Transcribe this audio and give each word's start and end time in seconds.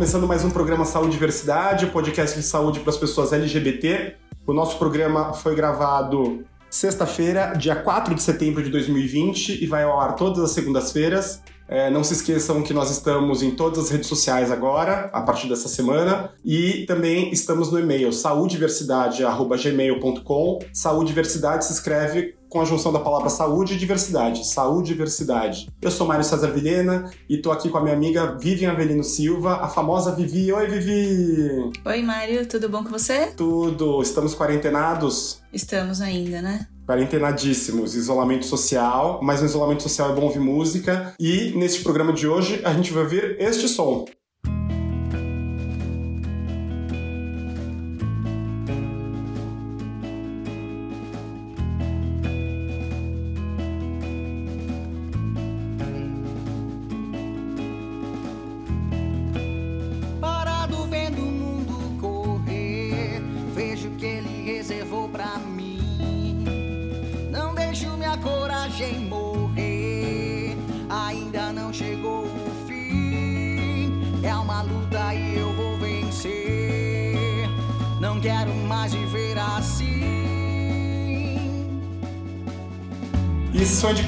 começando 0.00 0.26
mais 0.26 0.42
um 0.46 0.50
programa 0.50 0.86
Saúde 0.86 1.10
e 1.10 1.12
Diversidade, 1.12 1.84
podcast 1.88 2.34
de 2.34 2.42
saúde 2.42 2.80
para 2.80 2.88
as 2.88 2.96
pessoas 2.96 3.34
LGBT. 3.34 4.16
O 4.46 4.54
nosso 4.54 4.78
programa 4.78 5.34
foi 5.34 5.54
gravado 5.54 6.42
sexta-feira, 6.70 7.52
dia 7.52 7.76
4 7.76 8.14
de 8.14 8.22
setembro 8.22 8.62
de 8.62 8.70
2020 8.70 9.62
e 9.62 9.66
vai 9.66 9.82
ao 9.82 10.00
ar 10.00 10.16
todas 10.16 10.42
as 10.42 10.52
segundas-feiras. 10.52 11.42
É, 11.70 11.88
não 11.88 12.02
se 12.02 12.14
esqueçam 12.14 12.64
que 12.64 12.74
nós 12.74 12.90
estamos 12.90 13.44
em 13.44 13.52
todas 13.52 13.78
as 13.78 13.90
redes 13.90 14.08
sociais 14.08 14.50
agora, 14.50 15.08
a 15.12 15.22
partir 15.22 15.48
dessa 15.48 15.68
semana, 15.68 16.32
e 16.44 16.84
também 16.84 17.30
estamos 17.30 17.70
no 17.70 17.78
e-mail 17.78 18.12
saudiversidade.gmail.com. 18.12 20.58
Saudiversidade 20.72 21.64
se 21.64 21.72
escreve 21.72 22.34
com 22.48 22.60
a 22.60 22.64
junção 22.64 22.92
da 22.92 22.98
palavra 22.98 23.30
saúde 23.30 23.74
e 23.74 23.76
diversidade. 23.76 24.44
Saúde 24.44 24.90
e 24.90 24.94
diversidade. 24.94 25.68
Eu 25.80 25.92
sou 25.92 26.08
Mário 26.08 26.24
César 26.24 26.48
Vilhena 26.48 27.08
e 27.28 27.38
tô 27.38 27.52
aqui 27.52 27.68
com 27.68 27.78
a 27.78 27.80
minha 27.80 27.94
amiga 27.94 28.36
Vivian 28.36 28.72
Avelino 28.72 29.04
Silva, 29.04 29.58
a 29.62 29.68
famosa 29.68 30.12
Vivi. 30.12 30.52
Oi, 30.52 30.66
Vivi! 30.66 31.70
Oi, 31.84 32.02
Mário, 32.02 32.48
tudo 32.48 32.68
bom 32.68 32.82
com 32.82 32.90
você? 32.90 33.28
Tudo. 33.36 34.02
Estamos 34.02 34.34
quarentenados? 34.34 35.40
Estamos 35.52 36.00
ainda, 36.00 36.42
né? 36.42 36.66
Quarentenadíssimos, 36.90 37.94
isolamento 37.94 38.44
social, 38.44 39.20
mas 39.22 39.40
no 39.40 39.46
isolamento 39.46 39.82
social 39.84 40.10
é 40.10 40.14
bom 40.14 40.22
ouvir 40.22 40.40
música. 40.40 41.14
E 41.20 41.52
neste 41.56 41.84
programa 41.84 42.12
de 42.12 42.26
hoje 42.26 42.60
a 42.64 42.72
gente 42.74 42.92
vai 42.92 43.04
ouvir 43.04 43.36
este 43.38 43.68
som. 43.68 44.06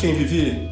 Quem, 0.02 0.14
Vivi? 0.16 0.68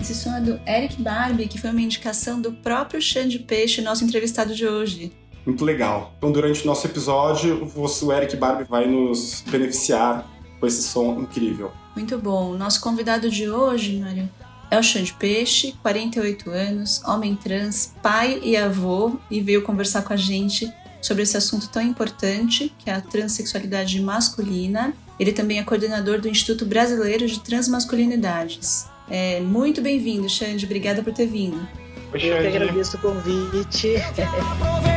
Esse 0.00 0.12
som 0.16 0.34
é 0.34 0.40
do 0.40 0.60
Eric 0.66 1.00
Barbie, 1.00 1.46
que 1.46 1.60
foi 1.60 1.70
uma 1.70 1.80
indicação 1.80 2.40
do 2.40 2.50
próprio 2.50 3.00
Xande 3.00 3.38
Peixe, 3.38 3.80
nosso 3.80 4.02
entrevistado 4.02 4.52
de 4.52 4.66
hoje. 4.66 5.12
Muito 5.46 5.64
legal. 5.64 6.12
Então, 6.18 6.32
durante 6.32 6.64
o 6.64 6.66
nosso 6.66 6.84
episódio, 6.84 7.70
o 7.72 8.12
Eric 8.12 8.34
Barbie 8.34 8.64
vai 8.64 8.88
nos 8.88 9.44
beneficiar 9.48 10.28
com 10.58 10.66
esse 10.66 10.82
som 10.82 11.20
incrível. 11.20 11.70
Muito 11.94 12.18
bom. 12.18 12.56
Nosso 12.56 12.80
convidado 12.80 13.30
de 13.30 13.48
hoje, 13.48 13.96
Mário, 14.00 14.28
é 14.68 14.76
o 14.76 14.82
Xande 14.82 15.12
Peixe, 15.12 15.76
48 15.80 16.50
anos, 16.50 17.00
homem 17.04 17.36
trans, 17.36 17.94
pai 18.02 18.40
e 18.42 18.56
avô, 18.56 19.20
e 19.30 19.40
veio 19.40 19.62
conversar 19.62 20.02
com 20.02 20.12
a 20.12 20.16
gente 20.16 20.68
sobre 21.00 21.22
esse 21.22 21.36
assunto 21.36 21.68
tão 21.68 21.80
importante, 21.80 22.74
que 22.76 22.90
é 22.90 22.94
a 22.94 23.00
transexualidade 23.00 24.00
masculina. 24.00 24.92
Ele 25.18 25.32
também 25.32 25.58
é 25.58 25.62
coordenador 25.62 26.20
do 26.20 26.28
Instituto 26.28 26.64
Brasileiro 26.64 27.26
de 27.26 27.40
Transmasculinidades. 27.40 28.86
É, 29.08 29.40
muito 29.40 29.80
bem-vindo, 29.80 30.28
Xande. 30.28 30.64
Obrigada 30.64 31.02
por 31.02 31.12
ter 31.12 31.26
vindo. 31.26 31.66
Oi, 32.12 32.20
Eu 32.22 32.38
que 32.38 32.46
agradeço 32.46 32.96
o 32.96 33.00
convite. 33.00 33.94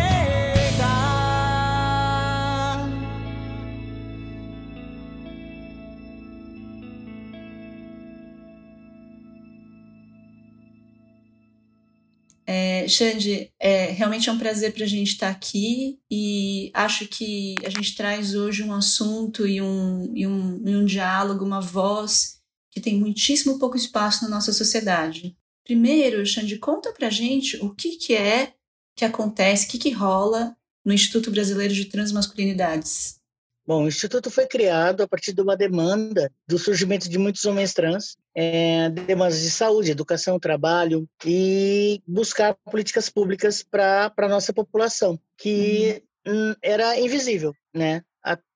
Xande, 12.87 13.51
é, 13.59 13.91
realmente 13.91 14.29
é 14.29 14.31
um 14.31 14.37
prazer 14.37 14.73
para 14.73 14.83
a 14.83 14.87
gente 14.87 15.13
estar 15.13 15.27
tá 15.27 15.31
aqui 15.31 15.99
e 16.09 16.71
acho 16.73 17.07
que 17.07 17.55
a 17.63 17.69
gente 17.69 17.95
traz 17.95 18.35
hoje 18.35 18.63
um 18.63 18.73
assunto 18.73 19.47
e 19.47 19.61
um, 19.61 20.11
e 20.15 20.25
um, 20.25 20.67
e 20.67 20.75
um 20.75 20.85
diálogo, 20.85 21.45
uma 21.45 21.61
voz 21.61 22.39
que 22.71 22.79
tem 22.79 22.99
muitíssimo 22.99 23.59
pouco 23.59 23.77
espaço 23.77 24.23
na 24.23 24.29
nossa 24.29 24.53
sociedade. 24.53 25.35
Primeiro, 25.63 26.25
Xande, 26.25 26.57
conta 26.57 26.91
para 26.93 27.07
a 27.07 27.11
gente 27.11 27.57
o 27.57 27.73
que, 27.73 27.97
que 27.97 28.15
é 28.15 28.53
que 28.95 29.05
acontece, 29.05 29.65
o 29.65 29.69
que, 29.69 29.77
que 29.77 29.91
rola 29.91 30.55
no 30.83 30.93
Instituto 30.93 31.29
Brasileiro 31.29 31.73
de 31.73 31.85
Transmasculinidades. 31.85 33.19
Bom, 33.67 33.83
o 33.83 33.88
Instituto 33.89 34.31
foi 34.31 34.47
criado 34.47 35.03
a 35.03 35.07
partir 35.07 35.33
de 35.33 35.41
uma 35.41 35.57
demanda 35.57 36.31
do 36.47 36.57
surgimento 36.57 37.09
de 37.09 37.17
muitos 37.17 37.44
homens 37.44 37.73
trans, 37.73 38.16
é, 38.33 38.89
demandas 38.89 39.41
de 39.41 39.51
saúde, 39.51 39.91
educação, 39.91 40.39
trabalho 40.39 41.05
e 41.25 42.01
buscar 42.07 42.56
políticas 42.72 43.09
públicas 43.09 43.61
para 43.61 44.13
a 44.16 44.27
nossa 44.29 44.53
população, 44.53 45.19
que 45.38 46.01
uhum. 46.25 46.56
era 46.61 46.97
invisível, 46.97 47.53
né? 47.73 48.01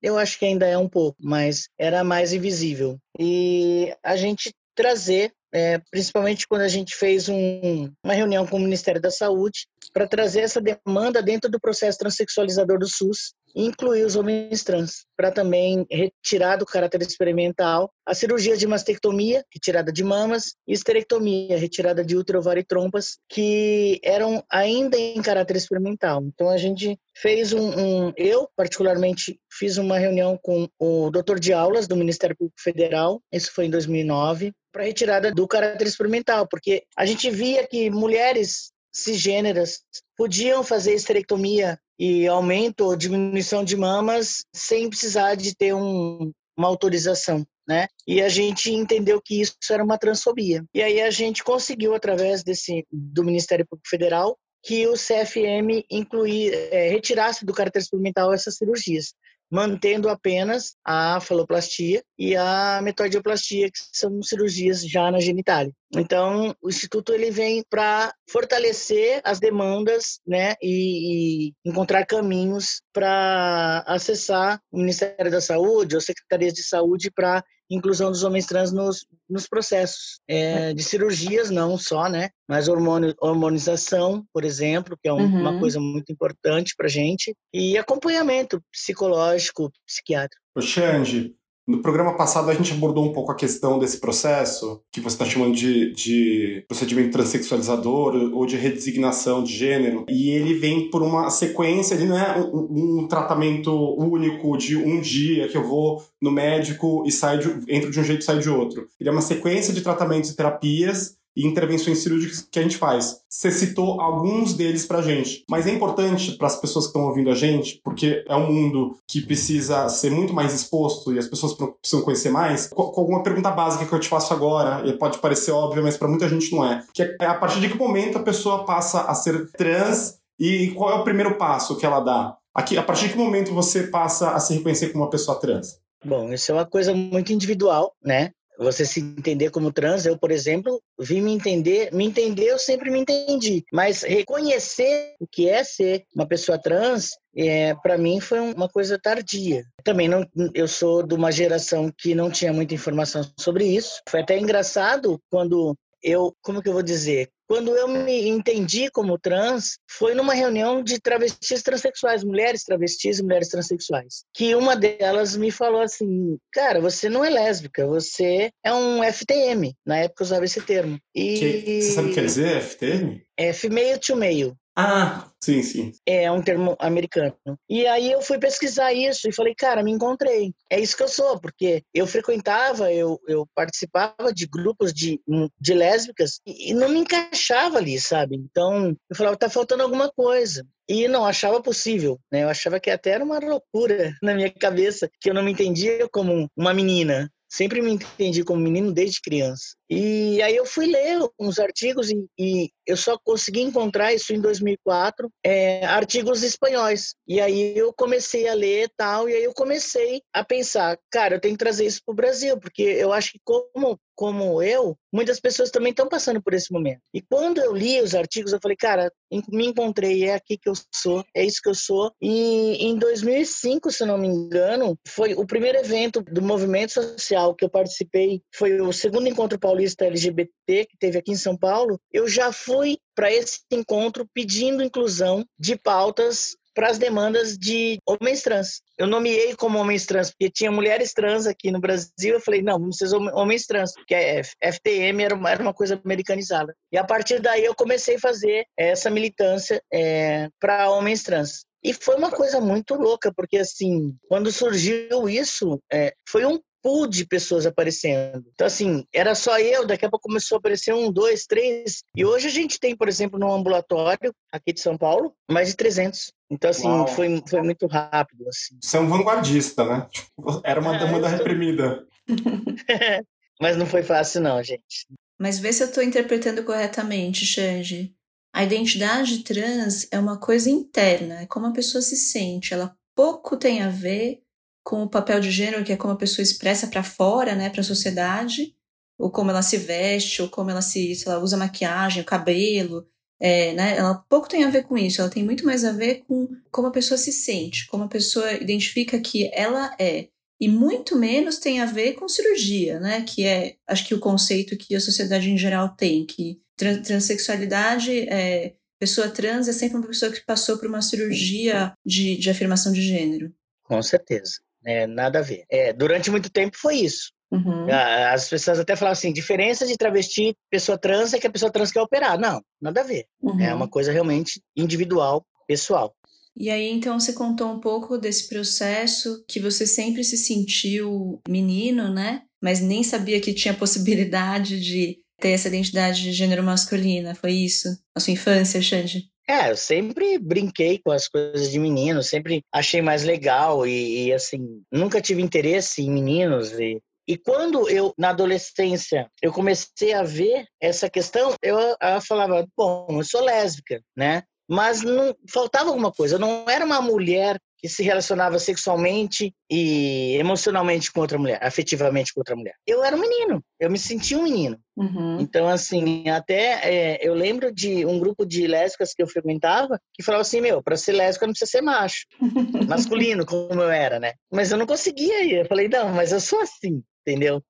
Eu 0.02 0.16
acho 0.16 0.38
que 0.38 0.46
ainda 0.46 0.66
é 0.66 0.78
um 0.78 0.88
pouco, 0.88 1.18
mas 1.20 1.68
era 1.78 2.02
mais 2.02 2.32
invisível. 2.32 2.98
E 3.18 3.94
a 4.02 4.16
gente 4.16 4.54
trazer 4.74 5.32
é, 5.52 5.78
principalmente 5.90 6.48
quando 6.48 6.62
a 6.62 6.68
gente 6.68 6.96
fez 6.96 7.28
um, 7.28 7.92
uma 8.02 8.14
reunião 8.14 8.46
com 8.46 8.56
o 8.56 8.60
Ministério 8.60 9.00
da 9.00 9.10
Saúde 9.10 9.66
para 9.92 10.08
trazer 10.08 10.40
essa 10.40 10.62
demanda 10.62 11.22
dentro 11.22 11.50
do 11.50 11.60
processo 11.60 11.98
transexualizador 11.98 12.78
do 12.78 12.88
SUS 12.88 13.34
incluir 13.54 14.04
os 14.04 14.16
homens 14.16 14.62
trans, 14.64 15.04
para 15.16 15.30
também 15.30 15.86
retirar 15.90 16.56
do 16.56 16.66
caráter 16.66 17.02
experimental 17.02 17.90
a 18.06 18.14
cirurgia 18.14 18.56
de 18.56 18.66
mastectomia, 18.66 19.44
retirada 19.52 19.92
de 19.92 20.02
mamas, 20.02 20.54
e 20.66 20.72
esterectomia, 20.72 21.56
retirada 21.56 22.04
de 22.04 22.16
útero, 22.16 22.38
ovário 22.38 22.60
e 22.60 22.64
trompas, 22.64 23.18
que 23.28 24.00
eram 24.02 24.42
ainda 24.50 24.96
em 24.98 25.20
caráter 25.22 25.56
experimental. 25.56 26.22
Então 26.24 26.48
a 26.48 26.56
gente 26.56 26.98
fez 27.16 27.52
um, 27.52 27.68
um 27.68 28.12
eu 28.16 28.48
particularmente 28.56 29.38
fiz 29.50 29.76
uma 29.76 29.98
reunião 29.98 30.38
com 30.42 30.68
o 30.78 31.10
doutor 31.10 31.38
de 31.38 31.52
aulas 31.52 31.86
do 31.86 31.96
Ministério 31.96 32.36
Público 32.36 32.60
Federal, 32.60 33.22
isso 33.32 33.52
foi 33.52 33.66
em 33.66 33.70
2009, 33.70 34.52
para 34.72 34.84
retirada 34.84 35.30
do 35.30 35.46
caráter 35.46 35.86
experimental, 35.86 36.48
porque 36.48 36.82
a 36.96 37.04
gente 37.04 37.30
via 37.30 37.66
que 37.66 37.90
mulheres 37.90 38.71
cisgêneras 38.92 39.80
podiam 40.16 40.62
fazer 40.62 40.94
esterectomia 40.94 41.78
e 41.98 42.26
aumento 42.26 42.84
ou 42.84 42.96
diminuição 42.96 43.64
de 43.64 43.76
mamas 43.76 44.44
sem 44.54 44.88
precisar 44.88 45.34
de 45.34 45.54
ter 45.56 45.74
um, 45.74 46.30
uma 46.56 46.68
autorização. 46.68 47.44
Né? 47.66 47.86
E 48.06 48.20
a 48.20 48.28
gente 48.28 48.72
entendeu 48.72 49.20
que 49.24 49.40
isso 49.40 49.54
era 49.70 49.84
uma 49.84 49.96
transfobia. 49.96 50.64
E 50.74 50.82
aí 50.82 51.00
a 51.00 51.10
gente 51.10 51.44
conseguiu, 51.44 51.94
através 51.94 52.42
desse 52.42 52.84
do 52.90 53.24
Ministério 53.24 53.66
Público 53.68 53.88
Federal, 53.88 54.36
que 54.64 54.86
o 54.86 54.94
CFM 54.94 55.84
incluir, 55.90 56.52
é, 56.52 56.88
retirasse 56.88 57.44
do 57.44 57.52
caráter 57.52 57.80
experimental 57.80 58.32
essas 58.32 58.56
cirurgias 58.56 59.14
mantendo 59.52 60.08
apenas 60.08 60.76
a 60.82 61.20
faloplastia 61.20 62.02
e 62.18 62.34
a 62.34 62.80
metoidioplastia, 62.82 63.70
que 63.70 63.78
são 63.92 64.22
cirurgias 64.22 64.82
já 64.88 65.10
na 65.10 65.20
genitália. 65.20 65.70
Então, 65.94 66.56
o 66.62 66.70
instituto 66.70 67.12
ele 67.12 67.30
vem 67.30 67.62
para 67.68 68.14
fortalecer 68.30 69.20
as 69.22 69.38
demandas, 69.38 70.20
né, 70.26 70.54
e, 70.62 71.48
e 71.48 71.52
encontrar 71.66 72.06
caminhos 72.06 72.80
para 72.94 73.84
acessar 73.86 74.58
o 74.70 74.78
Ministério 74.78 75.30
da 75.30 75.42
Saúde 75.42 75.96
ou 75.96 76.00
secretarias 76.00 76.54
de 76.54 76.62
saúde 76.62 77.10
para 77.10 77.44
inclusão 77.74 78.10
dos 78.10 78.22
homens 78.22 78.46
trans 78.46 78.72
nos, 78.72 79.06
nos 79.28 79.46
processos 79.46 80.20
é, 80.28 80.72
de 80.72 80.82
cirurgias, 80.82 81.50
não 81.50 81.78
só, 81.78 82.08
né? 82.08 82.30
Mas 82.48 82.68
hormônio, 82.68 83.14
hormonização, 83.20 84.24
por 84.32 84.44
exemplo, 84.44 84.96
que 85.00 85.08
é 85.08 85.12
um, 85.12 85.18
uhum. 85.18 85.40
uma 85.40 85.58
coisa 85.58 85.80
muito 85.80 86.12
importante 86.12 86.74
para 86.76 86.88
gente, 86.88 87.34
e 87.52 87.78
acompanhamento 87.78 88.62
psicológico, 88.70 89.72
psiquiátrico. 89.86 90.42
O 90.54 90.60
Xande, 90.60 91.34
no 91.66 91.80
programa 91.80 92.16
passado 92.16 92.50
a 92.50 92.54
gente 92.54 92.72
abordou 92.72 93.04
um 93.04 93.12
pouco 93.12 93.30
a 93.30 93.36
questão 93.36 93.78
desse 93.78 93.98
processo, 93.98 94.80
que 94.90 95.00
você 95.00 95.14
está 95.14 95.24
chamando 95.24 95.54
de, 95.54 95.92
de 95.92 96.64
procedimento 96.66 97.12
transexualizador 97.12 98.14
ou 98.32 98.44
de 98.46 98.56
redesignação 98.56 99.42
de 99.42 99.52
gênero, 99.52 100.04
e 100.08 100.30
ele 100.30 100.54
vem 100.54 100.90
por 100.90 101.02
uma 101.02 101.30
sequência, 101.30 101.94
ele 101.94 102.06
não 102.06 102.18
é 102.18 102.40
um, 102.40 103.02
um 103.02 103.08
tratamento 103.08 103.72
único 103.96 104.56
de 104.56 104.76
um 104.76 105.00
dia 105.00 105.48
que 105.48 105.56
eu 105.56 105.66
vou 105.66 106.02
no 106.20 106.30
médico 106.30 107.04
e 107.06 107.12
saio 107.12 107.40
de, 107.40 107.72
entro 107.74 107.90
de 107.90 108.00
um 108.00 108.04
jeito 108.04 108.22
e 108.22 108.24
saio 108.24 108.40
de 108.40 108.50
outro. 108.50 108.86
Ele 109.00 109.08
é 109.08 109.12
uma 109.12 109.20
sequência 109.20 109.72
de 109.72 109.82
tratamentos 109.82 110.30
e 110.30 110.36
terapias 110.36 111.16
e 111.36 111.46
intervenções 111.46 111.98
cirúrgicas 111.98 112.46
que 112.50 112.58
a 112.58 112.62
gente 112.62 112.76
faz. 112.76 113.20
Você 113.28 113.50
citou 113.50 114.00
alguns 114.00 114.54
deles 114.54 114.86
pra 114.86 115.02
gente, 115.02 115.44
mas 115.48 115.66
é 115.66 115.70
importante 115.70 116.32
para 116.32 116.46
as 116.46 116.60
pessoas 116.60 116.86
que 116.86 116.90
estão 116.90 117.08
ouvindo 117.08 117.30
a 117.30 117.34
gente, 117.34 117.80
porque 117.82 118.24
é 118.28 118.36
um 118.36 118.52
mundo 118.52 118.96
que 119.08 119.22
precisa 119.22 119.88
ser 119.88 120.10
muito 120.10 120.32
mais 120.32 120.52
exposto 120.52 121.12
e 121.12 121.18
as 121.18 121.26
pessoas 121.26 121.54
precisam 121.54 122.04
conhecer 122.04 122.30
mais, 122.30 122.68
com 122.68 122.82
alguma 122.82 123.22
pergunta 123.22 123.50
básica 123.50 123.86
que 123.86 123.92
eu 123.92 124.00
te 124.00 124.08
faço 124.08 124.32
agora, 124.34 124.86
e 124.86 124.92
pode 124.92 125.18
parecer 125.18 125.52
óbvia, 125.52 125.82
mas 125.82 125.96
para 125.96 126.08
muita 126.08 126.28
gente 126.28 126.52
não 126.52 126.64
é, 126.64 126.84
que 126.92 127.02
é 127.02 127.26
a 127.26 127.34
partir 127.34 127.60
de 127.60 127.68
que 127.68 127.78
momento 127.78 128.18
a 128.18 128.22
pessoa 128.22 128.64
passa 128.64 129.02
a 129.02 129.14
ser 129.14 129.50
trans 129.52 130.20
E 130.38 130.72
qual 130.72 130.90
é 130.90 130.94
o 130.94 131.04
primeiro 131.04 131.36
passo 131.36 131.76
que 131.76 131.86
ela 131.86 132.00
dá? 132.00 132.36
Aqui, 132.54 132.76
a 132.76 132.82
partir 132.82 133.06
de 133.06 133.12
que 133.12 133.18
momento 133.18 133.54
você 133.54 133.84
passa 133.84 134.32
a 134.32 134.40
se 134.40 134.54
reconhecer 134.54 134.88
como 134.88 135.04
uma 135.04 135.10
pessoa 135.10 135.38
trans? 135.38 135.78
Bom, 136.04 136.32
isso 136.32 136.50
é 136.50 136.54
uma 136.54 136.66
coisa 136.66 136.92
muito 136.92 137.32
individual, 137.32 137.94
né? 138.02 138.32
Você 138.62 138.86
se 138.86 139.00
entender 139.00 139.50
como 139.50 139.72
trans, 139.72 140.06
eu, 140.06 140.16
por 140.16 140.30
exemplo, 140.30 140.80
vim 140.98 141.20
me 141.20 141.32
entender, 141.32 141.92
me 141.92 142.04
entender, 142.04 142.46
eu 142.46 142.58
sempre 142.58 142.90
me 142.90 143.00
entendi, 143.00 143.64
mas 143.72 144.02
reconhecer 144.02 145.14
o 145.20 145.26
que 145.26 145.48
é 145.48 145.64
ser 145.64 146.04
uma 146.14 146.26
pessoa 146.26 146.58
trans, 146.58 147.10
é, 147.36 147.74
para 147.74 147.98
mim 147.98 148.20
foi 148.20 148.38
uma 148.38 148.68
coisa 148.68 148.98
tardia. 148.98 149.64
Também 149.82 150.08
não, 150.08 150.24
eu 150.54 150.68
sou 150.68 151.02
de 151.02 151.14
uma 151.14 151.32
geração 151.32 151.90
que 151.96 152.14
não 152.14 152.30
tinha 152.30 152.52
muita 152.52 152.74
informação 152.74 153.22
sobre 153.38 153.64
isso. 153.64 154.00
Foi 154.08 154.20
até 154.20 154.38
engraçado 154.38 155.20
quando 155.30 155.76
eu, 156.02 156.34
como 156.42 156.60
que 156.62 156.68
eu 156.68 156.72
vou 156.72 156.82
dizer? 156.82 157.28
Quando 157.52 157.76
eu 157.76 157.86
me 157.86 158.30
entendi 158.30 158.90
como 158.90 159.18
trans, 159.18 159.76
foi 159.86 160.14
numa 160.14 160.32
reunião 160.32 160.82
de 160.82 160.98
travestis 160.98 161.62
transexuais, 161.62 162.24
mulheres 162.24 162.64
travestis 162.64 163.18
e 163.18 163.22
mulheres 163.22 163.48
transexuais. 163.50 164.24
Que 164.32 164.54
uma 164.54 164.74
delas 164.74 165.36
me 165.36 165.50
falou 165.50 165.82
assim: 165.82 166.38
Cara, 166.50 166.80
você 166.80 167.10
não 167.10 167.22
é 167.22 167.28
lésbica, 167.28 167.86
você 167.86 168.50
é 168.64 168.72
um 168.72 169.04
FTM. 169.04 169.74
Na 169.84 169.98
época 169.98 170.22
eu 170.22 170.24
usava 170.24 170.46
esse 170.46 170.62
termo. 170.62 170.98
E... 171.14 171.38
Que, 171.38 171.82
você 171.82 171.90
sabe 171.90 172.06
o 172.06 172.08
que 172.08 172.14
quer 172.14 172.24
dizer 172.24 172.62
FTM? 172.62 173.22
É 173.36 173.52
female 173.52 173.98
to 173.98 174.16
male. 174.16 174.54
Ah, 174.74 175.28
sim, 175.42 175.62
sim. 175.62 175.92
É 176.06 176.30
um 176.30 176.42
termo 176.42 176.76
americano. 176.78 177.36
E 177.68 177.86
aí 177.86 178.10
eu 178.10 178.22
fui 178.22 178.38
pesquisar 178.38 178.92
isso 178.92 179.28
e 179.28 179.32
falei, 179.32 179.54
cara, 179.54 179.82
me 179.82 179.90
encontrei. 179.90 180.54
É 180.70 180.80
isso 180.80 180.96
que 180.96 181.02
eu 181.02 181.08
sou, 181.08 181.38
porque 181.38 181.82
eu 181.92 182.06
frequentava, 182.06 182.90
eu, 182.92 183.20
eu 183.28 183.46
participava 183.54 184.32
de 184.34 184.46
grupos 184.46 184.92
de, 184.92 185.20
de 185.60 185.74
lésbicas 185.74 186.40
e, 186.46 186.72
não 186.72 186.88
me 186.88 187.00
encaixava 187.00 187.78
ali, 187.78 188.00
sabe? 188.00 188.36
Então 188.36 188.96
eu 189.10 189.16
falava, 189.16 189.36
tá 189.36 189.50
faltando 189.50 189.82
alguma 189.82 190.10
coisa 190.10 190.66
e 190.88 191.06
não 191.06 191.26
achava 191.26 191.62
possível, 191.62 192.18
né? 192.30 192.42
Eu 192.44 192.48
achava 192.48 192.80
que 192.80 192.90
até 192.90 193.10
era 193.10 193.24
uma 193.24 193.38
loucura 193.38 194.14
na 194.22 194.34
minha 194.34 194.50
cabeça, 194.50 195.08
que 195.20 195.28
eu 195.28 195.34
não 195.34 195.42
me 195.42 195.52
entendia 195.52 196.08
como 196.10 196.48
uma 196.56 196.72
menina. 196.72 197.30
Sempre 197.46 197.82
me 197.82 197.92
entendi 197.92 198.42
como 198.42 198.62
menino 198.62 198.90
desde 198.90 199.20
criança. 199.20 199.76
E 199.94 200.40
aí 200.40 200.56
eu 200.56 200.64
fui 200.64 200.86
ler 200.86 201.18
uns 201.38 201.58
artigos 201.58 202.08
e, 202.10 202.24
e 202.38 202.70
eu 202.86 202.96
só 202.96 203.18
consegui 203.22 203.60
encontrar 203.60 204.14
isso 204.14 204.32
em 204.32 204.40
2004, 204.40 205.30
é, 205.44 205.84
artigos 205.84 206.42
espanhóis. 206.42 207.14
E 207.28 207.38
aí 207.38 207.76
eu 207.76 207.92
comecei 207.92 208.48
a 208.48 208.54
ler 208.54 208.88
tal, 208.96 209.28
e 209.28 209.34
aí 209.34 209.44
eu 209.44 209.52
comecei 209.52 210.22
a 210.32 210.42
pensar, 210.42 210.98
cara, 211.10 211.34
eu 211.34 211.40
tenho 211.40 211.54
que 211.54 211.62
trazer 211.62 211.84
isso 211.84 212.00
para 212.06 212.12
o 212.12 212.16
Brasil, 212.16 212.58
porque 212.58 212.82
eu 212.82 213.12
acho 213.12 213.32
que 213.32 213.40
como 213.44 213.98
como 214.14 214.62
eu, 214.62 214.96
muitas 215.12 215.40
pessoas 215.40 215.70
também 215.70 215.90
estão 215.90 216.08
passando 216.08 216.40
por 216.40 216.54
esse 216.54 216.72
momento. 216.72 217.00
E 217.12 217.20
quando 217.20 217.58
eu 217.58 217.74
li 217.74 218.00
os 218.00 218.14
artigos, 218.14 218.52
eu 218.52 218.60
falei, 218.62 218.76
cara, 218.76 219.10
me 219.48 219.66
encontrei, 219.66 220.24
é 220.24 220.34
aqui 220.34 220.56
que 220.56 220.68
eu 220.68 220.74
sou, 220.94 221.24
é 221.34 221.44
isso 221.44 221.60
que 221.60 221.68
eu 221.68 221.74
sou. 221.74 222.12
E 222.20 222.86
em 222.86 222.96
2005, 222.96 223.90
se 223.90 224.04
não 224.04 224.18
me 224.18 224.28
engano, 224.28 224.96
foi 225.08 225.34
o 225.34 225.46
primeiro 225.46 225.78
evento 225.78 226.22
do 226.22 226.42
movimento 226.42 226.92
social 226.92 227.54
que 227.54 227.64
eu 227.64 227.70
participei, 227.70 228.42
foi 228.54 228.80
o 228.80 228.92
segundo 228.92 229.28
encontro 229.28 229.58
paulista 229.58 229.81
paulista 229.82 230.04
LGBT 230.04 230.86
que 230.86 230.96
teve 230.98 231.18
aqui 231.18 231.32
em 231.32 231.36
São 231.36 231.56
Paulo, 231.56 232.00
eu 232.12 232.28
já 232.28 232.52
fui 232.52 232.98
para 233.14 233.32
esse 233.32 233.60
encontro 233.72 234.26
pedindo 234.32 234.82
inclusão 234.82 235.44
de 235.58 235.76
pautas 235.76 236.54
para 236.74 236.88
as 236.88 236.96
demandas 236.96 237.58
de 237.58 237.98
homens 238.06 238.42
trans. 238.42 238.80
Eu 238.96 239.06
nomeei 239.06 239.54
como 239.54 239.78
homens 239.78 240.06
trans, 240.06 240.30
porque 240.30 240.50
tinha 240.50 240.70
mulheres 240.70 241.12
trans 241.12 241.46
aqui 241.46 241.70
no 241.70 241.80
Brasil. 241.80 242.34
Eu 242.34 242.40
falei, 242.40 242.62
não, 242.62 242.78
vamos 242.78 242.96
ser 242.96 243.14
homens 243.14 243.66
trans, 243.66 243.92
porque 243.92 244.14
a 244.14 244.72
FTM 244.72 245.22
era 245.22 245.34
uma, 245.34 245.50
era 245.50 245.62
uma 245.62 245.74
coisa 245.74 246.00
americanizada. 246.02 246.74
E 246.90 246.96
a 246.96 247.04
partir 247.04 247.40
daí 247.40 247.64
eu 247.64 247.74
comecei 247.74 248.16
a 248.16 248.20
fazer 248.20 248.64
essa 248.74 249.10
militância 249.10 249.82
é, 249.92 250.48
para 250.58 250.88
homens 250.90 251.22
trans. 251.22 251.66
E 251.84 251.92
foi 251.92 252.16
uma 252.16 252.30
coisa 252.30 252.58
muito 252.58 252.94
louca, 252.94 253.32
porque 253.34 253.58
assim, 253.58 254.14
quando 254.28 254.52
surgiu 254.52 255.28
isso, 255.28 255.78
é, 255.92 256.14
foi 256.26 256.46
um 256.46 256.58
pool 256.82 257.06
de 257.06 257.24
pessoas 257.24 257.64
aparecendo. 257.64 258.44
Então, 258.52 258.66
assim, 258.66 259.06
era 259.12 259.34
só 259.34 259.58
eu, 259.58 259.86
daqui 259.86 260.04
a 260.04 260.10
pouco 260.10 260.28
começou 260.28 260.56
a 260.56 260.58
aparecer 260.58 260.92
um, 260.92 261.10
dois, 261.10 261.46
três. 261.46 262.02
E 262.16 262.24
hoje 262.24 262.48
a 262.48 262.50
gente 262.50 262.80
tem, 262.80 262.96
por 262.96 263.08
exemplo, 263.08 263.38
no 263.38 263.52
ambulatório 263.52 264.34
aqui 264.50 264.72
de 264.72 264.80
São 264.80 264.98
Paulo, 264.98 265.34
mais 265.50 265.68
de 265.68 265.76
300. 265.76 266.32
Então, 266.50 266.70
assim, 266.70 266.88
foi, 267.14 267.42
foi 267.48 267.62
muito 267.62 267.86
rápido. 267.86 268.46
Assim. 268.48 268.76
Você 268.82 268.96
é 268.96 269.00
um 269.00 269.08
vanguardista, 269.08 269.84
né? 269.84 270.06
Era 270.64 270.80
uma 270.80 270.96
é, 270.96 270.98
demanda 270.98 271.28
reprimida. 271.28 272.06
Mas 273.60 273.76
não 273.76 273.86
foi 273.86 274.02
fácil, 274.02 274.40
não, 274.40 274.62
gente. 274.62 275.06
Mas 275.38 275.58
vê 275.58 275.72
se 275.72 275.82
eu 275.82 275.88
estou 275.88 276.02
interpretando 276.02 276.64
corretamente, 276.64 277.46
Xande. 277.46 278.14
A 278.54 278.64
identidade 278.64 279.42
trans 279.44 280.06
é 280.10 280.18
uma 280.18 280.38
coisa 280.38 280.68
interna, 280.68 281.40
é 281.40 281.46
como 281.46 281.66
a 281.66 281.72
pessoa 281.72 282.02
se 282.02 282.16
sente. 282.16 282.74
Ela 282.74 282.94
pouco 283.14 283.56
tem 283.56 283.82
a 283.82 283.88
ver 283.88 284.42
com 284.84 285.02
o 285.02 285.08
papel 285.08 285.40
de 285.40 285.50
gênero, 285.50 285.84
que 285.84 285.92
é 285.92 285.96
como 285.96 286.12
a 286.12 286.18
pessoa 286.18 286.42
expressa 286.42 286.86
para 286.86 287.02
fora, 287.02 287.54
né, 287.54 287.70
para 287.70 287.80
a 287.80 287.84
sociedade, 287.84 288.74
ou 289.18 289.30
como 289.30 289.50
ela 289.50 289.62
se 289.62 289.76
veste, 289.76 290.42
ou 290.42 290.48
como 290.48 290.70
ela 290.70 290.82
se, 290.82 291.14
se 291.14 291.28
ela 291.28 291.38
usa 291.42 291.56
maquiagem, 291.56 292.22
o 292.22 292.26
cabelo, 292.26 293.06
é, 293.40 293.72
né, 293.74 293.96
ela 293.96 294.14
pouco 294.28 294.48
tem 294.48 294.64
a 294.64 294.70
ver 294.70 294.84
com 294.84 294.96
isso, 294.96 295.20
ela 295.20 295.30
tem 295.30 295.44
muito 295.44 295.64
mais 295.64 295.84
a 295.84 295.92
ver 295.92 296.22
com 296.26 296.48
como 296.70 296.88
a 296.88 296.92
pessoa 296.92 297.18
se 297.18 297.32
sente, 297.32 297.86
como 297.88 298.04
a 298.04 298.08
pessoa 298.08 298.52
identifica 298.52 299.20
que 299.20 299.50
ela 299.52 299.94
é. 299.98 300.28
E 300.60 300.68
muito 300.68 301.16
menos 301.16 301.58
tem 301.58 301.80
a 301.80 301.86
ver 301.86 302.12
com 302.12 302.28
cirurgia, 302.28 303.00
né? 303.00 303.22
Que 303.22 303.44
é, 303.44 303.74
acho 303.88 304.06
que 304.06 304.14
o 304.14 304.20
conceito 304.20 304.76
que 304.76 304.94
a 304.94 305.00
sociedade 305.00 305.50
em 305.50 305.58
geral 305.58 305.96
tem, 305.96 306.24
que 306.24 306.60
trans 306.76 307.04
transexualidade 307.04 308.28
é, 308.28 308.74
pessoa 309.02 309.28
trans 309.28 309.66
é 309.66 309.72
sempre 309.72 309.96
uma 309.96 310.06
pessoa 310.06 310.30
que 310.30 310.40
passou 310.46 310.78
por 310.78 310.86
uma 310.86 311.02
cirurgia 311.02 311.92
de, 312.06 312.36
de 312.36 312.48
afirmação 312.48 312.92
de 312.92 313.02
gênero. 313.02 313.52
Com 313.82 314.00
certeza. 314.00 314.60
É, 314.84 315.06
nada 315.06 315.38
a 315.38 315.42
ver. 315.42 315.64
É, 315.70 315.92
durante 315.92 316.30
muito 316.30 316.50
tempo 316.50 316.76
foi 316.76 316.96
isso. 316.96 317.32
Uhum. 317.50 317.86
As 318.32 318.48
pessoas 318.48 318.80
até 318.80 318.96
falavam 318.96 319.12
assim: 319.12 319.32
diferença 319.32 319.86
de 319.86 319.96
travesti 319.96 320.56
pessoa 320.70 320.96
trans 320.96 321.34
é 321.34 321.38
que 321.38 321.46
a 321.46 321.50
pessoa 321.50 321.70
trans 321.70 321.92
quer 321.92 322.00
operar. 322.00 322.38
Não, 322.38 322.62
nada 322.80 323.02
a 323.02 323.04
ver. 323.04 323.26
Uhum. 323.42 323.60
É 323.60 323.74
uma 323.74 323.88
coisa 323.88 324.10
realmente 324.10 324.62
individual, 324.74 325.44
pessoal. 325.66 326.14
E 326.56 326.68
aí, 326.70 326.90
então, 326.90 327.18
você 327.18 327.32
contou 327.32 327.70
um 327.70 327.80
pouco 327.80 328.18
desse 328.18 328.48
processo 328.48 329.42
que 329.48 329.58
você 329.58 329.86
sempre 329.86 330.22
se 330.22 330.36
sentiu 330.36 331.40
menino, 331.48 332.12
né? 332.12 332.42
Mas 332.62 332.80
nem 332.80 333.02
sabia 333.02 333.40
que 333.40 333.54
tinha 333.54 333.74
possibilidade 333.74 334.80
de 334.80 335.18
ter 335.40 335.50
essa 335.50 335.68
identidade 335.68 336.22
de 336.22 336.32
gênero 336.32 336.62
masculina. 336.62 337.34
Foi 337.34 337.52
isso? 337.52 337.88
A 338.14 338.20
sua 338.20 338.32
infância, 338.32 338.80
Xande? 338.80 339.31
É, 339.48 339.70
eu 339.70 339.76
sempre 339.76 340.38
brinquei 340.38 341.00
com 341.04 341.10
as 341.10 341.26
coisas 341.28 341.70
de 341.70 341.78
menino, 341.78 342.22
sempre 342.22 342.62
achei 342.72 343.02
mais 343.02 343.24
legal 343.24 343.86
e, 343.86 344.26
e 344.26 344.32
assim, 344.32 344.82
nunca 344.90 345.20
tive 345.20 345.42
interesse 345.42 346.02
em 346.02 346.10
meninos 346.10 346.72
e 346.72 347.00
e 347.26 347.36
quando 347.36 347.88
eu, 347.88 348.12
na 348.18 348.30
adolescência, 348.30 349.30
eu 349.40 349.52
comecei 349.52 350.12
a 350.12 350.24
ver 350.24 350.66
essa 350.80 351.08
questão, 351.08 351.54
eu, 351.62 351.78
eu 351.78 352.20
falava, 352.26 352.66
bom, 352.76 353.06
eu 353.10 353.24
sou 353.24 353.42
lésbica, 353.42 354.02
né? 354.16 354.42
Mas 354.68 355.02
não 355.02 355.34
faltava 355.48 355.90
alguma 355.90 356.10
coisa. 356.10 356.34
Eu 356.34 356.40
não 356.40 356.64
era 356.68 356.84
uma 356.84 357.00
mulher 357.00 357.58
que 357.82 357.88
se 357.88 358.04
relacionava 358.04 358.60
sexualmente 358.60 359.52
e 359.68 360.36
emocionalmente 360.38 361.10
com 361.10 361.20
outra 361.20 361.36
mulher, 361.36 361.58
afetivamente 361.60 362.32
com 362.32 362.38
outra 362.38 362.54
mulher. 362.54 362.76
Eu 362.86 363.02
era 363.02 363.16
um 363.16 363.20
menino, 363.20 363.62
eu 363.80 363.90
me 363.90 363.98
sentia 363.98 364.38
um 364.38 364.44
menino. 364.44 364.78
Uhum. 364.96 365.40
Então, 365.40 365.66
assim, 365.66 366.28
até 366.28 366.80
é, 366.84 367.18
eu 367.20 367.34
lembro 367.34 367.74
de 367.74 368.06
um 368.06 368.20
grupo 368.20 368.46
de 368.46 368.68
lésbicas 368.68 369.12
que 369.12 369.22
eu 369.22 369.26
frequentava 369.26 369.98
que 370.14 370.22
falava 370.22 370.42
assim: 370.42 370.60
meu, 370.60 370.80
para 370.80 370.96
ser 370.96 371.12
lésbica 371.12 371.46
não 371.46 371.52
precisa 371.52 371.70
ser 371.70 371.80
macho, 371.80 372.24
masculino, 372.88 373.44
como 373.44 373.82
eu 373.82 373.90
era, 373.90 374.20
né? 374.20 374.34
Mas 374.50 374.70
eu 374.70 374.78
não 374.78 374.86
conseguia 374.86 375.44
ir. 375.44 375.54
Eu 375.56 375.66
falei: 375.66 375.88
não, 375.88 376.10
mas 376.10 376.30
eu 376.30 376.40
sou 376.40 376.60
assim, 376.60 377.02
entendeu? 377.26 377.60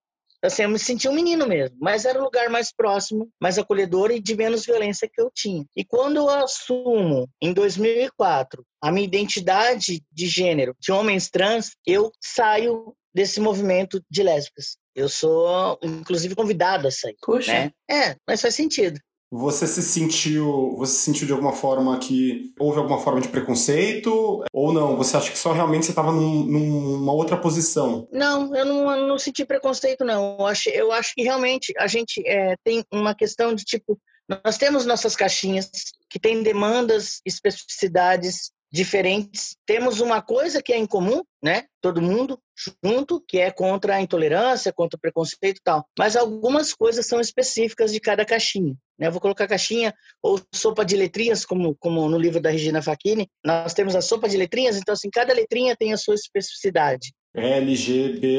Assim, 0.42 0.62
eu 0.62 0.68
me 0.68 0.78
senti 0.78 1.08
um 1.08 1.12
menino 1.12 1.46
mesmo, 1.46 1.76
mas 1.80 2.04
era 2.04 2.18
o 2.18 2.24
lugar 2.24 2.50
mais 2.50 2.72
próximo, 2.72 3.30
mais 3.40 3.58
acolhedor 3.58 4.10
e 4.10 4.20
de 4.20 4.36
menos 4.36 4.66
violência 4.66 5.08
que 5.12 5.20
eu 5.20 5.30
tinha. 5.32 5.64
E 5.76 5.84
quando 5.84 6.16
eu 6.16 6.28
assumo, 6.28 7.28
em 7.40 7.52
2004, 7.52 8.64
a 8.82 8.90
minha 8.90 9.06
identidade 9.06 10.02
de 10.10 10.26
gênero 10.26 10.74
de 10.80 10.90
homens 10.90 11.30
trans, 11.30 11.76
eu 11.86 12.10
saio 12.20 12.94
desse 13.14 13.40
movimento 13.40 14.02
de 14.10 14.22
lésbicas. 14.22 14.76
Eu 14.94 15.08
sou, 15.08 15.78
inclusive, 15.82 16.34
convidado 16.34 16.88
a 16.88 16.90
sair. 16.90 17.16
Puxa. 17.22 17.52
Né? 17.52 17.70
É, 17.90 18.16
mas 18.26 18.40
faz 18.40 18.54
sentido. 18.54 18.98
Você 19.34 19.66
se 19.66 19.82
sentiu, 19.82 20.76
você 20.76 20.92
se 20.92 21.04
sentiu 21.04 21.26
de 21.26 21.32
alguma 21.32 21.54
forma 21.54 21.98
que 21.98 22.52
houve 22.60 22.78
alguma 22.78 22.98
forma 22.98 23.18
de 23.18 23.28
preconceito 23.28 24.44
ou 24.52 24.74
não? 24.74 24.94
Você 24.98 25.16
acha 25.16 25.30
que 25.30 25.38
só 25.38 25.52
realmente 25.52 25.86
você 25.86 25.92
estava 25.92 26.12
num, 26.12 26.44
numa 26.44 27.14
outra 27.14 27.38
posição? 27.38 28.06
Não, 28.12 28.54
eu 28.54 28.66
não, 28.66 29.08
não 29.08 29.18
senti 29.18 29.42
preconceito 29.46 30.04
não. 30.04 30.36
Eu 30.38 30.46
acho, 30.46 30.68
eu 30.68 30.92
acho 30.92 31.14
que 31.14 31.22
realmente 31.22 31.72
a 31.78 31.86
gente 31.86 32.22
é, 32.26 32.56
tem 32.62 32.84
uma 32.92 33.14
questão 33.14 33.54
de 33.54 33.64
tipo, 33.64 33.98
nós 34.44 34.58
temos 34.58 34.84
nossas 34.84 35.16
caixinhas 35.16 35.70
que 36.10 36.20
têm 36.20 36.42
demandas, 36.42 37.22
especificidades 37.24 38.52
diferentes, 38.72 39.54
temos 39.66 40.00
uma 40.00 40.22
coisa 40.22 40.62
que 40.62 40.72
é 40.72 40.78
em 40.78 40.86
comum, 40.86 41.22
né? 41.42 41.66
Todo 41.82 42.00
mundo 42.00 42.38
junto, 42.82 43.22
que 43.28 43.38
é 43.38 43.50
contra 43.50 43.96
a 43.96 44.00
intolerância, 44.00 44.72
contra 44.72 44.96
o 44.96 45.00
preconceito 45.00 45.58
e 45.58 45.62
tal. 45.62 45.86
Mas 45.98 46.16
algumas 46.16 46.72
coisas 46.72 47.04
são 47.04 47.20
específicas 47.20 47.92
de 47.92 48.00
cada 48.00 48.24
caixinha. 48.24 48.74
Né? 48.98 49.08
Eu 49.08 49.12
vou 49.12 49.20
colocar 49.20 49.46
caixinha 49.46 49.92
ou 50.22 50.40
sopa 50.54 50.86
de 50.86 50.96
letrinhas, 50.96 51.44
como, 51.44 51.76
como 51.78 52.08
no 52.08 52.16
livro 52.18 52.40
da 52.40 52.48
Regina 52.48 52.80
Facchini. 52.80 53.28
Nós 53.44 53.74
temos 53.74 53.94
a 53.94 54.00
sopa 54.00 54.26
de 54.26 54.38
letrinhas, 54.38 54.78
então 54.78 54.94
assim, 54.94 55.10
cada 55.10 55.34
letrinha 55.34 55.76
tem 55.76 55.92
a 55.92 55.98
sua 55.98 56.14
especificidade. 56.14 57.12
LGBTQIA+, 57.34 58.38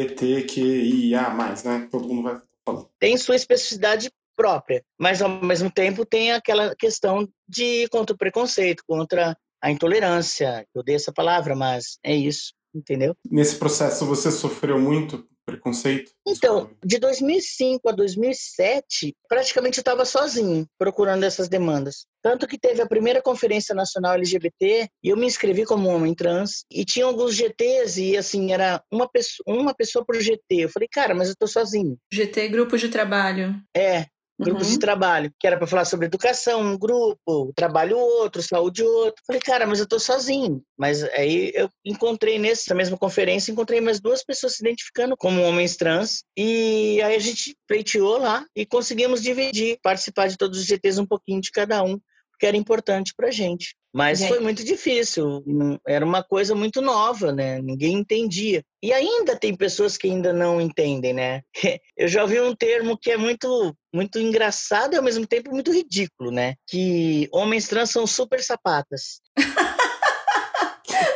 né? 1.64 1.88
Todo 1.92 2.08
mundo 2.08 2.24
vai 2.24 2.42
falar. 2.66 2.86
Tem 3.00 3.16
sua 3.18 3.36
especificidade 3.36 4.10
própria, 4.36 4.84
mas 5.00 5.22
ao 5.22 5.30
mesmo 5.30 5.70
tempo 5.70 6.04
tem 6.04 6.32
aquela 6.32 6.76
questão 6.76 7.30
de 7.48 7.88
contra 7.90 8.16
o 8.16 8.18
preconceito, 8.18 8.82
contra 8.88 9.38
a 9.64 9.72
intolerância. 9.72 10.68
Eu 10.76 10.82
odeio 10.82 10.98
essa 10.98 11.14
palavra, 11.14 11.56
mas 11.56 11.98
é 12.04 12.14
isso, 12.14 12.54
entendeu? 12.76 13.16
Nesse 13.32 13.56
processo 13.56 14.06
você 14.06 14.30
sofreu 14.30 14.78
muito 14.78 15.26
preconceito? 15.46 16.12
Então, 16.26 16.70
de 16.84 16.98
2005 17.00 17.90
a 17.90 17.92
2007, 17.92 19.14
praticamente 19.28 19.78
eu 19.78 19.82
estava 19.82 20.06
sozinho 20.06 20.66
procurando 20.78 21.24
essas 21.24 21.50
demandas. 21.50 22.06
Tanto 22.22 22.48
que 22.48 22.58
teve 22.58 22.82
a 22.82 22.88
primeira 22.88 23.22
Conferência 23.22 23.76
Nacional 23.76 24.14
LGBT 24.14 24.88
e 25.04 25.10
eu 25.10 25.18
me 25.18 25.26
inscrevi 25.26 25.66
como 25.66 25.90
homem 25.90 26.14
trans 26.14 26.66
e 26.72 26.86
tinha 26.86 27.06
alguns 27.06 27.36
GTs 27.36 28.02
e 28.02 28.18
assim, 28.18 28.54
era 28.54 28.82
uma 28.92 29.10
pessoa, 29.10 29.44
uma 29.48 29.74
pessoa 29.74 30.06
por 30.06 30.16
GT. 30.16 30.42
Eu 30.50 30.70
falei, 30.70 30.88
cara, 30.90 31.14
mas 31.14 31.30
eu 31.30 31.36
tô 31.38 31.48
sozinho. 31.48 31.98
GT, 32.12 32.48
grupo 32.48 32.78
de 32.78 32.90
trabalho. 32.90 33.56
É, 33.76 34.08
grupos 34.44 34.68
uhum. 34.68 34.74
de 34.74 34.80
trabalho, 34.80 35.34
que 35.40 35.48
era 35.48 35.58
para 35.58 35.68
falar 35.68 35.86
sobre 35.86 36.06
educação, 36.06 36.62
um 36.62 36.78
grupo, 36.78 37.52
trabalho 37.56 37.98
outro, 37.98 38.42
saúde 38.42 38.84
outro. 38.84 39.22
Falei, 39.26 39.42
cara, 39.42 39.66
mas 39.66 39.80
eu 39.80 39.88
tô 39.88 40.00
sozinho. 40.00 40.62
Mas 40.78 41.04
aí 41.04 41.52
eu 41.56 41.70
encontrei 41.86 42.38
nessa 42.38 42.76
mesma 42.76 42.98
conferência, 42.98 43.52
encontrei 43.52 43.82
mais 43.82 44.00
duas 44.00 44.24
pessoas 44.24 44.56
se 44.56 44.64
identificando 44.64 45.16
como 45.18 45.42
homens 45.42 45.76
trans 45.76 46.24
e 46.38 47.02
aí 47.02 47.16
a 47.16 47.20
gente 47.20 47.56
pleiteou 47.68 48.18
lá 48.18 48.46
e 48.56 48.66
conseguimos 48.66 49.22
dividir, 49.22 49.78
participar 49.82 50.28
de 50.28 50.38
todos 50.38 50.60
os 50.60 50.66
GTs 50.66 51.00
um 51.00 51.06
pouquinho 51.06 51.42
de 51.42 51.52
cada 51.52 51.84
um 51.84 52.00
que 52.44 52.48
era 52.48 52.58
importante 52.58 53.14
para 53.16 53.32
gente. 53.32 53.74
Mas 53.96 54.26
foi 54.26 54.42
muito 54.42 54.66
difícil, 54.66 55.42
era 55.88 56.04
uma 56.04 56.22
coisa 56.22 56.54
muito 56.54 56.82
nova, 56.82 57.32
né? 57.32 57.62
Ninguém 57.62 57.94
entendia. 57.94 58.62
E 58.84 58.92
ainda 58.92 59.34
tem 59.34 59.56
pessoas 59.56 59.96
que 59.96 60.10
ainda 60.10 60.34
não 60.34 60.60
entendem, 60.60 61.14
né? 61.14 61.42
Eu 61.96 62.10
já 62.10 62.22
ouvi 62.24 62.42
um 62.42 62.54
termo 62.54 62.98
que 62.98 63.12
é 63.12 63.18
muito, 63.18 63.74
muito 63.96 64.20
engraçado 64.20 64.94
e 64.94 64.98
ao 64.98 65.04
mesmo 65.04 65.26
tempo 65.26 65.52
muito 65.52 65.72
ridículo, 65.72 66.32
né? 66.32 66.56
Que 66.68 67.30
homens 67.32 67.66
trans 67.70 67.92
são 67.92 68.06
super 68.06 68.44
sapatas. 68.44 69.22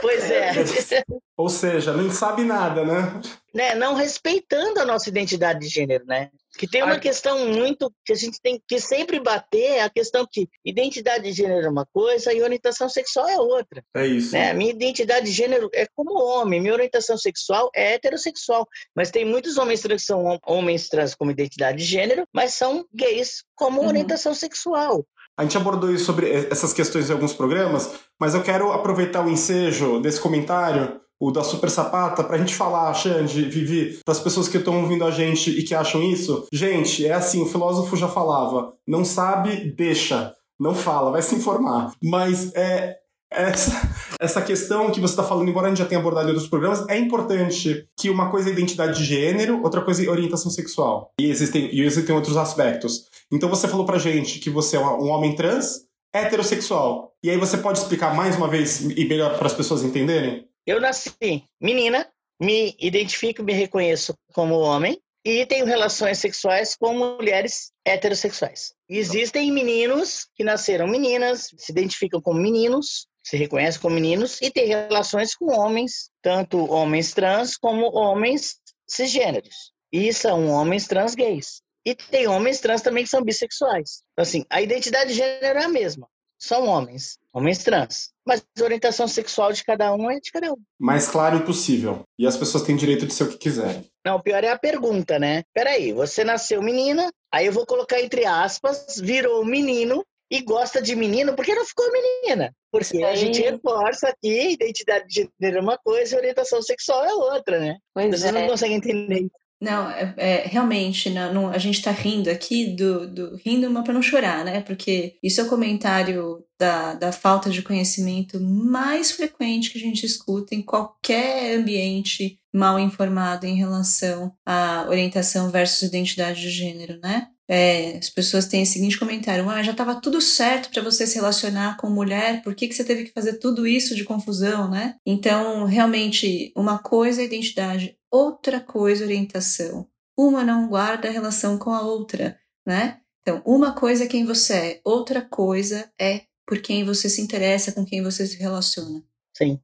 pois 0.07 0.31
é. 0.31 0.51
Ou 1.37 1.49
seja, 1.49 1.91
não 1.91 2.09
sabe 2.09 2.43
nada, 2.43 2.83
né? 2.83 3.21
né? 3.53 3.75
Não 3.75 3.93
respeitando 3.93 4.79
a 4.79 4.85
nossa 4.85 5.09
identidade 5.09 5.59
de 5.59 5.67
gênero, 5.67 6.05
né? 6.05 6.29
Que 6.57 6.67
tem 6.67 6.81
uma 6.81 6.97
questão 6.97 7.47
muito 7.49 7.93
que 8.03 8.13
a 8.13 8.15
gente 8.15 8.39
tem 8.41 8.59
que 8.67 8.79
sempre 8.79 9.19
bater, 9.19 9.81
a 9.81 9.89
questão 9.89 10.25
que 10.29 10.47
identidade 10.65 11.25
de 11.25 11.33
gênero 11.33 11.67
é 11.67 11.69
uma 11.69 11.85
coisa 11.85 12.33
e 12.33 12.41
orientação 12.41 12.89
sexual 12.89 13.27
é 13.27 13.37
outra. 13.37 13.83
É 13.95 14.07
isso. 14.07 14.33
Né? 14.33 14.53
Minha 14.53 14.71
identidade 14.71 15.27
de 15.27 15.31
gênero 15.31 15.69
é 15.73 15.85
como 15.95 16.19
homem, 16.19 16.59
minha 16.59 16.73
orientação 16.73 17.17
sexual 17.17 17.69
é 17.75 17.93
heterossexual. 17.93 18.67
Mas 18.95 19.11
tem 19.11 19.25
muitos 19.25 19.57
homens 19.57 19.81
trans 19.81 20.01
que 20.01 20.07
são 20.07 20.39
homens 20.47 20.89
trans 20.89 21.13
como 21.13 21.29
identidade 21.29 21.77
de 21.77 21.83
gênero, 21.83 22.25
mas 22.33 22.53
são 22.53 22.85
gays 22.93 23.43
como 23.55 23.81
uhum. 23.81 23.87
orientação 23.87 24.33
sexual. 24.33 25.05
A 25.37 25.43
gente 25.43 25.55
abordou 25.55 25.91
isso 25.91 26.05
sobre 26.05 26.31
essas 26.31 26.73
questões 26.73 27.09
em 27.09 27.13
alguns 27.13 27.33
programas, 27.33 27.91
mas 28.19 28.33
eu 28.33 28.41
quero 28.41 28.71
aproveitar 28.71 29.23
o 29.23 29.29
ensejo 29.29 29.99
desse 29.99 30.19
comentário 30.19 30.99
o 31.19 31.31
da 31.31 31.43
Super 31.43 31.69
Sapata, 31.69 32.23
pra 32.23 32.37
gente 32.37 32.53
falar, 32.53 32.93
Xande, 32.93 33.43
Vivi, 33.43 33.99
para 34.05 34.11
as 34.11 34.19
pessoas 34.19 34.47
que 34.47 34.57
estão 34.57 34.81
ouvindo 34.81 35.03
a 35.03 35.11
gente 35.11 35.49
e 35.49 35.63
que 35.63 35.73
acham 35.73 36.03
isso. 36.03 36.47
Gente, 36.53 37.05
é 37.05 37.13
assim, 37.13 37.41
o 37.41 37.47
filósofo 37.47 37.95
já 37.95 38.07
falava, 38.07 38.73
não 38.87 39.03
sabe, 39.03 39.71
deixa. 39.75 40.33
Não 40.59 40.73
fala, 40.73 41.11
vai 41.11 41.21
se 41.21 41.35
informar. 41.35 41.91
Mas 42.03 42.53
é, 42.55 42.97
essa, 43.31 43.71
essa 44.19 44.41
questão 44.41 44.89
que 44.91 44.99
você 44.99 45.13
está 45.13 45.23
falando, 45.23 45.49
embora 45.49 45.67
a 45.67 45.69
gente 45.69 45.79
já 45.79 45.85
tenha 45.85 45.99
abordado 45.99 46.27
em 46.27 46.31
outros 46.31 46.49
programas, 46.49 46.87
é 46.87 46.97
importante 46.97 47.87
que 47.95 48.09
uma 48.09 48.29
coisa 48.29 48.49
é 48.49 48.53
identidade 48.53 48.97
de 48.97 49.05
gênero, 49.05 49.61
outra 49.63 49.81
coisa 49.81 50.03
é 50.03 50.09
orientação 50.09 50.49
sexual. 50.49 51.11
E 51.19 51.29
existem, 51.29 51.73
e 51.73 51.81
existem 51.81 52.15
outros 52.15 52.37
aspectos. 52.37 53.05
Então 53.31 53.49
você 53.49 53.67
falou 53.67 53.85
pra 53.85 53.97
gente 53.97 54.39
que 54.39 54.49
você 54.49 54.77
é 54.77 54.79
um 54.79 55.09
homem 55.09 55.35
trans, 55.35 55.85
heterossexual. 56.13 57.13
E 57.23 57.29
aí 57.29 57.37
você 57.37 57.57
pode 57.57 57.79
explicar 57.79 58.15
mais 58.15 58.35
uma 58.35 58.47
vez 58.47 58.81
e 58.81 59.05
melhor 59.05 59.37
para 59.37 59.47
as 59.47 59.53
pessoas 59.53 59.83
entenderem? 59.83 60.47
Eu 60.65 60.81
nasci 60.81 61.43
menina, 61.61 62.07
me 62.39 62.75
identifico, 62.79 63.43
me 63.43 63.53
reconheço 63.53 64.13
como 64.33 64.59
homem 64.59 64.99
e 65.25 65.45
tenho 65.45 65.65
relações 65.65 66.19
sexuais 66.19 66.75
com 66.75 66.93
mulheres 66.93 67.71
heterossexuais. 67.85 68.73
Existem 68.89 69.51
meninos 69.51 70.27
que 70.35 70.43
nasceram 70.43 70.87
meninas, 70.87 71.49
se 71.57 71.71
identificam 71.71 72.21
como 72.21 72.39
meninos, 72.39 73.07
se 73.23 73.35
reconhecem 73.35 73.81
como 73.81 73.95
meninos 73.95 74.41
e 74.41 74.49
têm 74.49 74.67
relações 74.67 75.35
com 75.35 75.51
homens, 75.51 76.09
tanto 76.21 76.71
homens 76.71 77.13
trans 77.13 77.57
como 77.57 77.93
homens 77.93 78.55
cisgêneros. 78.87 79.73
E 79.91 80.13
são 80.13 80.47
homens 80.47 80.87
trans 80.87 81.13
gays. 81.13 81.61
E 81.87 81.95
tem 81.95 82.27
homens 82.27 82.59
trans 82.59 82.81
também 82.81 83.05
que 83.05 83.09
são 83.09 83.23
bissexuais. 83.23 84.03
Então, 84.11 84.23
assim, 84.23 84.43
a 84.49 84.61
identidade 84.61 85.11
de 85.11 85.15
gênero 85.15 85.59
é 85.59 85.63
a 85.63 85.69
mesma 85.69 86.07
são 86.39 86.67
homens, 86.67 87.17
homens 87.33 87.63
trans. 87.63 88.11
Mas 88.25 88.43
a 88.59 88.63
orientação 88.63 89.07
sexual 89.07 89.51
de 89.51 89.63
cada 89.63 89.93
um 89.93 90.11
é 90.11 90.19
de 90.19 90.31
cada 90.31 90.51
um. 90.51 90.57
Mais 90.79 91.07
claro 91.07 91.37
impossível. 91.37 92.03
E 92.19 92.27
as 92.27 92.37
pessoas 92.37 92.63
têm 92.63 92.75
direito 92.75 93.07
de 93.07 93.13
ser 93.13 93.23
o 93.23 93.29
que 93.29 93.37
quiserem. 93.37 93.85
Não, 94.05 94.17
o 94.17 94.21
pior 94.21 94.43
é 94.43 94.49
a 94.49 94.59
pergunta, 94.59 95.17
né? 95.17 95.43
Peraí, 95.53 95.93
você 95.93 96.23
nasceu 96.23 96.61
menina, 96.61 97.09
aí 97.33 97.45
eu 97.45 97.51
vou 97.51 97.65
colocar 97.65 97.99
entre 97.99 98.25
aspas, 98.25 98.97
virou 99.01 99.43
menino 99.45 100.03
e 100.29 100.41
gosta 100.41 100.81
de 100.81 100.93
menino, 100.93 101.35
por 101.35 101.45
que 101.45 101.55
não 101.55 101.65
ficou 101.65 101.85
menina? 101.89 102.53
Porque 102.69 103.01
a 103.01 103.15
gente 103.15 103.41
reforça 103.41 104.09
aqui, 104.09 104.51
identidade 104.51 105.07
de 105.07 105.29
gênero 105.39 105.59
é 105.59 105.61
uma 105.61 105.77
coisa 105.77 106.15
e 106.15 106.17
orientação 106.17 106.61
sexual 106.61 107.05
é 107.05 107.13
outra, 107.13 107.59
né? 107.59 107.77
Pois 107.93 108.09
Vocês 108.09 108.25
é. 108.25 108.31
não 108.33 108.45
conseguem 108.45 108.75
entender. 108.75 109.27
Não, 109.59 109.89
é, 109.89 110.13
é 110.17 110.47
realmente, 110.47 111.09
não, 111.09 111.33
não, 111.33 111.49
a 111.49 111.57
gente 111.57 111.77
está 111.79 111.89
rindo 111.89 112.29
aqui 112.29 112.75
do, 112.75 113.07
do 113.07 113.35
rindo, 113.37 113.69
mas 113.71 113.83
para 113.83 113.93
não 113.93 114.01
chorar, 114.03 114.45
né? 114.45 114.61
Porque 114.61 115.15
isso 115.23 115.41
é 115.41 115.43
o 115.43 115.49
comentário 115.49 116.43
da, 116.59 116.93
da 116.93 117.11
falta 117.11 117.49
de 117.49 117.63
conhecimento 117.63 118.39
mais 118.39 119.11
frequente 119.11 119.71
que 119.71 119.77
a 119.77 119.81
gente 119.81 120.05
escuta 120.05 120.53
em 120.53 120.61
qualquer 120.61 121.57
ambiente 121.57 122.39
mal 122.53 122.79
informado 122.79 123.45
em 123.45 123.55
relação 123.55 124.31
à 124.45 124.85
orientação 124.87 125.49
versus 125.49 125.81
identidade 125.81 126.41
de 126.41 126.49
gênero, 126.49 126.99
né? 126.99 127.27
É, 127.49 127.97
as 127.97 128.09
pessoas 128.09 128.45
têm 128.45 128.63
o 128.63 128.65
seguinte 128.65 128.99
comentário: 128.99 129.49
ah, 129.49 129.63
já 129.63 129.71
estava 129.71 129.99
tudo 129.99 130.19
certo 130.19 130.69
para 130.69 130.83
você 130.83 131.07
se 131.07 131.15
relacionar 131.15 131.77
com 131.77 131.89
mulher, 131.89 132.41
por 132.43 132.53
que, 132.53 132.67
que 132.67 132.73
você 132.73 132.83
teve 132.83 133.05
que 133.05 133.13
fazer 133.13 133.33
tudo 133.39 133.65
isso 133.65 133.95
de 133.95 134.03
confusão, 134.03 134.69
né? 134.69 134.95
Então, 135.05 135.65
realmente, 135.65 136.51
uma 136.55 136.77
coisa 136.77 137.21
é 137.21 137.25
identidade, 137.25 137.97
outra 138.11 138.59
coisa 138.59 139.05
orientação. 139.05 139.87
Uma 140.17 140.43
não 140.43 140.67
guarda 140.67 141.09
relação 141.09 141.57
com 141.57 141.71
a 141.71 141.81
outra, 141.81 142.37
né? 142.65 142.99
Então, 143.21 143.41
uma 143.45 143.73
coisa 143.73 144.05
é 144.05 144.07
quem 144.07 144.25
você 144.25 144.53
é, 144.53 144.81
outra 144.83 145.21
coisa 145.21 145.91
é 145.99 146.23
por 146.45 146.61
quem 146.61 146.85
você 146.85 147.09
se 147.09 147.21
interessa, 147.21 147.73
com 147.73 147.85
quem 147.85 148.01
você 148.01 148.25
se 148.25 148.37
relaciona. 148.37 149.03
Sim. 149.35 149.59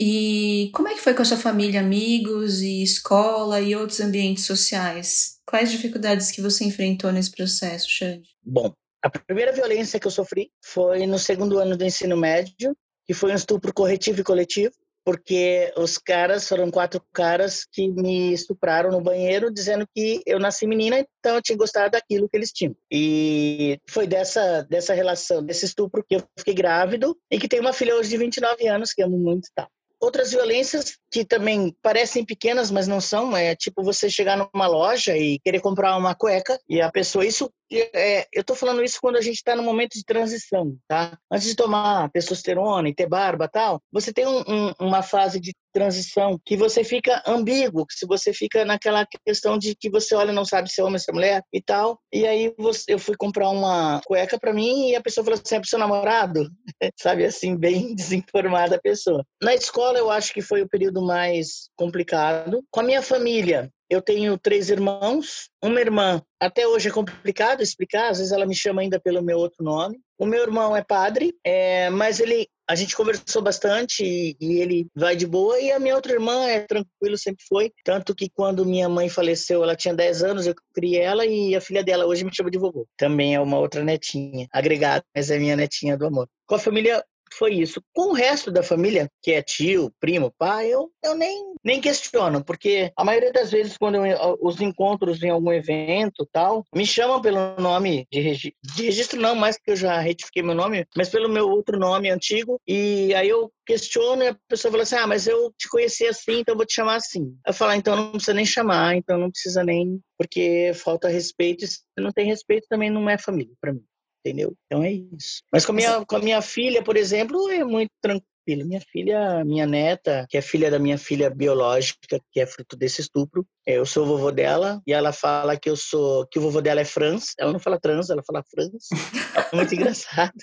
E 0.00 0.70
como 0.74 0.88
é 0.88 0.94
que 0.94 1.00
foi 1.00 1.14
com 1.14 1.22
a 1.22 1.24
sua 1.24 1.36
família, 1.36 1.80
amigos 1.80 2.60
e 2.60 2.82
escola 2.82 3.60
e 3.60 3.76
outros 3.76 4.00
ambientes 4.00 4.44
sociais? 4.44 5.38
Quais 5.46 5.70
dificuldades 5.70 6.30
que 6.30 6.42
você 6.42 6.64
enfrentou 6.64 7.12
nesse 7.12 7.30
processo, 7.30 7.88
Xande? 7.88 8.28
Bom, 8.42 8.72
a 9.02 9.10
primeira 9.10 9.52
violência 9.52 10.00
que 10.00 10.06
eu 10.06 10.10
sofri 10.10 10.50
foi 10.62 11.06
no 11.06 11.18
segundo 11.18 11.58
ano 11.58 11.76
do 11.76 11.84
ensino 11.84 12.16
médio, 12.16 12.76
que 13.06 13.14
foi 13.14 13.30
um 13.30 13.36
estupro 13.36 13.72
corretivo 13.72 14.20
e 14.20 14.24
coletivo 14.24 14.74
porque 15.04 15.70
os 15.76 15.98
caras 15.98 16.48
foram 16.48 16.70
quatro 16.70 17.00
caras 17.12 17.66
que 17.70 17.88
me 17.88 18.32
estupraram 18.32 18.90
no 18.90 19.02
banheiro 19.02 19.52
dizendo 19.52 19.86
que 19.94 20.22
eu 20.24 20.38
nasci 20.40 20.66
menina, 20.66 21.06
então 21.18 21.36
eu 21.36 21.42
tinha 21.42 21.58
gostado 21.58 21.90
daquilo 21.90 22.28
que 22.28 22.36
eles 22.36 22.50
tinham. 22.50 22.74
E 22.90 23.78
foi 23.86 24.06
dessa 24.06 24.62
dessa 24.62 24.94
relação, 24.94 25.44
desse 25.44 25.66
estupro 25.66 26.02
que 26.08 26.16
eu 26.16 26.22
fiquei 26.38 26.54
grávido 26.54 27.16
e 27.30 27.38
que 27.38 27.48
tenho 27.48 27.62
uma 27.62 27.74
filha 27.74 27.94
hoje 27.94 28.08
de 28.08 28.16
29 28.16 28.66
anos 28.66 28.92
que 28.92 29.02
amo 29.02 29.18
muito 29.18 29.46
e 29.46 29.50
tal. 29.54 29.68
Outras 30.00 30.32
violências 30.32 30.96
que 31.10 31.24
também 31.24 31.74
parecem 31.82 32.24
pequenas, 32.24 32.70
mas 32.70 32.86
não 32.86 33.00
são, 33.00 33.36
é 33.36 33.54
tipo 33.54 33.82
você 33.82 34.10
chegar 34.10 34.36
numa 34.36 34.66
loja 34.66 35.16
e 35.16 35.38
querer 35.38 35.60
comprar 35.60 35.96
uma 35.96 36.14
cueca 36.14 36.58
e 36.68 36.80
a 36.80 36.90
pessoa, 36.90 37.24
isso 37.24 37.50
é, 37.94 38.26
eu 38.32 38.44
tô 38.44 38.54
falando 38.54 38.82
isso 38.82 38.98
quando 39.00 39.16
a 39.16 39.20
gente 39.20 39.36
está 39.36 39.54
no 39.56 39.62
momento 39.62 39.94
de 39.94 40.04
transição, 40.04 40.76
tá? 40.88 41.18
Antes 41.30 41.48
de 41.48 41.56
tomar 41.56 42.10
testosterona 42.10 42.88
e 42.88 42.94
ter 42.94 43.08
barba 43.08 43.48
tal, 43.48 43.80
você 43.92 44.12
tem 44.12 44.26
um, 44.26 44.42
um, 44.46 44.72
uma 44.80 45.02
fase 45.02 45.40
de 45.40 45.52
transição 45.72 46.38
que 46.44 46.56
você 46.56 46.84
fica 46.84 47.20
ambíguo, 47.26 47.84
que 47.84 47.94
se 47.94 48.06
você 48.06 48.32
fica 48.32 48.64
naquela 48.64 49.04
questão 49.26 49.58
de 49.58 49.74
que 49.74 49.90
você 49.90 50.14
olha 50.14 50.32
não 50.32 50.44
sabe 50.44 50.70
se 50.70 50.80
é 50.80 50.84
homem 50.84 50.94
ou 50.94 51.00
se 51.00 51.10
é 51.10 51.12
mulher 51.14 51.42
e 51.52 51.60
tal. 51.60 51.98
E 52.12 52.26
aí 52.26 52.54
você, 52.56 52.94
eu 52.94 52.98
fui 52.98 53.16
comprar 53.16 53.50
uma 53.50 54.00
cueca 54.04 54.38
para 54.38 54.52
mim 54.52 54.90
e 54.90 54.96
a 54.96 55.02
pessoa 55.02 55.24
falou 55.24 55.40
assim: 55.44 55.56
é 55.56 55.60
pro 55.60 55.68
seu 55.68 55.78
namorado? 55.78 56.48
sabe 57.00 57.24
assim, 57.24 57.56
bem 57.56 57.94
desinformada 57.96 58.76
a 58.76 58.80
pessoa. 58.80 59.24
Na 59.42 59.54
escola 59.54 59.98
eu 59.98 60.10
acho 60.10 60.32
que 60.32 60.40
foi 60.40 60.62
o 60.62 60.68
período 60.68 61.02
mais 61.02 61.68
complicado. 61.76 62.62
Com 62.70 62.80
a 62.80 62.84
minha 62.84 63.02
família, 63.02 63.70
eu 63.88 64.00
tenho 64.02 64.38
três 64.38 64.70
irmãos, 64.70 65.48
uma 65.62 65.80
irmã. 65.80 66.22
Até 66.40 66.66
hoje 66.66 66.88
é 66.88 66.92
complicado 66.92 67.62
explicar, 67.62 68.10
às 68.10 68.18
vezes 68.18 68.32
ela 68.32 68.46
me 68.46 68.54
chama 68.54 68.82
ainda 68.82 69.00
pelo 69.00 69.22
meu 69.22 69.38
outro 69.38 69.64
nome. 69.64 70.00
O 70.18 70.26
meu 70.26 70.42
irmão 70.42 70.76
é 70.76 70.82
padre, 70.82 71.34
é, 71.44 71.90
mas 71.90 72.20
ele 72.20 72.48
a 72.66 72.74
gente 72.74 72.96
conversou 72.96 73.42
bastante 73.42 74.02
e, 74.02 74.36
e, 74.40 74.58
ele 74.58 74.86
vai 74.94 75.14
de 75.14 75.26
boa. 75.26 75.60
E 75.60 75.70
a 75.70 75.78
minha 75.78 75.94
outra 75.94 76.12
irmã 76.12 76.46
é 76.46 76.60
tranquilo, 76.60 77.18
sempre 77.18 77.44
foi. 77.46 77.70
Tanto 77.84 78.14
que 78.14 78.30
quando 78.30 78.64
minha 78.64 78.88
mãe 78.88 79.08
faleceu, 79.08 79.62
ela 79.62 79.76
tinha 79.76 79.94
10 79.94 80.22
anos, 80.22 80.46
eu 80.46 80.54
criei 80.74 81.02
ela 81.02 81.26
e 81.26 81.54
a 81.54 81.60
filha 81.60 81.84
dela 81.84 82.06
hoje 82.06 82.24
me 82.24 82.34
chama 82.34 82.50
de 82.50 82.58
vovô. 82.58 82.86
Também 82.96 83.34
é 83.34 83.40
uma 83.40 83.58
outra 83.58 83.84
netinha, 83.84 84.46
agregada, 84.50 85.04
mas 85.14 85.30
é 85.30 85.38
minha 85.38 85.56
netinha 85.56 85.96
do 85.96 86.06
amor. 86.06 86.26
Com 86.46 86.54
a 86.54 86.58
família 86.58 87.04
foi 87.36 87.54
isso. 87.54 87.82
Com 87.92 88.10
o 88.10 88.14
resto 88.14 88.50
da 88.50 88.62
família, 88.62 89.10
que 89.22 89.32
é 89.32 89.42
tio, 89.42 89.92
primo, 90.00 90.32
pai, 90.38 90.68
eu, 90.68 90.90
eu 91.02 91.14
nem, 91.14 91.54
nem 91.62 91.80
questiono, 91.80 92.44
porque 92.44 92.92
a 92.96 93.04
maioria 93.04 93.32
das 93.32 93.50
vezes, 93.50 93.76
quando 93.76 94.04
eu, 94.04 94.38
os 94.40 94.60
encontros 94.60 95.22
em 95.22 95.30
algum 95.30 95.52
evento 95.52 96.28
tal, 96.32 96.64
me 96.74 96.86
chamam 96.86 97.20
pelo 97.20 97.56
nome 97.56 98.06
de, 98.10 98.20
regi 98.20 98.54
de 98.62 98.84
registro, 98.84 99.20
não 99.20 99.34
mais 99.34 99.56
que 99.56 99.70
eu 99.70 99.76
já 99.76 99.98
retifiquei 99.98 100.42
meu 100.42 100.54
nome, 100.54 100.86
mas 100.96 101.08
pelo 101.08 101.28
meu 101.28 101.48
outro 101.48 101.78
nome 101.78 102.10
antigo, 102.10 102.60
e 102.66 103.14
aí 103.14 103.28
eu 103.28 103.50
questiono 103.66 104.22
e 104.22 104.28
a 104.28 104.36
pessoa 104.48 104.70
fala 104.70 104.82
assim: 104.82 104.96
Ah, 104.96 105.06
mas 105.06 105.26
eu 105.26 105.52
te 105.56 105.68
conheci 105.68 106.06
assim, 106.06 106.40
então 106.40 106.52
eu 106.54 106.56
vou 106.56 106.66
te 106.66 106.74
chamar 106.74 106.96
assim. 106.96 107.36
Eu 107.46 107.52
falo: 107.52 107.72
ah, 107.72 107.76
Então 107.76 107.96
não 107.96 108.12
precisa 108.12 108.34
nem 108.34 108.46
chamar, 108.46 108.96
então 108.96 109.18
não 109.18 109.30
precisa 109.30 109.64
nem, 109.64 110.00
porque 110.18 110.72
falta 110.74 111.08
respeito. 111.08 111.66
Se 111.66 111.80
não 111.98 112.12
tem 112.12 112.26
respeito, 112.26 112.66
também 112.68 112.90
não 112.90 113.08
é 113.08 113.18
família 113.18 113.54
para 113.60 113.72
mim 113.72 113.84
entendeu? 114.24 114.54
Então 114.66 114.82
é 114.82 114.92
isso. 114.92 115.42
Mas 115.52 115.66
com 115.66 115.72
a 115.72 115.74
minha, 115.74 116.04
com 116.04 116.16
a 116.16 116.20
minha 116.20 116.40
filha, 116.40 116.82
por 116.82 116.96
exemplo, 116.96 117.50
é 117.50 117.62
muito 117.62 117.90
tranquilo. 118.00 118.24
Minha 118.46 118.80
filha, 118.80 119.42
minha 119.44 119.66
neta, 119.66 120.26
que 120.28 120.36
é 120.36 120.42
filha 120.42 120.70
da 120.70 120.78
minha 120.78 120.98
filha 120.98 121.30
biológica, 121.30 122.20
que 122.30 122.40
é 122.40 122.46
fruto 122.46 122.76
desse 122.76 123.00
estupro, 123.00 123.46
é, 123.66 123.78
eu 123.78 123.86
sou 123.86 124.04
o 124.04 124.06
vovô 124.06 124.30
dela 124.30 124.82
e 124.86 124.92
ela 124.92 125.10
fala 125.10 125.56
que 125.56 125.70
eu 125.70 125.76
sou, 125.76 126.26
que 126.26 126.38
o 126.38 126.42
vovô 126.42 126.60
dela 126.60 126.80
é 126.80 126.84
Franz. 126.84 127.32
Ela 127.38 127.52
não 127.52 127.58
fala 127.58 127.80
trans, 127.80 128.10
ela 128.10 128.22
fala 128.22 128.44
Franz. 128.50 128.88
É 129.52 129.56
muito 129.56 129.74
engraçado. 129.74 130.34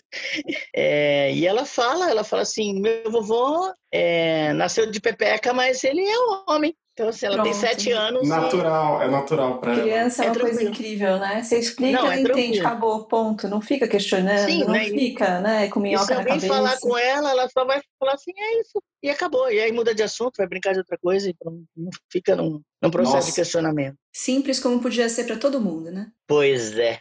É, 0.76 1.34
e 1.34 1.46
ela 1.46 1.66
fala, 1.66 2.10
ela 2.10 2.24
fala 2.24 2.42
assim, 2.42 2.80
meu 2.80 3.12
vovô 3.12 3.72
é, 3.92 4.54
nasceu 4.54 4.90
de 4.90 5.00
pepeca, 5.00 5.54
mas 5.54 5.84
ele 5.84 6.02
é 6.02 6.20
um 6.20 6.44
homem. 6.48 6.76
Então, 6.94 7.08
assim, 7.08 7.26
ela 7.26 7.36
Pronto. 7.36 7.50
tem 7.50 7.54
sete 7.54 7.92
anos. 7.92 8.28
Natural, 8.28 9.02
e... 9.02 9.06
é 9.06 9.08
natural 9.10 9.60
para 9.60 9.74
ela. 9.74 9.82
Criança 9.82 10.24
é, 10.24 10.28
é 10.28 10.32
uma 10.32 10.40
coisa 10.40 10.64
incrível, 10.64 11.20
né? 11.20 11.42
Você 11.42 11.58
explica, 11.58 11.98
não, 11.98 12.06
ela 12.06 12.16
é 12.16 12.22
entende, 12.22 12.60
acabou, 12.60 13.06
ponto. 13.06 13.48
Não 13.48 13.62
fica 13.62 13.88
questionando, 13.88 14.50
Sim, 14.50 14.66
não 14.66 14.72
né? 14.72 14.86
fica, 14.86 15.40
né? 15.40 15.70
Com 15.70 15.80
minhoca 15.80 16.16
cabeça. 16.16 16.26
Se 16.26 16.32
alguém 16.34 16.50
falar 16.50 16.80
com 16.80 16.98
ela, 16.98 17.32
ela 17.32 17.50
só 17.50 17.66
vai 17.66 17.82
falar 17.98 18.14
assim, 18.14 18.34
é 18.38 18.60
isso. 18.60 18.82
E 19.02 19.10
acabou. 19.10 19.50
E 19.50 19.60
aí 19.60 19.72
muda 19.72 19.96
de 19.96 20.04
assunto, 20.04 20.38
vai 20.38 20.48
brincar 20.48 20.74
de 20.74 20.80
outra 20.80 20.98
coisa 20.98 21.30
e 21.30 21.36
não, 21.44 21.64
não 21.76 21.90
fica 22.12 22.36
num, 22.36 22.62
num 22.82 22.92
processo 22.92 23.16
Nossa. 23.16 23.30
de 23.30 23.36
questionamento. 23.36 23.96
Simples 24.14 24.60
como 24.60 24.82
podia 24.82 25.08
ser 25.08 25.24
para 25.24 25.38
todo 25.38 25.62
mundo, 25.62 25.92
né? 25.92 26.08
Pois 26.28 26.78
é 26.78 27.00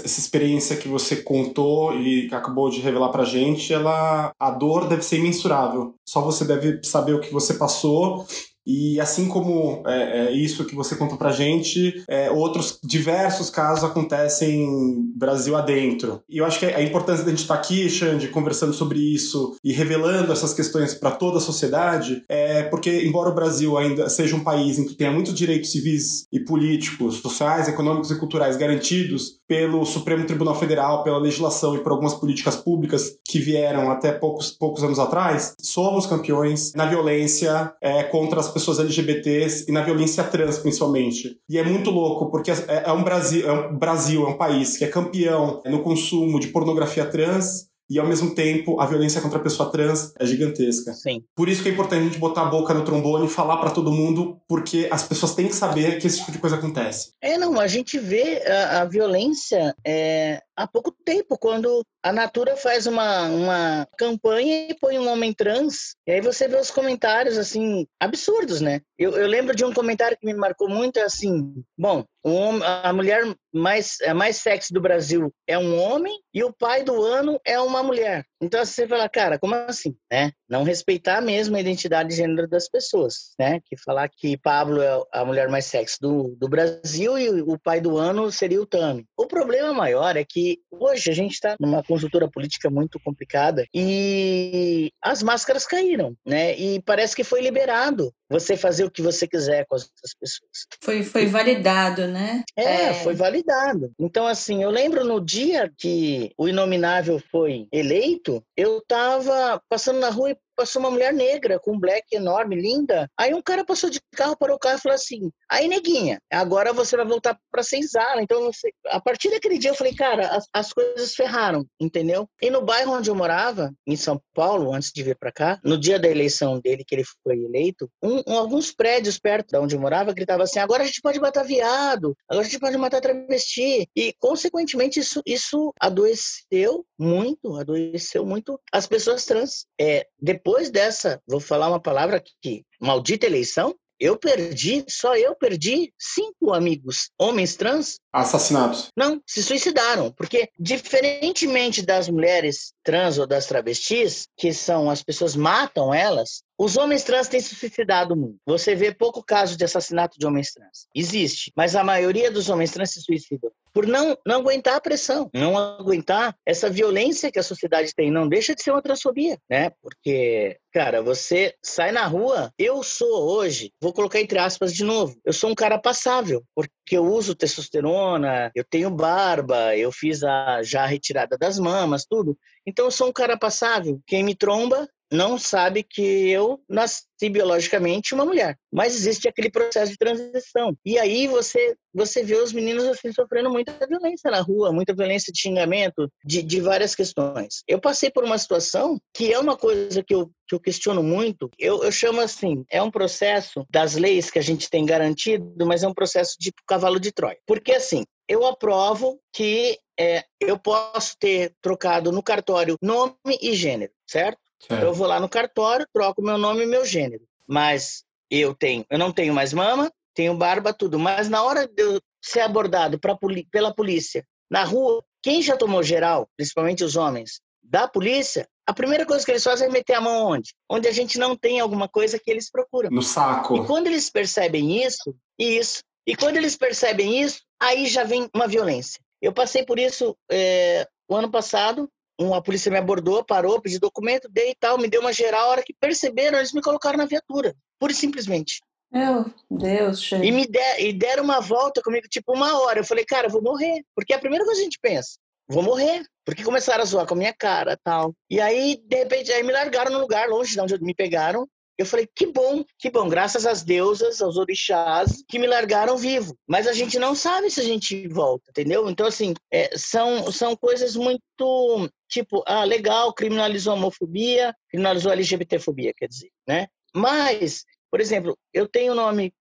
essa 0.00 0.20
experiência 0.20 0.76
que 0.76 0.86
você 0.86 1.16
contou 1.16 1.92
e 2.00 2.28
que 2.28 2.34
acabou 2.34 2.70
de 2.70 2.80
revelar 2.80 3.08
pra 3.08 3.24
gente, 3.24 3.72
ela 3.72 4.32
a 4.38 4.50
dor 4.50 4.88
deve 4.88 5.02
ser 5.02 5.18
imensurável. 5.18 5.94
Só 6.08 6.20
você 6.20 6.44
deve 6.44 6.80
saber 6.84 7.14
o 7.14 7.20
que 7.20 7.32
você 7.32 7.54
passou 7.54 8.24
e 8.68 9.00
assim 9.00 9.28
como 9.28 9.82
é, 9.86 10.26
é, 10.26 10.32
isso 10.32 10.66
que 10.66 10.74
você 10.74 10.94
contou 10.94 11.16
pra 11.16 11.32
gente, 11.32 12.04
é, 12.06 12.30
outros 12.30 12.78
diversos 12.84 13.48
casos 13.48 13.82
acontecem 13.82 14.68
Brasil 15.16 15.56
adentro. 15.56 16.22
E 16.28 16.36
eu 16.36 16.44
acho 16.44 16.58
que 16.58 16.66
a 16.66 16.82
importância 16.82 17.24
da 17.24 17.30
gente 17.30 17.40
estar 17.40 17.54
tá 17.54 17.60
aqui, 17.60 17.88
Xande, 17.88 18.28
conversando 18.28 18.74
sobre 18.74 18.98
isso 18.98 19.56
e 19.64 19.72
revelando 19.72 20.30
essas 20.30 20.52
questões 20.52 20.92
para 20.92 21.12
toda 21.12 21.38
a 21.38 21.40
sociedade, 21.40 22.22
é 22.28 22.62
porque, 22.64 23.06
embora 23.06 23.30
o 23.30 23.34
Brasil 23.34 23.78
ainda 23.78 24.10
seja 24.10 24.36
um 24.36 24.44
país 24.44 24.78
em 24.78 24.84
que 24.84 24.94
tenha 24.94 25.10
muitos 25.10 25.32
direitos 25.32 25.72
civis 25.72 26.26
e 26.30 26.38
políticos, 26.38 27.22
sociais, 27.22 27.68
econômicos 27.68 28.10
e 28.10 28.18
culturais 28.18 28.58
garantidos 28.58 29.38
pelo 29.48 29.86
Supremo 29.86 30.26
Tribunal 30.26 30.54
Federal, 30.54 31.02
pela 31.02 31.16
legislação 31.16 31.74
e 31.74 31.78
por 31.78 31.92
algumas 31.92 32.12
políticas 32.12 32.56
públicas 32.56 33.16
que 33.26 33.38
vieram 33.38 33.90
até 33.90 34.12
poucos, 34.12 34.50
poucos 34.50 34.84
anos 34.84 34.98
atrás, 34.98 35.54
somos 35.58 36.04
campeões 36.04 36.74
na 36.74 36.84
violência 36.84 37.72
é, 37.80 38.02
contra 38.02 38.40
as 38.40 38.46
pessoas 38.46 38.57
LGBTs 38.66 39.66
e 39.68 39.72
na 39.72 39.82
violência 39.82 40.24
trans, 40.24 40.58
principalmente. 40.58 41.38
E 41.48 41.58
é 41.58 41.64
muito 41.64 41.90
louco, 41.90 42.30
porque 42.30 42.50
é, 42.50 42.84
é 42.86 42.92
um 42.92 43.02
Brasil, 43.02 43.48
é 43.48 43.52
um 43.52 43.78
Brasil, 43.78 44.26
é 44.26 44.30
um 44.30 44.36
país 44.36 44.76
que 44.76 44.84
é 44.84 44.88
campeão 44.88 45.62
no 45.66 45.82
consumo 45.82 46.40
de 46.40 46.48
pornografia 46.48 47.04
trans, 47.04 47.68
e 47.90 47.98
ao 47.98 48.06
mesmo 48.06 48.34
tempo 48.34 48.80
a 48.80 48.86
violência 48.86 49.20
contra 49.20 49.38
a 49.38 49.42
pessoa 49.42 49.70
trans 49.70 50.12
é 50.18 50.26
gigantesca. 50.26 50.92
Sim. 50.92 51.22
Por 51.34 51.48
isso 51.48 51.62
que 51.62 51.68
é 51.68 51.72
importante 51.72 52.00
a 52.00 52.04
gente 52.04 52.18
botar 52.18 52.42
a 52.42 52.50
boca 52.50 52.74
no 52.74 52.84
trombone 52.84 53.26
e 53.26 53.30
falar 53.30 53.56
para 53.56 53.70
todo 53.70 53.90
mundo, 53.90 54.38
porque 54.46 54.88
as 54.90 55.02
pessoas 55.02 55.34
têm 55.34 55.48
que 55.48 55.54
saber 55.54 55.98
que 55.98 56.06
esse 56.06 56.18
tipo 56.18 56.32
de 56.32 56.38
coisa 56.38 56.56
acontece. 56.56 57.12
É, 57.22 57.38
não, 57.38 57.58
a 57.58 57.66
gente 57.66 57.98
vê 57.98 58.42
a, 58.46 58.82
a 58.82 58.84
violência 58.84 59.74
é, 59.84 60.42
há 60.58 60.66
pouco 60.66 60.90
tempo, 61.04 61.38
quando 61.38 61.86
a 62.02 62.12
Natura 62.12 62.56
faz 62.56 62.86
uma, 62.86 63.26
uma 63.28 63.88
campanha 63.96 64.68
e 64.68 64.74
põe 64.74 64.98
um 64.98 65.08
homem 65.08 65.32
trans, 65.32 65.94
e 66.06 66.12
aí 66.12 66.20
você 66.20 66.48
vê 66.48 66.56
os 66.56 66.70
comentários, 66.70 67.38
assim, 67.38 67.86
absurdos, 68.00 68.60
né? 68.60 68.80
Eu, 68.98 69.16
eu 69.16 69.28
lembro 69.28 69.54
de 69.54 69.64
um 69.64 69.72
comentário 69.72 70.18
que 70.18 70.26
me 70.26 70.34
marcou 70.34 70.68
muito, 70.68 70.98
é 70.98 71.04
assim, 71.04 71.62
bom, 71.78 72.04
um, 72.24 72.62
a 72.62 72.92
mulher 72.92 73.22
mais, 73.52 73.98
mais 74.14 74.36
sexy 74.38 74.72
do 74.72 74.80
Brasil 74.80 75.32
é 75.46 75.56
um 75.56 75.78
homem 75.80 76.18
e 76.34 76.42
o 76.42 76.52
pai 76.52 76.82
do 76.82 77.02
ano 77.02 77.40
é 77.44 77.58
uma 77.60 77.82
mulher. 77.82 78.24
Então 78.40 78.64
você 78.64 78.86
fala, 78.86 79.08
cara, 79.08 79.38
como 79.38 79.54
assim? 79.54 79.96
Né? 80.10 80.32
Não 80.48 80.62
respeitar 80.62 81.20
mesmo 81.20 81.56
a 81.56 81.60
identidade 81.60 82.10
de 82.10 82.16
gênero 82.16 82.48
das 82.48 82.68
pessoas, 82.68 83.34
né? 83.38 83.60
Que 83.64 83.76
falar 83.76 84.08
que 84.08 84.36
Pablo 84.36 84.80
é 84.80 85.02
a 85.12 85.24
mulher 85.24 85.48
mais 85.48 85.66
sexy 85.66 85.98
do, 86.00 86.36
do 86.38 86.48
Brasil 86.48 87.18
e 87.18 87.42
o 87.42 87.58
pai 87.58 87.80
do 87.80 87.96
ano 87.96 88.30
seria 88.30 88.60
o 88.60 88.66
Tami. 88.66 89.04
O 89.16 89.26
problema 89.26 89.72
maior 89.72 90.16
é 90.16 90.24
que 90.24 90.60
hoje 90.70 91.10
a 91.10 91.14
gente 91.14 91.32
está 91.32 91.56
numa 91.58 91.82
conjuntura 91.82 92.30
política 92.30 92.70
muito 92.70 93.00
complicada 93.00 93.64
e 93.74 94.90
as 95.02 95.22
máscaras 95.22 95.66
caíram, 95.66 96.14
né? 96.26 96.56
E 96.56 96.80
parece 96.82 97.16
que 97.16 97.24
foi 97.24 97.40
liberado 97.40 98.12
você 98.30 98.56
fazer 98.56 98.84
o 98.84 98.90
que 98.90 99.00
você 99.00 99.26
quiser 99.26 99.64
com 99.66 99.74
as 99.74 99.82
outras 99.82 100.14
pessoas. 100.20 100.50
Foi, 100.82 101.02
foi 101.02 101.26
validado, 101.26 102.06
né? 102.06 102.44
É, 102.56 102.62
é, 102.62 102.94
foi 102.94 103.14
validado. 103.14 103.90
Então, 103.98 104.26
assim, 104.26 104.62
eu 104.62 104.70
lembro 104.70 105.04
no 105.04 105.20
dia 105.20 105.72
que 105.76 106.30
o 106.36 106.46
Inominável 106.46 107.20
foi 107.30 107.66
eleito, 107.72 108.27
muito 108.30 108.47
eu 108.58 108.78
estava 108.78 109.62
passando 109.68 110.00
na 110.00 110.10
rua 110.10 110.32
e 110.32 110.36
passou 110.58 110.80
uma 110.80 110.90
mulher 110.90 111.14
negra 111.14 111.60
com 111.60 111.76
um 111.76 111.78
black 111.78 112.04
enorme, 112.12 112.56
linda. 112.56 113.08
Aí 113.16 113.32
um 113.32 113.40
cara 113.40 113.64
passou 113.64 113.88
de 113.88 114.00
carro, 114.12 114.36
parou 114.36 114.56
o 114.56 114.58
carro 114.58 114.76
e 114.76 114.80
falou 114.80 114.96
assim: 114.96 115.30
aí, 115.48 115.68
neguinha, 115.68 116.20
agora 116.30 116.72
você 116.72 116.96
vai 116.96 117.06
voltar 117.06 117.38
pra 117.52 117.62
senzala. 117.62 118.20
Então, 118.20 118.50
a 118.88 119.00
partir 119.00 119.30
daquele 119.30 119.58
dia, 119.58 119.70
eu 119.70 119.76
falei, 119.76 119.94
cara, 119.94 120.26
as, 120.26 120.46
as, 120.52 120.72
coisas 120.72 121.14
ferraram, 121.14 121.64
entendeu? 121.80 122.28
E 122.42 122.50
no 122.50 122.60
bairro 122.60 122.94
onde 122.94 123.08
eu 123.08 123.14
morava, 123.14 123.72
em 123.86 123.94
São 123.94 124.20
Paulo, 124.34 124.74
antes 124.74 124.90
de 124.92 125.04
vir 125.04 125.16
pra 125.16 125.30
cá, 125.30 125.60
no 125.62 125.78
dia 125.78 125.98
da 125.98 126.08
eleição 126.08 126.58
dele, 126.58 126.84
que 126.84 126.96
ele 126.96 127.04
foi 127.22 127.36
eleito, 127.36 127.88
um, 128.02 128.22
um, 128.26 128.36
alguns 128.36 128.72
prédios 128.72 129.18
perto 129.18 129.50
de 129.50 129.58
onde 129.58 129.76
eu 129.76 129.80
morava 129.80 130.12
gritavam 130.12 130.42
assim: 130.42 130.58
agora 130.58 130.82
a 130.82 130.86
gente 130.86 131.00
pode 131.00 131.20
matar 131.20 131.44
viado, 131.44 132.16
agora 132.28 132.44
a 132.44 132.48
gente 132.48 132.58
pode 132.58 132.76
matar 132.76 133.00
travesti. 133.00 133.88
E, 133.94 134.12
consequentemente, 134.18 134.98
isso, 134.98 135.22
isso 135.24 135.72
adoeceu 135.80 136.84
muito, 136.98 137.54
adoeceu 137.56 138.26
muito 138.26 138.47
as 138.72 138.86
pessoas 138.86 139.24
trans. 139.24 139.66
É, 139.80 140.06
depois 140.20 140.70
dessa, 140.70 141.20
vou 141.26 141.40
falar 141.40 141.68
uma 141.68 141.80
palavra 141.80 142.16
aqui, 142.16 142.64
maldita 142.80 143.26
eleição, 143.26 143.74
eu 144.00 144.16
perdi, 144.16 144.84
só 144.88 145.16
eu 145.16 145.34
perdi 145.34 145.92
cinco 145.98 146.52
amigos 146.52 147.10
homens 147.18 147.56
trans. 147.56 147.98
Assassinados? 148.12 148.88
Não, 148.96 149.20
se 149.26 149.42
suicidaram. 149.42 150.10
Porque, 150.12 150.48
diferentemente 150.58 151.82
das 151.82 152.08
mulheres 152.08 152.72
trans 152.82 153.18
ou 153.18 153.26
das 153.26 153.46
travestis, 153.46 154.26
que 154.36 154.52
são 154.52 154.88
as 154.88 155.02
pessoas 155.02 155.36
matam 155.36 155.92
elas, 155.92 156.42
os 156.58 156.76
homens 156.76 157.04
trans 157.04 157.28
têm 157.28 157.40
se 157.40 157.54
suicidado 157.54 158.16
muito. 158.16 158.38
Você 158.46 158.74
vê 158.74 158.92
pouco 158.92 159.22
caso 159.22 159.56
de 159.56 159.64
assassinato 159.64 160.18
de 160.18 160.26
homens 160.26 160.52
trans. 160.52 160.88
Existe, 160.94 161.52
mas 161.56 161.76
a 161.76 161.84
maioria 161.84 162.30
dos 162.30 162.48
homens 162.48 162.72
trans 162.72 162.92
se 162.92 163.00
suicidam 163.00 163.50
por 163.72 163.86
não, 163.86 164.18
não 164.26 164.40
aguentar 164.40 164.74
a 164.74 164.80
pressão, 164.80 165.30
não 165.32 165.56
aguentar 165.56 166.34
essa 166.44 166.68
violência 166.68 167.30
que 167.30 167.38
a 167.38 167.44
sociedade 167.44 167.94
tem. 167.94 168.10
Não 168.10 168.28
deixa 168.28 168.52
de 168.52 168.60
ser 168.60 168.72
uma 168.72 168.82
transfobia, 168.82 169.38
né? 169.48 169.70
Porque, 169.80 170.58
cara, 170.72 171.00
você 171.00 171.54
sai 171.62 171.92
na 171.92 172.04
rua. 172.04 172.52
Eu 172.58 172.82
sou 172.82 173.30
hoje, 173.30 173.72
vou 173.80 173.92
colocar 173.92 174.20
entre 174.20 174.38
aspas 174.38 174.74
de 174.74 174.82
novo, 174.82 175.16
eu 175.24 175.32
sou 175.32 175.50
um 175.50 175.54
cara 175.54 175.78
passável, 175.78 176.42
porque 176.56 176.72
que 176.88 176.96
eu 176.96 177.04
uso 177.04 177.34
testosterona, 177.34 178.50
eu 178.54 178.64
tenho 178.64 178.90
barba, 178.90 179.76
eu 179.76 179.92
fiz 179.92 180.24
a 180.24 180.62
já 180.62 180.86
retirada 180.86 181.36
das 181.36 181.58
mamas, 181.58 182.06
tudo. 182.06 182.36
Então 182.66 182.86
eu 182.86 182.90
sou 182.90 183.08
um 183.08 183.12
cara 183.12 183.36
passável. 183.36 184.00
Quem 184.06 184.24
me 184.24 184.34
tromba 184.34 184.88
não 185.10 185.38
sabe 185.38 185.82
que 185.82 186.02
eu 186.28 186.60
nasci 186.68 187.06
biologicamente 187.30 188.14
uma 188.14 188.24
mulher, 188.24 188.56
mas 188.72 188.94
existe 188.94 189.28
aquele 189.28 189.50
processo 189.50 189.92
de 189.92 189.98
transição. 189.98 190.76
E 190.84 190.98
aí 190.98 191.26
você 191.26 191.74
você 191.92 192.22
vê 192.22 192.36
os 192.36 192.52
meninos 192.52 192.84
assim 192.84 193.12
sofrendo 193.12 193.50
muita 193.50 193.74
violência 193.86 194.30
na 194.30 194.40
rua, 194.40 194.72
muita 194.72 194.94
violência 194.94 195.32
de 195.32 195.40
xingamento, 195.40 196.08
de, 196.24 196.42
de 196.42 196.60
várias 196.60 196.94
questões. 196.94 197.62
Eu 197.66 197.80
passei 197.80 198.10
por 198.10 198.24
uma 198.24 198.38
situação 198.38 199.00
que 199.12 199.32
é 199.32 199.38
uma 199.38 199.56
coisa 199.56 200.02
que 200.02 200.14
eu, 200.14 200.30
que 200.46 200.54
eu 200.54 200.60
questiono 200.60 201.02
muito. 201.02 201.50
Eu, 201.58 201.82
eu 201.82 201.90
chamo 201.90 202.20
assim, 202.20 202.64
é 202.70 202.80
um 202.80 202.90
processo 202.90 203.66
das 203.68 203.96
leis 203.96 204.30
que 204.30 204.38
a 204.38 204.42
gente 204.42 204.70
tem 204.70 204.86
garantido, 204.86 205.66
mas 205.66 205.82
é 205.82 205.88
um 205.88 205.94
processo 205.94 206.36
de 206.38 206.52
cavalo 206.66 207.00
de 207.00 207.10
Troia. 207.10 207.38
Porque 207.46 207.72
assim, 207.72 208.04
eu 208.28 208.46
aprovo 208.46 209.18
que 209.32 209.76
é, 209.98 210.24
eu 210.40 210.58
posso 210.58 211.16
ter 211.18 211.52
trocado 211.60 212.12
no 212.12 212.22
cartório 212.22 212.76
nome 212.80 213.16
e 213.42 213.54
gênero, 213.54 213.92
certo? 214.06 214.38
Certo. 214.60 214.82
Eu 214.82 214.92
vou 214.92 215.06
lá 215.06 215.20
no 215.20 215.28
cartório, 215.28 215.86
troco 215.92 216.22
meu 216.22 216.38
nome 216.38 216.64
e 216.64 216.66
meu 216.66 216.84
gênero. 216.84 217.22
Mas 217.46 218.04
eu 218.30 218.54
tenho, 218.54 218.84
eu 218.90 218.98
não 218.98 219.12
tenho 219.12 219.32
mais 219.32 219.52
mama, 219.52 219.90
tenho 220.14 220.36
barba, 220.36 220.72
tudo. 220.72 220.98
Mas 220.98 221.28
na 221.28 221.42
hora 221.42 221.66
de 221.66 221.82
eu 221.82 222.00
ser 222.22 222.40
abordado 222.40 222.98
pra, 222.98 223.16
pela 223.50 223.74
polícia 223.74 224.24
na 224.50 224.64
rua, 224.64 225.02
quem 225.22 225.42
já 225.42 225.56
tomou 225.56 225.82
geral, 225.82 226.28
principalmente 226.36 226.84
os 226.84 226.96
homens, 226.96 227.40
da 227.62 227.86
polícia, 227.86 228.48
a 228.66 228.72
primeira 228.72 229.06
coisa 229.06 229.24
que 229.24 229.30
eles 229.30 229.44
fazem 229.44 229.68
é 229.68 229.70
meter 229.70 229.94
a 229.94 230.00
mão 230.00 230.26
onde? 230.26 230.54
Onde 230.68 230.88
a 230.88 230.92
gente 230.92 231.18
não 231.18 231.36
tem 231.36 231.60
alguma 231.60 231.88
coisa 231.88 232.18
que 232.18 232.30
eles 232.30 232.50
procuram. 232.50 232.90
No 232.90 233.02
saco. 233.02 233.56
E 233.56 233.66
quando 233.66 233.86
eles 233.86 234.10
percebem 234.10 234.84
isso, 234.84 235.14
isso. 235.38 235.82
E 236.06 236.16
quando 236.16 236.36
eles 236.36 236.56
percebem 236.56 237.20
isso, 237.20 237.40
aí 237.60 237.86
já 237.86 238.04
vem 238.04 238.28
uma 238.34 238.48
violência. 238.48 239.00
Eu 239.20 239.32
passei 239.32 239.64
por 239.64 239.78
isso 239.78 240.16
é, 240.30 240.86
o 241.08 241.14
ano 241.14 241.30
passado, 241.30 241.90
uma 242.18 242.42
polícia 242.42 242.70
me 242.70 242.78
abordou, 242.78 243.24
parou, 243.24 243.60
pediu 243.60 243.78
documento, 243.78 244.28
dei 244.28 244.50
e 244.50 244.54
tal, 244.54 244.76
me 244.76 244.88
deu 244.88 245.00
uma 245.00 245.12
geral. 245.12 245.46
A 245.46 245.50
hora 245.50 245.62
que 245.62 245.72
perceberam, 245.72 246.38
eles 246.38 246.52
me 246.52 246.60
colocaram 246.60 246.98
na 246.98 247.06
viatura, 247.06 247.54
pura 247.78 247.92
e 247.92 247.94
simplesmente. 247.94 248.60
Meu 248.90 249.26
Deus, 249.50 250.02
cheio. 250.02 250.24
E 250.24 250.32
me 250.32 250.46
der, 250.46 250.80
e 250.80 250.92
deram 250.92 251.22
uma 251.22 251.40
volta 251.40 251.82
comigo, 251.82 252.08
tipo, 252.08 252.32
uma 252.32 252.60
hora. 252.60 252.80
Eu 252.80 252.84
falei, 252.84 253.04
cara, 253.04 253.26
eu 253.26 253.30
vou 253.30 253.42
morrer. 253.42 253.84
Porque 253.94 254.12
é 254.12 254.16
a 254.16 254.20
primeira 254.20 254.44
coisa 254.44 254.58
que 254.58 254.62
a 254.62 254.64
gente 254.64 254.78
pensa, 254.80 255.18
vou 255.48 255.62
morrer. 255.62 256.04
Porque 256.24 256.42
começaram 256.42 256.82
a 256.82 256.86
zoar 256.86 257.06
com 257.06 257.14
a 257.14 257.18
minha 257.18 257.32
cara 257.32 257.78
tal. 257.82 258.14
E 258.30 258.40
aí, 258.40 258.82
de 258.84 258.96
repente, 258.96 259.32
aí 259.32 259.42
me 259.42 259.52
largaram 259.52 259.92
no 259.92 260.00
lugar 260.00 260.28
longe 260.28 260.54
de 260.54 260.60
onde 260.60 260.82
me 260.82 260.94
pegaram. 260.94 261.46
Eu 261.78 261.86
falei, 261.86 262.08
que 262.12 262.26
bom, 262.26 262.64
que 262.76 262.90
bom, 262.90 263.08
graças 263.08 263.46
às 263.46 263.62
deusas, 263.62 264.20
aos 264.20 264.36
orixás, 264.36 265.22
que 265.28 265.38
me 265.38 265.46
largaram 265.46 265.96
vivo. 265.96 266.36
Mas 266.44 266.66
a 266.66 266.72
gente 266.72 266.98
não 266.98 267.14
sabe 267.14 267.48
se 267.50 267.60
a 267.60 267.64
gente 267.64 268.08
volta, 268.08 268.50
entendeu? 268.50 268.90
Então, 268.90 269.06
assim, 269.06 269.32
é, 269.48 269.70
são, 269.78 270.30
são 270.32 270.56
coisas 270.56 270.96
muito 270.96 271.88
tipo, 272.08 272.42
ah, 272.46 272.64
legal, 272.64 273.12
criminalizou 273.12 273.72
a 273.72 273.76
homofobia, 273.76 274.52
criminalizou 274.68 275.12
a 275.12 275.14
LGBTfobia, 275.14 275.94
quer 275.96 276.08
dizer, 276.08 276.30
né? 276.48 276.66
Mas, 276.92 277.64
por 277.90 278.00
exemplo, 278.00 278.36
eu 278.52 278.66
tenho 278.66 278.94
nome 278.94 279.32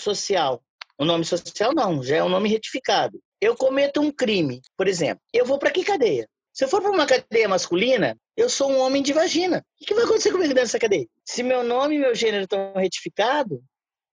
social. 0.00 0.62
O 0.98 1.04
nome 1.04 1.24
social 1.24 1.74
não, 1.74 2.02
já 2.02 2.16
é 2.16 2.24
um 2.24 2.28
nome 2.28 2.48
retificado. 2.48 3.20
Eu 3.40 3.54
cometo 3.56 4.00
um 4.00 4.10
crime, 4.10 4.62
por 4.74 4.88
exemplo, 4.88 5.22
eu 5.34 5.44
vou 5.44 5.58
para 5.58 5.70
que 5.70 5.84
cadeia? 5.84 6.26
Se 6.54 6.64
eu 6.64 6.68
for 6.68 6.80
para 6.80 6.92
uma 6.92 7.04
cadeia 7.04 7.48
masculina, 7.48 8.16
eu 8.36 8.48
sou 8.48 8.70
um 8.70 8.78
homem 8.78 9.02
de 9.02 9.12
vagina. 9.12 9.66
O 9.82 9.84
que 9.84 9.92
vai 9.92 10.04
acontecer 10.04 10.30
comigo 10.30 10.50
dentro 10.50 10.62
dessa 10.62 10.78
cadeia? 10.78 11.08
Se 11.24 11.42
meu 11.42 11.64
nome 11.64 11.96
e 11.96 11.98
meu 11.98 12.14
gênero 12.14 12.44
estão 12.44 12.72
retificados, 12.74 13.58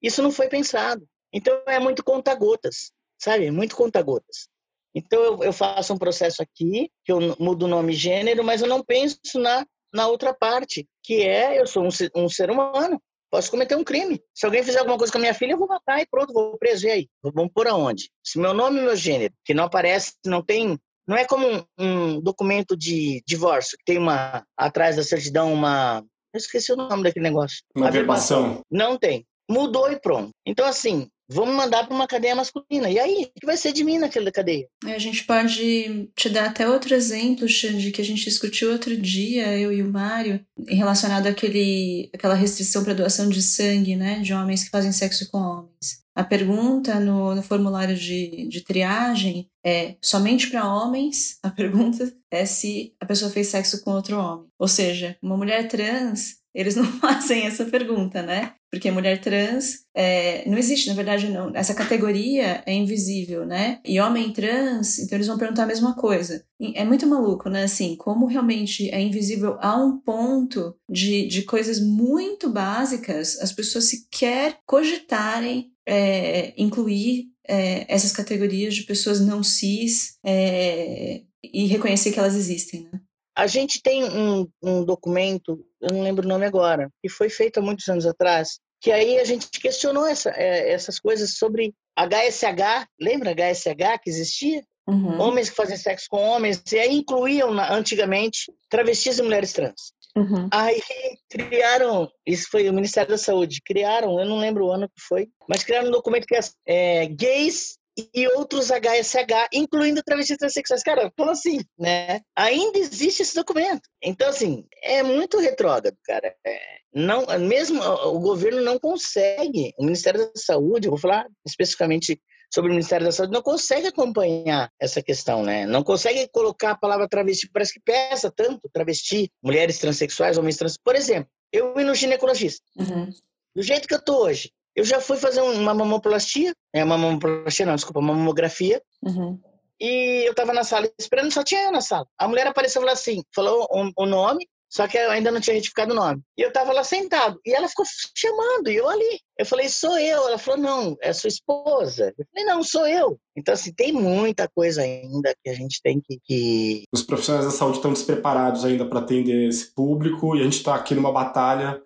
isso 0.01 0.23
não 0.23 0.31
foi 0.31 0.49
pensado. 0.49 1.07
Então 1.31 1.61
é 1.67 1.79
muito 1.79 2.03
conta-gotas, 2.03 2.91
sabe? 3.21 3.51
Muito 3.51 3.75
conta-gotas. 3.75 4.49
Então 4.95 5.21
eu, 5.21 5.43
eu, 5.43 5.53
faço 5.53 5.93
um 5.93 5.99
processo 5.99 6.41
aqui, 6.41 6.89
que 7.05 7.11
eu 7.11 7.19
mudo 7.39 7.65
o 7.65 7.67
nome 7.67 7.93
e 7.93 7.95
gênero, 7.95 8.43
mas 8.43 8.63
eu 8.63 8.67
não 8.67 8.83
penso 8.83 9.19
na, 9.35 9.63
na 9.93 10.07
outra 10.07 10.33
parte, 10.33 10.89
que 11.03 11.21
é 11.21 11.61
eu 11.61 11.67
sou 11.67 11.83
um, 11.83 11.89
um 12.15 12.27
ser 12.27 12.49
humano. 12.49 12.99
Posso 13.29 13.51
cometer 13.51 13.75
um 13.75 13.83
crime. 13.83 14.19
Se 14.33 14.47
alguém 14.47 14.63
fizer 14.63 14.79
alguma 14.79 14.97
coisa 14.97 15.13
com 15.13 15.19
a 15.19 15.21
minha 15.21 15.33
filha, 15.35 15.51
eu 15.51 15.59
vou 15.59 15.67
matar 15.67 16.01
e 16.01 16.07
pronto, 16.07 16.33
vou 16.33 16.57
preso. 16.57 16.87
E 16.87 16.91
aí? 16.91 17.09
Vamos 17.21 17.51
por 17.53 17.67
aonde? 17.67 18.09
Se 18.23 18.39
meu 18.39 18.53
nome 18.53 18.79
e 18.79 18.83
meu 18.83 18.95
gênero, 18.95 19.33
que 19.45 19.53
não 19.53 19.65
aparece, 19.65 20.15
não 20.25 20.43
tem 20.43 20.77
não 21.11 21.17
é 21.17 21.25
como 21.25 21.45
um, 21.45 21.65
um, 21.77 22.21
documento 22.21 22.77
de 22.77 23.21
divórcio, 23.27 23.77
que 23.77 23.83
tem 23.83 23.97
uma 23.97 24.45
atrás 24.55 24.95
da 24.95 25.03
certidão 25.03 25.51
uma. 25.51 26.01
Eu 26.33 26.37
esqueci 26.37 26.71
o 26.71 26.77
nome 26.77 27.03
daquele 27.03 27.23
negócio. 27.23 27.57
Uma 27.75 27.91
verbação. 27.91 28.61
Não 28.71 28.97
tem. 28.97 29.25
Mudou 29.49 29.91
e 29.91 29.99
pronto. 29.99 30.29
Então, 30.47 30.65
assim, 30.65 31.09
vamos 31.29 31.53
mandar 31.53 31.85
para 31.85 31.93
uma 31.93 32.07
cadeia 32.07 32.33
masculina. 32.33 32.89
E 32.89 32.97
aí, 32.97 33.29
o 33.35 33.39
que 33.41 33.45
vai 33.45 33.57
ser 33.57 33.73
de 33.73 33.83
mim 33.83 33.97
naquela 33.97 34.31
cadeia? 34.31 34.69
A 34.85 34.97
gente 34.97 35.25
pode 35.25 36.09
te 36.15 36.29
dar 36.29 36.45
até 36.45 36.65
outro 36.69 36.95
exemplo, 36.95 37.45
Xande, 37.45 37.91
que 37.91 38.01
a 38.01 38.05
gente 38.05 38.23
discutiu 38.23 38.71
outro 38.71 38.95
dia, 38.95 39.59
eu 39.59 39.73
e 39.73 39.83
o 39.83 39.91
Mário, 39.91 40.39
relacionado 40.65 41.27
àquele, 41.27 42.09
àquela 42.13 42.35
restrição 42.35 42.85
para 42.85 42.93
doação 42.93 43.27
de 43.27 43.41
sangue, 43.41 43.97
né, 43.97 44.21
de 44.21 44.33
homens 44.33 44.63
que 44.63 44.69
fazem 44.69 44.93
sexo 44.93 45.29
com 45.29 45.39
homens. 45.39 45.99
A 46.15 46.23
pergunta 46.23 46.97
no, 47.01 47.35
no 47.35 47.43
formulário 47.43 47.97
de, 47.97 48.47
de 48.47 48.61
triagem 48.63 49.50
é 49.65 49.95
somente 50.01 50.49
para 50.49 50.67
homens. 50.67 51.37
A 51.43 51.49
pergunta 51.51 52.11
é 52.29 52.45
se 52.45 52.93
a 52.99 53.05
pessoa 53.05 53.31
fez 53.31 53.47
sexo 53.47 53.83
com 53.83 53.91
outro 53.91 54.17
homem. 54.17 54.47
Ou 54.59 54.67
seja, 54.67 55.17
uma 55.21 55.37
mulher 55.37 55.67
trans, 55.67 56.41
eles 56.53 56.75
não 56.75 56.85
fazem 56.99 57.45
essa 57.45 57.65
pergunta, 57.65 58.21
né? 58.21 58.53
Porque 58.71 58.89
mulher 58.89 59.19
trans 59.19 59.81
é, 59.93 60.49
não 60.49 60.57
existe, 60.57 60.87
na 60.87 60.95
verdade, 60.95 61.27
não. 61.27 61.51
Essa 61.53 61.73
categoria 61.73 62.63
é 62.65 62.73
invisível, 62.73 63.45
né? 63.45 63.79
E 63.85 63.99
homem 63.99 64.31
trans, 64.31 64.99
então 64.99 65.17
eles 65.17 65.27
vão 65.27 65.37
perguntar 65.37 65.63
a 65.63 65.67
mesma 65.67 65.93
coisa. 65.93 66.43
É 66.73 66.85
muito 66.85 67.05
maluco, 67.05 67.49
né? 67.49 67.63
Assim, 67.63 67.97
como 67.97 68.27
realmente 68.27 68.89
é 68.89 69.01
invisível 69.01 69.57
a 69.59 69.75
um 69.75 69.99
ponto 69.99 70.73
de, 70.89 71.27
de 71.27 71.43
coisas 71.43 71.81
muito 71.81 72.49
básicas, 72.49 73.37
as 73.41 73.51
pessoas 73.51 73.89
sequer 73.89 74.57
cogitarem 74.65 75.71
é, 75.85 76.53
incluir 76.57 77.30
é, 77.47 77.85
essas 77.93 78.11
categorias 78.11 78.75
de 78.75 78.83
pessoas 78.83 79.19
não 79.19 79.43
cis 79.43 80.17
é, 80.23 81.21
e 81.43 81.65
reconhecer 81.67 82.11
que 82.11 82.19
elas 82.19 82.35
existem, 82.35 82.89
né? 82.91 82.99
A 83.35 83.47
gente 83.47 83.81
tem 83.81 84.03
um, 84.03 84.47
um 84.61 84.83
documento, 84.83 85.65
eu 85.81 85.93
não 85.93 86.03
lembro 86.03 86.25
o 86.25 86.29
nome 86.29 86.45
agora, 86.45 86.91
que 87.01 87.09
foi 87.09 87.29
feito 87.29 87.59
há 87.59 87.61
muitos 87.61 87.87
anos 87.87 88.05
atrás, 88.05 88.59
que 88.81 88.91
aí 88.91 89.19
a 89.19 89.23
gente 89.23 89.47
questionou 89.49 90.05
essa, 90.05 90.31
é, 90.31 90.71
essas 90.71 90.99
coisas 90.99 91.37
sobre 91.37 91.73
HSH, 91.97 92.87
lembra 92.99 93.31
HSH 93.31 93.99
que 94.03 94.09
existia? 94.09 94.61
Uhum. 94.87 95.19
Homens 95.21 95.49
que 95.49 95.55
fazem 95.55 95.77
sexo 95.77 96.07
com 96.09 96.17
homens, 96.17 96.61
e 96.71 96.79
aí 96.79 96.97
incluíam 96.97 97.51
antigamente 97.51 98.51
travestis 98.69 99.19
e 99.19 99.21
mulheres 99.21 99.53
trans. 99.53 99.93
Uhum. 100.15 100.49
Aí 100.51 100.81
criaram, 101.29 102.09
isso 102.25 102.47
foi 102.51 102.69
o 102.69 102.73
Ministério 102.73 103.11
da 103.11 103.17
Saúde, 103.17 103.61
criaram, 103.65 104.19
eu 104.19 104.25
não 104.25 104.39
lembro 104.39 104.65
o 104.65 104.71
ano 104.71 104.89
que 104.89 105.01
foi, 105.07 105.29
mas 105.47 105.63
criaram 105.63 105.87
um 105.87 105.91
documento 105.91 106.25
que 106.25 106.35
é, 106.35 106.41
é 106.67 107.05
gays 107.05 107.77
e 108.13 108.27
outros 108.35 108.71
HSH, 108.71 109.49
incluindo 109.53 110.03
travestis 110.03 110.37
transexuais. 110.37 110.83
Cara, 110.83 111.11
como 111.17 111.31
assim, 111.31 111.59
né? 111.77 112.21
Ainda 112.35 112.79
existe 112.79 113.21
esse 113.21 113.35
documento. 113.35 113.81
Então, 114.01 114.29
assim, 114.29 114.65
é 114.81 115.03
muito 115.03 115.39
retrógrado, 115.39 115.95
cara. 116.05 116.33
É, 116.45 116.59
não, 116.93 117.25
mesmo 117.39 117.81
o 117.81 118.19
governo 118.19 118.61
não 118.61 118.79
consegue, 118.79 119.73
o 119.77 119.83
Ministério 119.83 120.19
da 120.21 120.31
Saúde, 120.35 120.89
vou 120.89 120.97
falar 120.97 121.27
especificamente 121.45 122.21
sobre 122.53 122.69
o 122.69 122.73
Ministério 122.73 123.05
da 123.05 123.11
Saúde 123.11 123.33
não 123.33 123.41
consegue 123.41 123.87
acompanhar 123.87 124.69
essa 124.79 125.01
questão, 125.01 125.41
né? 125.43 125.65
Não 125.65 125.83
consegue 125.83 126.27
colocar 126.29 126.71
a 126.71 126.77
palavra 126.77 127.07
travesti, 127.07 127.49
parece 127.51 127.73
que 127.73 127.79
pesa 127.79 128.31
tanto 128.31 128.69
travesti, 128.71 129.31
mulheres 129.41 129.79
transexuais, 129.79 130.37
homens 130.37 130.57
trans. 130.57 130.77
Por 130.77 130.95
exemplo, 130.95 131.29
eu 131.51 131.79
ir 131.79 131.85
no 131.85 131.95
ginecologista. 131.95 132.63
Uhum. 132.77 133.09
Do 133.55 133.63
jeito 133.63 133.87
que 133.87 133.93
eu 133.93 134.03
tô 134.03 134.23
hoje, 134.25 134.51
eu 134.75 134.83
já 134.83 134.99
fui 134.99 135.17
fazer 135.17 135.41
uma 135.41 135.73
mamoplastia, 135.73 136.53
é 136.73 136.83
uma 136.83 136.97
mamoplastia 136.97 137.65
não, 137.65 137.75
desculpa, 137.75 137.99
uma 137.99 138.13
mamografia. 138.13 138.81
Uhum. 139.01 139.39
E 139.79 140.27
eu 140.27 140.35
tava 140.35 140.53
na 140.53 140.63
sala 140.63 140.89
esperando, 140.99 141.31
só 141.31 141.43
tinha 141.43 141.63
eu 141.63 141.71
na 141.71 141.81
sala. 141.81 142.05
A 142.17 142.27
mulher 142.27 142.45
apareceu 142.47 142.81
e 142.81 142.83
falou 142.83 142.93
assim, 142.93 143.23
falou 143.33 143.67
o, 143.69 144.03
o 144.03 144.05
nome, 144.05 144.47
só 144.71 144.87
que 144.87 144.97
eu 144.97 145.11
ainda 145.11 145.29
não 145.31 145.41
tinha 145.41 145.53
retificado 145.53 145.91
o 145.91 145.95
nome. 145.95 146.21
E 146.37 146.41
eu 146.41 146.53
tava 146.53 146.71
lá 146.71 146.81
sentado. 146.81 147.37
E 147.45 147.53
ela 147.53 147.67
ficou 147.67 147.85
chamando, 148.15 148.69
e 148.69 148.77
eu 148.77 148.87
ali. 148.87 149.19
Eu 149.37 149.45
falei, 149.45 149.67
sou 149.67 149.99
eu. 149.99 150.29
Ela 150.29 150.37
falou, 150.37 150.61
não, 150.61 150.97
é 151.01 151.11
sua 151.11 151.27
esposa. 151.27 152.13
Eu 152.17 152.25
falei, 152.33 152.45
não, 152.45 152.63
sou 152.63 152.87
eu. 152.87 153.19
Então, 153.35 153.53
assim, 153.53 153.73
tem 153.73 153.91
muita 153.91 154.47
coisa 154.47 154.81
ainda 154.81 155.35
que 155.43 155.49
a 155.49 155.53
gente 155.53 155.81
tem 155.83 155.99
que. 155.99 156.17
que... 156.23 156.83
Os 156.93 157.03
profissionais 157.03 157.45
da 157.45 157.51
saúde 157.51 157.77
estão 157.77 157.91
despreparados 157.91 158.63
ainda 158.63 158.85
para 158.85 158.99
atender 158.99 159.49
esse 159.49 159.73
público, 159.75 160.37
e 160.37 160.39
a 160.39 160.43
gente 160.45 160.57
está 160.57 160.73
aqui 160.73 160.95
numa 160.95 161.11
batalha 161.11 161.81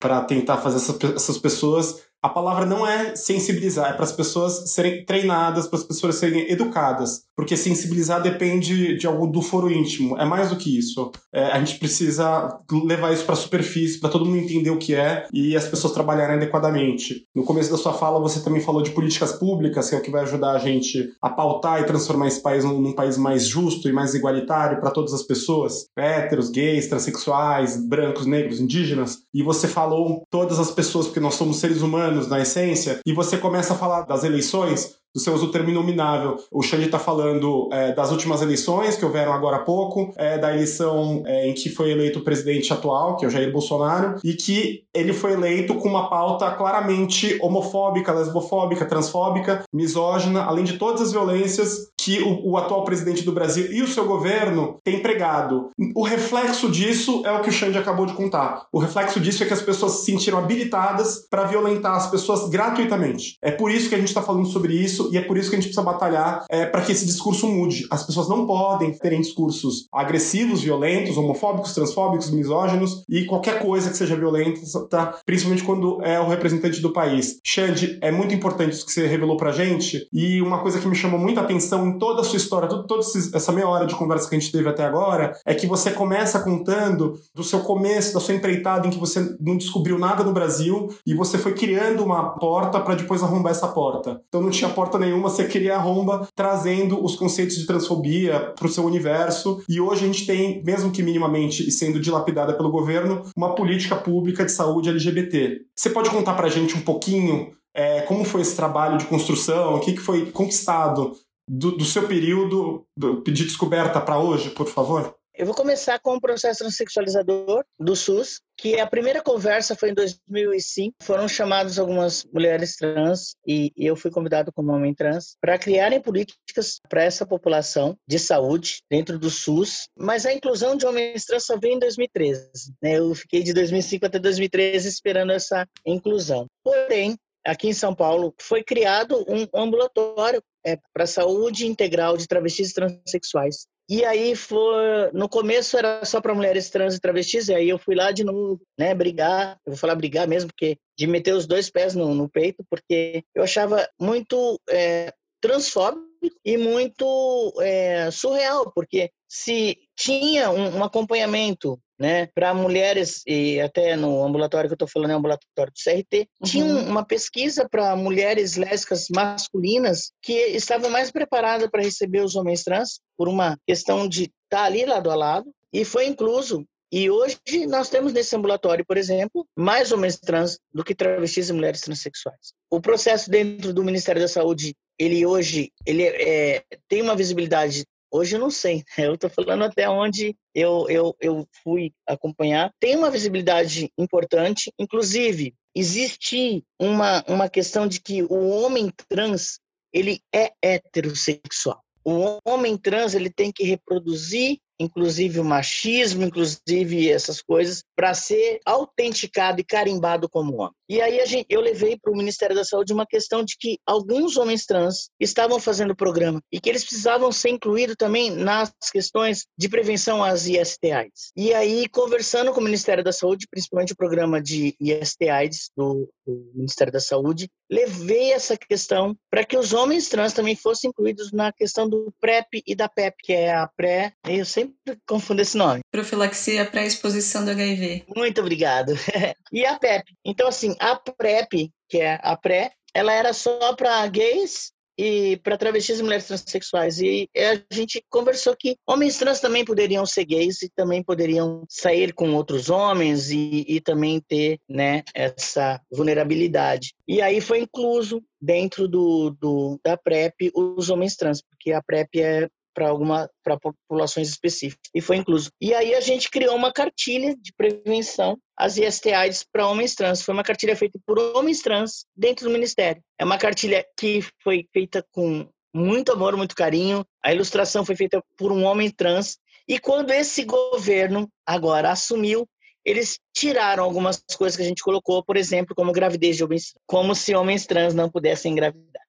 para 0.00 0.24
tentar 0.24 0.56
fazer 0.56 0.78
essas 1.14 1.36
pessoas 1.36 2.02
a 2.22 2.28
palavra 2.28 2.64
não 2.64 2.86
é 2.86 3.16
sensibilizar, 3.16 3.90
é 3.90 3.92
para 3.94 4.04
as 4.04 4.12
pessoas 4.12 4.70
serem 4.70 5.04
treinadas, 5.04 5.66
para 5.66 5.78
as 5.78 5.84
pessoas 5.84 6.14
serem 6.14 6.48
educadas. 6.50 7.22
Porque 7.34 7.56
sensibilizar 7.56 8.22
depende 8.22 8.96
de 8.96 9.06
algo 9.06 9.26
do 9.26 9.42
foro 9.42 9.70
íntimo, 9.70 10.16
é 10.16 10.24
mais 10.24 10.50
do 10.50 10.56
que 10.56 10.78
isso. 10.78 11.10
É, 11.34 11.46
a 11.46 11.58
gente 11.58 11.78
precisa 11.78 12.56
levar 12.84 13.12
isso 13.12 13.24
para 13.24 13.32
a 13.32 13.36
superfície, 13.36 13.98
para 13.98 14.10
todo 14.10 14.24
mundo 14.24 14.36
entender 14.36 14.70
o 14.70 14.78
que 14.78 14.94
é 14.94 15.26
e 15.32 15.56
as 15.56 15.66
pessoas 15.66 15.92
trabalharem 15.92 16.36
adequadamente. 16.36 17.24
No 17.34 17.42
começo 17.42 17.70
da 17.70 17.76
sua 17.76 17.92
fala, 17.92 18.20
você 18.20 18.40
também 18.40 18.60
falou 18.60 18.82
de 18.82 18.90
políticas 18.90 19.32
públicas, 19.32 19.88
que 19.88 19.96
é 19.96 19.98
o 19.98 20.02
que 20.02 20.10
vai 20.10 20.22
ajudar 20.22 20.52
a 20.52 20.58
gente 20.58 21.12
a 21.20 21.28
pautar 21.28 21.80
e 21.80 21.86
transformar 21.86 22.28
esse 22.28 22.40
país 22.40 22.64
num, 22.64 22.80
num 22.80 22.92
país 22.92 23.16
mais 23.16 23.46
justo 23.46 23.88
e 23.88 23.92
mais 23.92 24.14
igualitário 24.14 24.78
para 24.78 24.90
todas 24.90 25.12
as 25.12 25.22
pessoas, 25.22 25.86
héteros, 25.96 26.50
gays, 26.50 26.86
transexuais, 26.86 27.84
brancos, 27.88 28.26
negros, 28.26 28.60
indígenas. 28.60 29.18
E 29.34 29.42
você 29.42 29.66
falou 29.66 30.22
todas 30.30 30.60
as 30.60 30.70
pessoas, 30.70 31.06
porque 31.06 31.20
nós 31.20 31.34
somos 31.34 31.56
seres 31.56 31.82
humanos 31.82 32.11
na 32.28 32.40
essência, 32.40 33.00
e 33.06 33.12
você 33.12 33.36
começa 33.38 33.74
a 33.74 33.76
falar 33.76 34.02
das 34.02 34.24
eleições, 34.24 34.96
você 35.14 35.30
usa 35.30 35.44
o 35.44 35.50
termo 35.50 35.70
inominável. 35.70 36.36
O 36.50 36.62
Xande 36.62 36.86
está 36.86 36.98
falando 36.98 37.68
é, 37.72 37.92
das 37.92 38.10
últimas 38.10 38.40
eleições 38.42 38.96
que 38.96 39.04
houveram 39.04 39.32
agora 39.32 39.56
há 39.56 39.60
pouco, 39.60 40.12
é, 40.16 40.38
da 40.38 40.52
eleição 40.52 41.22
é, 41.26 41.48
em 41.48 41.54
que 41.54 41.68
foi 41.68 41.90
eleito 41.90 42.20
o 42.20 42.24
presidente 42.24 42.72
atual, 42.72 43.16
que 43.16 43.24
é 43.24 43.28
o 43.28 43.30
Jair 43.30 43.52
Bolsonaro, 43.52 44.16
e 44.24 44.34
que 44.34 44.84
ele 44.94 45.12
foi 45.12 45.32
eleito 45.32 45.74
com 45.74 45.88
uma 45.88 46.08
pauta 46.08 46.50
claramente 46.52 47.38
homofóbica, 47.40 48.12
lesbofóbica, 48.12 48.86
transfóbica, 48.86 49.64
misógina, 49.72 50.42
além 50.42 50.64
de 50.64 50.78
todas 50.78 51.02
as 51.02 51.12
violências 51.12 51.90
que 51.98 52.20
o, 52.22 52.50
o 52.50 52.56
atual 52.56 52.84
presidente 52.84 53.22
do 53.22 53.32
Brasil 53.32 53.72
e 53.72 53.82
o 53.82 53.86
seu 53.86 54.04
governo 54.06 54.78
têm 54.82 55.00
pregado. 55.00 55.70
O 55.94 56.02
reflexo 56.02 56.70
disso 56.70 57.22
é 57.24 57.32
o 57.32 57.42
que 57.42 57.48
o 57.48 57.52
Xande 57.52 57.78
acabou 57.78 58.06
de 58.06 58.14
contar. 58.14 58.66
O 58.72 58.78
reflexo 58.78 59.20
disso 59.20 59.42
é 59.42 59.46
que 59.46 59.52
as 59.52 59.62
pessoas 59.62 59.92
se 59.92 60.06
sentiram 60.06 60.38
habilitadas 60.38 61.26
para 61.30 61.44
violentar 61.44 61.94
as 61.94 62.10
pessoas 62.10 62.48
gratuitamente. 62.48 63.36
É 63.42 63.50
por 63.50 63.70
isso 63.70 63.88
que 63.88 63.94
a 63.94 63.98
gente 63.98 64.08
está 64.08 64.22
falando 64.22 64.46
sobre 64.46 64.74
isso 64.74 65.01
isso 65.02 65.10
e 65.12 65.18
é 65.18 65.22
por 65.22 65.36
isso 65.36 65.50
que 65.50 65.56
a 65.56 65.58
gente 65.58 65.68
precisa 65.68 65.84
batalhar 65.84 66.44
é, 66.48 66.66
para 66.66 66.82
que 66.82 66.92
esse 66.92 67.06
discurso 67.06 67.48
mude. 67.48 67.86
As 67.90 68.04
pessoas 68.04 68.28
não 68.28 68.46
podem 68.46 68.92
terem 68.92 69.20
discursos 69.20 69.86
agressivos, 69.92 70.60
violentos, 70.60 71.16
homofóbicos, 71.16 71.74
transfóbicos, 71.74 72.30
misóginos 72.30 73.02
e 73.08 73.24
qualquer 73.24 73.60
coisa 73.60 73.90
que 73.90 73.96
seja 73.96 74.16
violenta, 74.16 74.60
tá? 74.88 75.14
principalmente 75.24 75.64
quando 75.64 76.02
é 76.02 76.20
o 76.20 76.28
representante 76.28 76.80
do 76.80 76.92
país. 76.92 77.40
Xande, 77.44 77.98
é 78.00 78.10
muito 78.10 78.34
importante 78.34 78.72
isso 78.72 78.86
que 78.86 78.92
você 78.92 79.06
revelou 79.06 79.36
pra 79.36 79.52
gente 79.52 80.06
e 80.12 80.40
uma 80.40 80.60
coisa 80.60 80.78
que 80.80 80.88
me 80.88 80.94
chamou 80.94 81.18
muita 81.18 81.40
atenção 81.40 81.86
em 81.86 81.98
toda 81.98 82.20
a 82.20 82.24
sua 82.24 82.36
história, 82.36 82.68
toda, 82.68 82.86
toda 82.86 83.02
essa 83.34 83.52
meia 83.52 83.68
hora 83.68 83.86
de 83.86 83.94
conversa 83.94 84.28
que 84.28 84.36
a 84.36 84.38
gente 84.38 84.52
teve 84.52 84.68
até 84.68 84.84
agora, 84.84 85.32
é 85.46 85.54
que 85.54 85.66
você 85.66 85.90
começa 85.90 86.40
contando 86.40 87.18
do 87.34 87.42
seu 87.42 87.60
começo, 87.60 88.14
da 88.14 88.20
sua 88.20 88.34
empreitada 88.34 88.86
em 88.86 88.90
que 88.90 88.98
você 88.98 89.36
não 89.40 89.56
descobriu 89.56 89.98
nada 89.98 90.22
no 90.22 90.32
Brasil 90.32 90.88
e 91.06 91.14
você 91.14 91.38
foi 91.38 91.54
criando 91.54 92.04
uma 92.04 92.30
porta 92.38 92.80
para 92.80 92.94
depois 92.94 93.22
arrombar 93.22 93.52
essa 93.52 93.68
porta. 93.68 94.20
Então 94.28 94.40
não 94.40 94.50
tinha 94.50 94.70
porta 94.70 94.91
nenhuma, 94.98 95.28
você 95.28 95.46
queria 95.46 95.76
a 95.76 95.80
romba 95.80 96.26
trazendo 96.34 97.02
os 97.02 97.16
conceitos 97.16 97.56
de 97.56 97.66
transfobia 97.66 98.52
para 98.56 98.66
o 98.66 98.70
seu 98.70 98.84
universo. 98.84 99.62
E 99.68 99.80
hoje 99.80 100.04
a 100.04 100.06
gente 100.06 100.26
tem, 100.26 100.62
mesmo 100.64 100.90
que 100.90 101.02
minimamente 101.02 101.66
e 101.66 101.72
sendo 101.72 102.00
dilapidada 102.00 102.54
pelo 102.54 102.70
governo, 102.70 103.22
uma 103.36 103.54
política 103.54 103.96
pública 103.96 104.44
de 104.44 104.52
saúde 104.52 104.88
LGBT. 104.88 105.62
Você 105.76 105.90
pode 105.90 106.10
contar 106.10 106.34
para 106.34 106.46
a 106.46 106.50
gente 106.50 106.76
um 106.76 106.82
pouquinho 106.82 107.52
é, 107.74 108.02
como 108.02 108.24
foi 108.24 108.42
esse 108.42 108.54
trabalho 108.54 108.98
de 108.98 109.06
construção, 109.06 109.74
o 109.74 109.80
que, 109.80 109.92
que 109.92 110.00
foi 110.00 110.30
conquistado 110.30 111.12
do, 111.48 111.72
do 111.72 111.84
seu 111.84 112.06
período 112.06 112.84
de 113.24 113.44
descoberta 113.44 114.00
para 114.00 114.18
hoje, 114.18 114.50
por 114.50 114.66
favor? 114.66 115.14
Eu 115.34 115.46
vou 115.46 115.54
começar 115.54 115.98
com 115.98 116.14
o 116.14 116.20
processo 116.20 116.58
transexualizador 116.58 117.64
do 117.80 117.96
SUS, 117.96 118.42
que 118.54 118.78
a 118.78 118.86
primeira 118.86 119.22
conversa 119.22 119.74
foi 119.74 119.90
em 119.90 119.94
2005. 119.94 120.96
Foram 121.02 121.26
chamadas 121.26 121.78
algumas 121.78 122.22
mulheres 122.30 122.76
trans 122.76 123.34
e 123.46 123.72
eu 123.74 123.96
fui 123.96 124.10
convidado 124.10 124.52
como 124.52 124.72
homem 124.72 124.94
trans 124.94 125.36
para 125.40 125.58
criarem 125.58 126.02
políticas 126.02 126.78
para 126.86 127.02
essa 127.02 127.24
população 127.24 127.96
de 128.06 128.18
saúde 128.18 128.82
dentro 128.90 129.18
do 129.18 129.30
SUS. 129.30 129.88
Mas 129.96 130.26
a 130.26 130.34
inclusão 130.34 130.76
de 130.76 130.86
homens 130.86 131.24
trans 131.24 131.46
só 131.46 131.58
veio 131.58 131.76
em 131.76 131.78
2013. 131.78 132.74
Né? 132.82 132.98
Eu 132.98 133.14
fiquei 133.14 133.42
de 133.42 133.54
2005 133.54 134.04
até 134.04 134.18
2013 134.18 134.86
esperando 134.86 135.32
essa 135.32 135.66
inclusão. 135.86 136.46
Porém, 136.62 137.16
aqui 137.44 137.68
em 137.68 137.74
São 137.74 137.94
Paulo, 137.94 138.34
foi 138.38 138.62
criado 138.62 139.24
um 139.26 139.46
ambulatório 139.58 140.42
é, 140.64 140.78
para 140.92 141.06
saúde 141.06 141.66
integral 141.66 142.16
de 142.16 142.26
travestis 142.26 142.70
e 142.70 142.74
transexuais. 142.74 143.66
E 143.88 144.04
aí 144.04 144.34
foi, 144.36 145.10
no 145.12 145.28
começo 145.28 145.76
era 145.76 146.04
só 146.04 146.20
para 146.20 146.34
mulheres 146.34 146.70
trans 146.70 146.94
e 146.94 147.00
travestis, 147.00 147.48
e 147.48 147.54
aí 147.54 147.68
eu 147.68 147.78
fui 147.78 147.94
lá 147.94 148.12
de 148.12 148.24
novo, 148.24 148.60
né, 148.78 148.94
brigar, 148.94 149.58
eu 149.66 149.72
vou 149.72 149.76
falar 149.76 149.94
brigar 149.94 150.26
mesmo, 150.26 150.48
porque 150.48 150.78
de 150.96 151.06
meter 151.06 151.34
os 151.34 151.46
dois 151.46 151.68
pés 151.68 151.94
no, 151.94 152.14
no 152.14 152.28
peito, 152.28 152.64
porque 152.70 153.24
eu 153.34 153.42
achava 153.42 153.88
muito 154.00 154.60
é, 154.70 155.12
transfóbico 155.40 156.11
e 156.44 156.56
muito 156.56 157.52
é, 157.60 158.10
surreal, 158.10 158.70
porque 158.74 159.10
se 159.28 159.78
tinha 159.96 160.50
um, 160.50 160.78
um 160.78 160.84
acompanhamento 160.84 161.78
né, 161.98 162.26
para 162.34 162.52
mulheres, 162.52 163.22
e 163.26 163.60
até 163.60 163.94
no 163.94 164.24
ambulatório 164.24 164.68
que 164.68 164.72
eu 164.72 164.74
estou 164.74 164.88
falando, 164.88 165.12
é 165.12 165.14
o 165.14 165.18
ambulatório 165.18 165.72
do 165.72 165.82
CRT, 165.82 166.28
uhum. 166.40 166.48
tinha 166.48 166.64
uma 166.64 167.04
pesquisa 167.04 167.68
para 167.68 167.94
mulheres 167.94 168.56
lésbicas 168.56 169.06
masculinas 169.14 170.12
que 170.20 170.32
estavam 170.32 170.90
mais 170.90 171.12
preparadas 171.12 171.70
para 171.70 171.82
receber 171.82 172.20
os 172.20 172.34
homens 172.34 172.64
trans, 172.64 173.00
por 173.16 173.28
uma 173.28 173.56
questão 173.66 174.08
de 174.08 174.24
estar 174.24 174.32
tá 174.50 174.64
ali 174.64 174.84
lado 174.84 175.10
a 175.10 175.14
lado, 175.14 175.52
e 175.72 175.84
foi 175.84 176.06
incluso. 176.06 176.66
E 176.90 177.08
hoje 177.08 177.38
nós 177.68 177.88
temos 177.88 178.12
nesse 178.12 178.36
ambulatório, 178.36 178.84
por 178.84 178.98
exemplo, 178.98 179.46
mais 179.56 179.92
homens 179.92 180.18
trans 180.18 180.58
do 180.74 180.84
que 180.84 180.94
travestis 180.94 181.48
e 181.48 181.52
mulheres 181.52 181.80
transexuais. 181.80 182.52
O 182.68 182.82
processo 182.82 183.30
dentro 183.30 183.72
do 183.72 183.82
Ministério 183.82 184.20
da 184.20 184.28
Saúde, 184.28 184.74
ele 185.02 185.26
hoje 185.26 185.72
ele 185.86 186.04
é, 186.04 186.64
tem 186.88 187.02
uma 187.02 187.16
visibilidade 187.16 187.84
Hoje 188.14 188.36
eu 188.36 188.40
não 188.40 188.50
sei, 188.50 188.84
eu 188.98 189.14
estou 189.14 189.30
falando 189.30 189.64
até 189.64 189.88
onde 189.88 190.36
eu, 190.54 190.86
eu, 190.90 191.16
eu 191.18 191.48
fui 191.64 191.94
acompanhar. 192.06 192.70
Tem 192.78 192.94
uma 192.94 193.10
visibilidade 193.10 193.90
importante, 193.96 194.70
inclusive 194.78 195.54
existe 195.74 196.62
uma, 196.78 197.24
uma 197.26 197.48
questão 197.48 197.88
de 197.88 197.98
que 198.02 198.22
o 198.24 198.50
homem 198.50 198.92
trans 199.08 199.58
ele 199.90 200.20
é 200.34 200.52
heterossexual. 200.62 201.82
O 202.04 202.38
homem 202.44 202.76
trans 202.76 203.14
ele 203.14 203.30
tem 203.30 203.50
que 203.50 203.64
reproduzir 203.64 204.58
inclusive 204.82 205.40
o 205.40 205.44
machismo, 205.44 206.24
inclusive 206.24 207.10
essas 207.10 207.40
coisas, 207.40 207.82
para 207.96 208.14
ser 208.14 208.60
autenticado 208.64 209.60
e 209.60 209.64
carimbado 209.64 210.28
como 210.28 210.56
homem. 210.56 210.74
E 210.88 211.00
aí 211.00 211.24
gente, 211.26 211.46
eu 211.48 211.60
levei 211.60 211.98
para 211.98 212.12
o 212.12 212.16
Ministério 212.16 212.54
da 212.54 212.64
Saúde 212.64 212.92
uma 212.92 213.06
questão 213.06 213.42
de 213.44 213.56
que 213.58 213.78
alguns 213.86 214.36
homens 214.36 214.66
trans 214.66 215.08
estavam 215.18 215.58
fazendo 215.58 215.92
o 215.92 215.96
programa 215.96 216.42
e 216.52 216.60
que 216.60 216.68
eles 216.68 216.84
precisavam 216.84 217.32
ser 217.32 217.50
incluídos 217.50 217.96
também 217.96 218.30
nas 218.30 218.72
questões 218.92 219.46
de 219.56 219.68
prevenção 219.68 220.22
às 220.22 220.46
IST-AIDS. 220.46 221.32
E 221.36 221.54
aí, 221.54 221.88
conversando 221.88 222.52
com 222.52 222.60
o 222.60 222.64
Ministério 222.64 223.04
da 223.04 223.12
Saúde, 223.12 223.46
principalmente 223.50 223.92
o 223.92 223.96
programa 223.96 224.40
de 224.42 224.74
IST-AIDS 224.80 225.70
do, 225.76 226.08
do 226.26 226.50
Ministério 226.54 226.92
da 226.92 227.00
Saúde, 227.00 227.48
levei 227.70 228.32
essa 228.32 228.56
questão 228.56 229.16
para 229.30 229.44
que 229.44 229.56
os 229.56 229.72
homens 229.72 230.08
trans 230.08 230.32
também 230.32 230.56
fossem 230.56 230.90
incluídos 230.90 231.32
na 231.32 231.52
questão 231.52 231.88
do 231.88 232.12
PrEP 232.20 232.62
e 232.66 232.74
da 232.74 232.88
PEP, 232.88 233.16
que 233.22 233.32
é 233.32 233.54
a 233.54 233.66
pré, 233.66 234.12
eu 234.26 234.44
sempre 234.44 234.74
confundo 235.06 235.42
esse 235.42 235.56
nome. 235.56 235.80
Profilaxia 235.90 236.64
pré-exposição 236.64 237.44
do 237.44 237.50
HIV. 237.50 238.04
Muito 238.16 238.40
obrigado. 238.40 238.92
e 239.52 239.64
a 239.66 239.78
PEP. 239.78 240.04
Então, 240.24 240.48
assim, 240.48 240.74
a 240.78 240.96
PrEP, 240.96 241.70
que 241.88 241.98
é 241.98 242.18
a 242.22 242.36
pré, 242.36 242.72
ela 242.94 243.12
era 243.12 243.32
só 243.32 243.74
para 243.74 244.06
gays 244.06 244.72
e 245.02 245.36
para 245.38 245.58
travestis 245.58 245.98
e 245.98 246.02
mulheres 246.02 246.28
transexuais. 246.28 247.00
E 247.00 247.28
a 247.36 247.74
gente 247.74 248.04
conversou 248.08 248.54
que 248.56 248.76
homens 248.86 249.18
trans 249.18 249.40
também 249.40 249.64
poderiam 249.64 250.06
ser 250.06 250.24
gays 250.24 250.62
e 250.62 250.70
também 250.70 251.02
poderiam 251.02 251.64
sair 251.68 252.12
com 252.14 252.34
outros 252.34 252.70
homens 252.70 253.30
e, 253.32 253.64
e 253.66 253.80
também 253.80 254.20
ter 254.20 254.60
né, 254.68 255.02
essa 255.12 255.80
vulnerabilidade. 255.90 256.94
E 257.08 257.20
aí 257.20 257.40
foi 257.40 257.58
incluso 257.62 258.22
dentro 258.40 258.86
do, 258.86 259.30
do, 259.40 259.80
da 259.84 259.96
PrEP 259.96 260.52
os 260.54 260.88
homens 260.88 261.16
trans, 261.16 261.42
porque 261.42 261.72
a 261.72 261.82
PrEP 261.82 262.20
é 262.20 262.48
para 262.74 262.88
alguma 262.88 263.28
para 263.42 263.58
populações 263.58 264.28
específicas 264.28 264.90
e 264.94 265.00
foi 265.00 265.16
incluso. 265.16 265.50
E 265.60 265.74
aí 265.74 265.94
a 265.94 266.00
gente 266.00 266.30
criou 266.30 266.54
uma 266.56 266.72
cartilha 266.72 267.36
de 267.36 267.52
prevenção 267.52 268.38
às 268.56 268.76
ISTAs 268.76 269.44
para 269.50 269.66
homens 269.66 269.94
trans. 269.94 270.22
Foi 270.22 270.34
uma 270.34 270.42
cartilha 270.42 270.76
feita 270.76 270.98
por 271.06 271.18
homens 271.18 271.60
trans 271.60 272.06
dentro 272.16 272.46
do 272.46 272.52
ministério. 272.52 273.02
É 273.18 273.24
uma 273.24 273.38
cartilha 273.38 273.84
que 273.98 274.20
foi 274.42 274.66
feita 274.72 275.04
com 275.12 275.48
muito 275.74 276.12
amor, 276.12 276.36
muito 276.36 276.54
carinho. 276.54 277.04
A 277.24 277.32
ilustração 277.32 277.84
foi 277.84 277.96
feita 277.96 278.22
por 278.36 278.52
um 278.52 278.64
homem 278.64 278.90
trans 278.90 279.38
e 279.66 279.78
quando 279.78 280.10
esse 280.10 280.44
governo 280.44 281.30
agora 281.46 281.90
assumiu, 281.90 282.48
eles 282.84 283.18
tiraram 283.34 283.84
algumas 283.84 284.22
coisas 284.36 284.56
que 284.56 284.62
a 284.62 284.66
gente 284.66 284.82
colocou, 284.82 285.22
por 285.24 285.36
exemplo, 285.36 285.74
como 285.74 285.92
gravidez 285.92 286.36
de 286.36 286.44
homens, 286.44 286.74
como 286.86 287.14
se 287.14 287.34
homens 287.34 287.64
trans 287.64 287.94
não 287.94 288.10
pudessem 288.10 288.52
engravidar. 288.52 289.02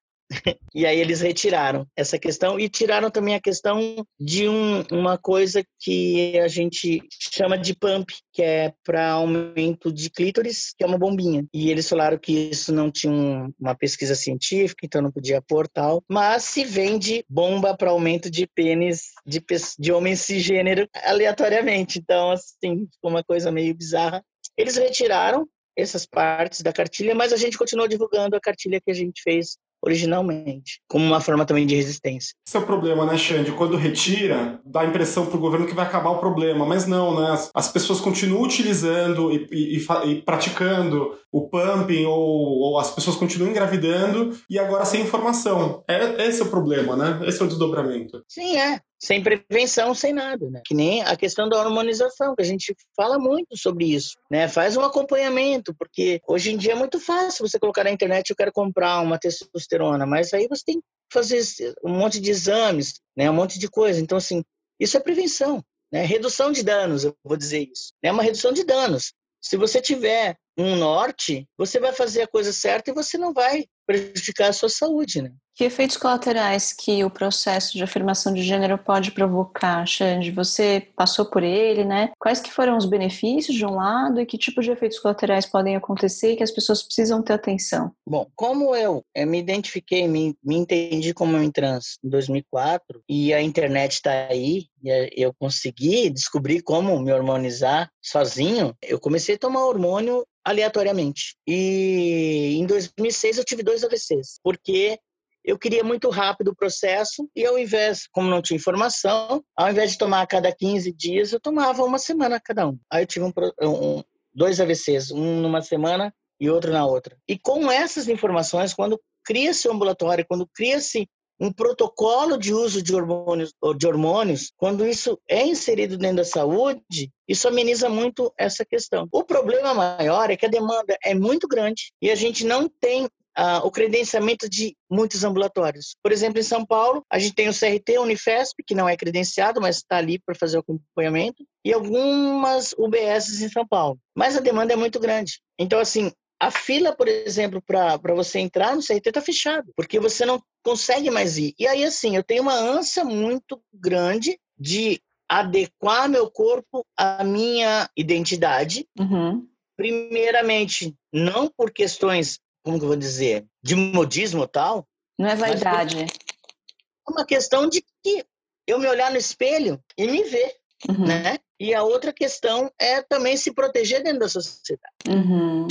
E 0.74 0.86
aí 0.86 0.98
eles 0.98 1.20
retiraram 1.20 1.86
essa 1.96 2.18
questão 2.18 2.58
e 2.58 2.68
tiraram 2.68 3.10
também 3.10 3.34
a 3.34 3.40
questão 3.40 4.04
de 4.18 4.48
um, 4.48 4.82
uma 4.90 5.18
coisa 5.18 5.62
que 5.80 6.38
a 6.38 6.48
gente 6.48 7.02
chama 7.32 7.58
de 7.58 7.74
pump, 7.74 8.12
que 8.32 8.42
é 8.42 8.72
para 8.84 9.10
aumento 9.10 9.92
de 9.92 10.10
clítoris, 10.10 10.74
que 10.76 10.84
é 10.84 10.86
uma 10.86 10.98
bombinha. 10.98 11.44
E 11.52 11.70
eles 11.70 11.88
falaram 11.88 12.18
que 12.18 12.50
isso 12.50 12.72
não 12.72 12.90
tinha 12.90 13.12
um, 13.12 13.52
uma 13.60 13.74
pesquisa 13.74 14.14
científica, 14.14 14.84
então 14.84 15.02
não 15.02 15.12
podia 15.12 15.42
pôr 15.42 15.68
tal. 15.68 16.02
Mas 16.08 16.44
se 16.44 16.64
vende 16.64 17.24
bomba 17.28 17.76
para 17.76 17.90
aumento 17.90 18.30
de 18.30 18.46
pênis 18.46 19.12
de, 19.26 19.42
de 19.78 19.92
homem 19.92 20.16
cisgênero 20.16 20.88
aleatoriamente. 21.04 21.98
Então, 21.98 22.30
assim, 22.30 22.86
ficou 22.92 23.10
uma 23.10 23.22
coisa 23.22 23.52
meio 23.52 23.74
bizarra. 23.74 24.24
Eles 24.56 24.76
retiraram 24.76 25.46
essas 25.76 26.06
partes 26.06 26.62
da 26.62 26.72
cartilha, 26.72 27.14
mas 27.14 27.32
a 27.32 27.36
gente 27.36 27.58
continuou 27.58 27.88
divulgando 27.88 28.36
a 28.36 28.40
cartilha 28.40 28.80
que 28.80 28.90
a 28.90 28.94
gente 28.94 29.20
fez 29.22 29.58
originalmente, 29.84 30.80
como 30.88 31.04
uma 31.04 31.20
forma 31.20 31.44
também 31.44 31.66
de 31.66 31.74
resistência. 31.74 32.34
Esse 32.46 32.56
é 32.56 32.60
o 32.60 32.66
problema, 32.66 33.04
né, 33.04 33.16
Xande? 33.18 33.52
Quando 33.52 33.76
retira, 33.76 34.60
dá 34.64 34.80
a 34.80 34.86
impressão 34.86 35.26
para 35.26 35.36
o 35.36 35.40
governo 35.40 35.66
que 35.66 35.74
vai 35.74 35.84
acabar 35.84 36.10
o 36.10 36.18
problema, 36.18 36.64
mas 36.64 36.86
não, 36.86 37.20
né? 37.20 37.30
As, 37.30 37.50
as 37.54 37.68
pessoas 37.72 38.00
continuam 38.00 38.42
utilizando 38.42 39.30
e, 39.30 39.46
e, 39.52 39.78
e, 39.78 40.10
e 40.10 40.22
praticando 40.22 41.18
o 41.30 41.48
pumping 41.48 42.06
ou, 42.06 42.14
ou, 42.16 42.78
as 42.78 42.90
pessoas 42.92 43.16
continuam 43.16 43.50
engravidando 43.50 44.36
e 44.48 44.58
agora 44.58 44.84
sem 44.84 45.02
informação. 45.02 45.82
É, 45.88 46.26
esse 46.26 46.40
é 46.40 46.44
o 46.44 46.50
problema, 46.50 46.96
né? 46.96 47.20
Esse 47.26 47.42
é 47.42 47.44
o 47.44 47.48
desdobramento. 47.48 48.22
Sim, 48.28 48.56
é 48.56 48.80
sem 48.98 49.22
prevenção, 49.22 49.94
sem 49.94 50.12
nada, 50.12 50.48
né? 50.50 50.62
Que 50.64 50.74
nem 50.74 51.02
a 51.02 51.16
questão 51.16 51.48
da 51.48 51.58
hormonização, 51.58 52.34
que 52.34 52.42
a 52.42 52.44
gente 52.46 52.74
fala 52.96 53.18
muito 53.18 53.56
sobre 53.56 53.86
isso, 53.86 54.16
né? 54.30 54.48
Faz 54.48 54.76
um 54.76 54.82
acompanhamento, 54.82 55.74
porque 55.78 56.20
hoje 56.26 56.52
em 56.52 56.56
dia 56.56 56.72
é 56.72 56.76
muito 56.76 56.98
fácil 56.98 57.46
você 57.46 57.58
colocar 57.58 57.84
na 57.84 57.90
internet, 57.90 58.30
eu 58.30 58.36
quero 58.36 58.52
comprar 58.52 59.00
uma 59.00 59.18
testosterona, 59.18 60.06
mas 60.06 60.32
aí 60.32 60.46
você 60.48 60.62
tem 60.64 60.80
que 60.80 60.86
fazer 61.12 61.42
um 61.84 61.90
monte 61.90 62.20
de 62.20 62.30
exames, 62.30 63.00
né? 63.16 63.30
Um 63.30 63.34
monte 63.34 63.58
de 63.58 63.68
coisa. 63.68 64.00
Então, 64.00 64.18
assim, 64.18 64.42
isso 64.80 64.96
é 64.96 65.00
prevenção, 65.00 65.62
né? 65.92 66.04
Redução 66.04 66.50
de 66.50 66.62
danos, 66.62 67.04
eu 67.04 67.14
vou 67.22 67.36
dizer 67.36 67.68
isso. 67.70 67.92
É 68.02 68.10
uma 68.10 68.22
redução 68.22 68.52
de 68.52 68.64
danos. 68.64 69.12
Se 69.40 69.58
você 69.58 69.80
tiver 69.80 70.36
um 70.56 70.76
norte, 70.76 71.46
você 71.58 71.78
vai 71.78 71.92
fazer 71.92 72.22
a 72.22 72.26
coisa 72.26 72.52
certa 72.52 72.90
e 72.90 72.94
você 72.94 73.18
não 73.18 73.32
vai 73.32 73.66
prejudicar 73.86 74.50
a 74.50 74.52
sua 74.52 74.68
saúde, 74.68 75.22
né? 75.22 75.32
Que 75.56 75.64
efeitos 75.64 75.96
colaterais 75.96 76.72
que 76.72 77.04
o 77.04 77.10
processo 77.10 77.76
de 77.76 77.84
afirmação 77.84 78.34
de 78.34 78.42
gênero 78.42 78.76
pode 78.76 79.12
provocar, 79.12 79.86
Xande? 79.86 80.32
Você 80.32 80.88
passou 80.96 81.26
por 81.26 81.44
ele, 81.44 81.84
né? 81.84 82.10
Quais 82.18 82.40
que 82.40 82.52
foram 82.52 82.76
os 82.76 82.86
benefícios 82.86 83.56
de 83.56 83.64
um 83.64 83.76
lado 83.76 84.20
e 84.20 84.26
que 84.26 84.36
tipo 84.36 84.60
de 84.60 84.72
efeitos 84.72 84.98
colaterais 84.98 85.46
podem 85.46 85.76
acontecer 85.76 86.32
e 86.32 86.36
que 86.36 86.42
as 86.42 86.50
pessoas 86.50 86.82
precisam 86.82 87.22
ter 87.22 87.34
atenção? 87.34 87.92
Bom, 88.04 88.26
como 88.34 88.74
eu, 88.74 89.04
me 89.16 89.38
identifiquei, 89.38 90.08
me, 90.08 90.36
me 90.42 90.56
entendi 90.56 91.14
como 91.14 91.36
um 91.36 91.50
trans 91.50 91.98
em 92.02 92.08
2004 92.08 93.00
e 93.08 93.32
a 93.32 93.40
internet 93.40 93.92
está 93.92 94.26
aí, 94.28 94.66
e 94.82 95.08
eu 95.16 95.32
consegui 95.38 96.10
descobrir 96.10 96.62
como 96.62 96.98
me 96.98 97.12
hormonizar 97.12 97.88
sozinho, 98.02 98.74
eu 98.82 98.98
comecei 98.98 99.36
a 99.36 99.38
tomar 99.38 99.64
hormônio 99.66 100.24
aleatoriamente. 100.44 101.36
E 101.46 102.56
em 102.58 102.66
2006 102.66 103.38
eu 103.38 103.44
tive 103.44 103.62
dois 103.62 103.73
AVCs, 103.82 104.38
porque 104.42 104.98
eu 105.44 105.58
queria 105.58 105.84
muito 105.84 106.08
rápido 106.08 106.48
o 106.48 106.56
processo 106.56 107.28
e 107.36 107.44
ao 107.44 107.58
invés, 107.58 108.08
como 108.10 108.30
não 108.30 108.40
tinha 108.40 108.56
informação, 108.56 109.44
ao 109.56 109.70
invés 109.70 109.92
de 109.92 109.98
tomar 109.98 110.22
a 110.22 110.26
cada 110.26 110.54
15 110.54 110.92
dias, 110.92 111.32
eu 111.32 111.40
tomava 111.40 111.84
uma 111.84 111.98
semana 111.98 112.40
cada 112.40 112.68
um. 112.68 112.78
Aí 112.90 113.02
eu 113.02 113.06
tive 113.06 113.26
um, 113.26 113.32
um, 113.62 114.02
dois 114.32 114.60
AVCs, 114.60 115.10
um 115.10 115.40
numa 115.40 115.60
semana 115.60 116.14
e 116.40 116.48
outro 116.48 116.72
na 116.72 116.86
outra. 116.86 117.16
E 117.28 117.38
com 117.38 117.70
essas 117.70 118.08
informações, 118.08 118.72
quando 118.72 119.00
cria-se 119.22 119.68
o 119.68 119.72
ambulatório, 119.72 120.24
quando 120.26 120.48
cria-se 120.54 121.06
um 121.38 121.52
protocolo 121.52 122.38
de 122.38 122.54
uso 122.54 122.80
de 122.80 122.94
hormônios, 122.94 123.52
de 123.76 123.86
hormônios, 123.86 124.52
quando 124.56 124.86
isso 124.86 125.18
é 125.28 125.44
inserido 125.44 125.98
dentro 125.98 126.18
da 126.18 126.24
saúde, 126.24 127.10
isso 127.28 127.48
ameniza 127.48 127.88
muito 127.88 128.32
essa 128.38 128.64
questão. 128.64 129.08
O 129.12 129.24
problema 129.24 129.74
maior 129.74 130.30
é 130.30 130.36
que 130.36 130.46
a 130.46 130.50
demanda 130.50 130.96
é 131.02 131.14
muito 131.14 131.48
grande 131.48 131.92
e 132.00 132.10
a 132.10 132.14
gente 132.14 132.46
não 132.46 132.68
tem 132.68 133.08
uh, 133.38 133.64
o 133.64 133.70
credenciamento 133.70 134.48
de 134.48 134.76
muitos 134.90 135.24
ambulatórios. 135.24 135.96
Por 136.02 136.12
exemplo, 136.12 136.40
em 136.40 136.44
São 136.44 136.64
Paulo, 136.64 137.04
a 137.10 137.18
gente 137.18 137.34
tem 137.34 137.48
o 137.48 137.52
CRT 137.52 137.98
Unifesp, 137.98 138.62
que 138.66 138.74
não 138.74 138.88
é 138.88 138.96
credenciado, 138.96 139.60
mas 139.60 139.76
está 139.76 139.96
ali 139.96 140.18
para 140.18 140.34
fazer 140.34 140.56
o 140.56 140.60
acompanhamento, 140.60 141.44
e 141.64 141.72
algumas 141.72 142.74
UBSs 142.78 143.42
em 143.44 143.48
São 143.48 143.66
Paulo. 143.66 143.98
Mas 144.14 144.36
a 144.36 144.40
demanda 144.40 144.72
é 144.72 144.76
muito 144.76 145.00
grande. 145.00 145.40
Então, 145.58 145.78
assim, 145.78 146.12
a 146.40 146.50
fila, 146.50 146.94
por 146.94 147.08
exemplo, 147.08 147.62
para 147.62 148.14
você 148.14 148.38
entrar 148.38 148.74
no 148.74 148.82
CRT 148.82 149.08
está 149.08 149.20
fechado, 149.20 149.72
porque 149.76 149.98
você 149.98 150.26
não 150.26 150.42
consegue 150.62 151.10
mais 151.10 151.38
ir. 151.38 151.54
E 151.58 151.66
aí, 151.66 151.84
assim, 151.84 152.16
eu 152.16 152.22
tenho 152.22 152.42
uma 152.42 152.54
ânsia 152.54 153.04
muito 153.04 153.60
grande 153.72 154.38
de 154.58 155.00
adequar 155.28 156.08
meu 156.08 156.30
corpo 156.30 156.84
à 156.96 157.24
minha 157.24 157.88
identidade. 157.96 158.86
Uhum. 158.98 159.46
Primeiramente, 159.76 160.94
não 161.12 161.48
por 161.48 161.72
questões 161.72 162.38
como 162.64 162.78
que 162.78 162.84
eu 162.84 162.88
vou 162.88 162.96
dizer, 162.96 163.44
de 163.62 163.76
modismo 163.76 164.48
tal. 164.48 164.88
Não 165.18 165.28
é 165.28 165.36
vaidade. 165.36 166.00
É 166.02 167.10
uma 167.10 167.24
questão 167.24 167.68
de 167.68 167.84
que 168.02 168.24
eu 168.66 168.78
me 168.78 168.88
olhar 168.88 169.10
no 169.10 169.18
espelho 169.18 169.78
e 169.96 170.06
me 170.06 170.24
ver, 170.24 170.54
uhum. 170.88 171.06
né? 171.06 171.38
E 171.60 171.74
a 171.74 171.82
outra 171.82 172.12
questão 172.12 172.72
é 172.80 173.02
também 173.02 173.36
se 173.36 173.52
proteger 173.52 174.02
dentro 174.02 174.20
da 174.20 174.28
sociedade. 174.28 174.94
Uhum. 175.08 175.68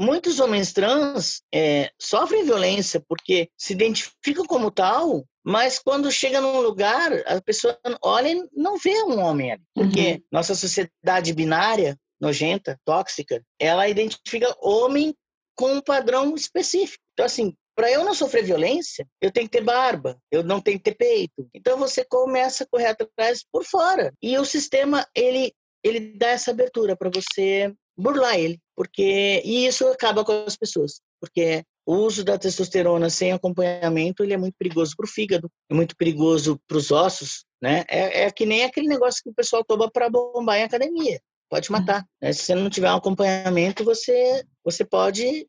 Muitos 0.00 0.40
homens 0.40 0.72
trans 0.72 1.42
é, 1.52 1.90
sofrem 2.00 2.44
violência 2.44 3.04
porque 3.06 3.48
se 3.56 3.72
identificam 3.72 4.44
como 4.44 4.70
tal, 4.70 5.24
mas 5.44 5.78
quando 5.78 6.10
chega 6.10 6.40
num 6.40 6.60
lugar, 6.60 7.12
a 7.26 7.40
pessoa 7.40 7.78
olha 8.02 8.30
e 8.30 8.48
não 8.52 8.78
vê 8.78 9.02
um 9.02 9.18
homem 9.20 9.52
ali. 9.52 9.62
Porque 9.74 10.12
uhum. 10.12 10.22
nossa 10.32 10.54
sociedade 10.54 11.32
binária, 11.32 11.98
nojenta, 12.20 12.78
tóxica, 12.84 13.42
ela 13.58 13.88
identifica 13.88 14.56
homem 14.60 15.14
com 15.54 15.72
um 15.72 15.80
padrão 15.80 16.34
específico. 16.34 17.02
Então, 17.12 17.26
assim, 17.26 17.54
para 17.74 17.90
eu 17.90 18.04
não 18.04 18.14
sofrer 18.14 18.44
violência, 18.44 19.06
eu 19.20 19.32
tenho 19.32 19.48
que 19.48 19.58
ter 19.58 19.64
barba, 19.64 20.18
eu 20.30 20.42
não 20.42 20.60
tenho 20.60 20.78
que 20.78 20.84
ter 20.84 20.94
peito. 20.94 21.48
Então 21.52 21.76
você 21.76 22.04
começa 22.04 22.64
a 22.64 22.66
correr 22.66 22.86
atrás 22.86 23.44
por 23.50 23.64
fora. 23.64 24.12
E 24.22 24.38
o 24.38 24.44
sistema, 24.44 25.06
ele, 25.14 25.52
ele 25.82 26.16
dá 26.16 26.28
essa 26.28 26.52
abertura 26.52 26.96
para 26.96 27.10
você 27.10 27.74
burlar 27.96 28.38
ele, 28.38 28.58
porque 28.76 29.42
e 29.44 29.66
isso 29.66 29.86
acaba 29.86 30.24
com 30.24 30.32
as 30.44 30.56
pessoas, 30.56 31.00
porque 31.20 31.62
o 31.86 31.94
uso 31.94 32.24
da 32.24 32.36
testosterona 32.36 33.08
sem 33.08 33.30
acompanhamento 33.30 34.24
ele 34.24 34.32
é 34.32 34.36
muito 34.36 34.54
perigoso 34.58 34.94
para 34.96 35.04
o 35.04 35.08
fígado, 35.08 35.48
é 35.70 35.74
muito 35.74 35.96
perigoso 35.96 36.58
para 36.66 36.76
os 36.76 36.90
ossos, 36.90 37.44
né? 37.62 37.84
É, 37.88 38.24
é 38.24 38.30
que 38.32 38.46
nem 38.46 38.64
aquele 38.64 38.88
negócio 38.88 39.20
que 39.22 39.30
o 39.30 39.34
pessoal 39.34 39.64
toma 39.64 39.88
para 39.90 40.10
bombar 40.10 40.58
em 40.58 40.64
academia 40.64 41.20
pode 41.54 41.70
uhum. 41.70 41.78
matar. 41.78 42.04
Né? 42.20 42.32
Se 42.32 42.42
você 42.42 42.54
não 42.54 42.68
tiver 42.68 42.92
um 42.92 42.96
acompanhamento, 42.96 43.84
você, 43.84 44.44
você 44.64 44.84
pode 44.84 45.46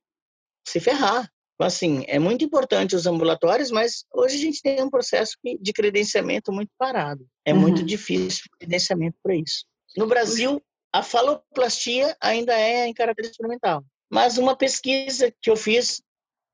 se 0.68 0.80
ferrar. 0.80 1.30
Assim, 1.60 2.04
é 2.08 2.20
muito 2.20 2.44
importante 2.44 2.96
os 2.96 3.06
ambulatórios, 3.06 3.72
mas 3.72 4.04
hoje 4.14 4.36
a 4.36 4.40
gente 4.40 4.62
tem 4.62 4.82
um 4.82 4.90
processo 4.90 5.38
de 5.62 5.72
credenciamento 5.72 6.52
muito 6.52 6.72
parado. 6.78 7.26
É 7.46 7.54
uhum. 7.54 7.62
muito 7.62 7.82
difícil 7.82 8.44
o 8.48 8.58
credenciamento 8.58 9.18
para 9.24 9.36
isso. 9.36 9.66
No 9.96 10.06
Brasil, 10.06 10.62
a 10.94 11.02
faloplastia 11.02 12.16
ainda 12.20 12.54
é 12.60 12.86
em 12.88 12.94
caráter 12.94 13.26
experimental. 13.26 13.86
Mas 14.12 14.38
uma 14.38 14.56
pesquisa 14.56 15.34
que 15.42 15.50
eu 15.50 15.56
fiz, 15.56 16.02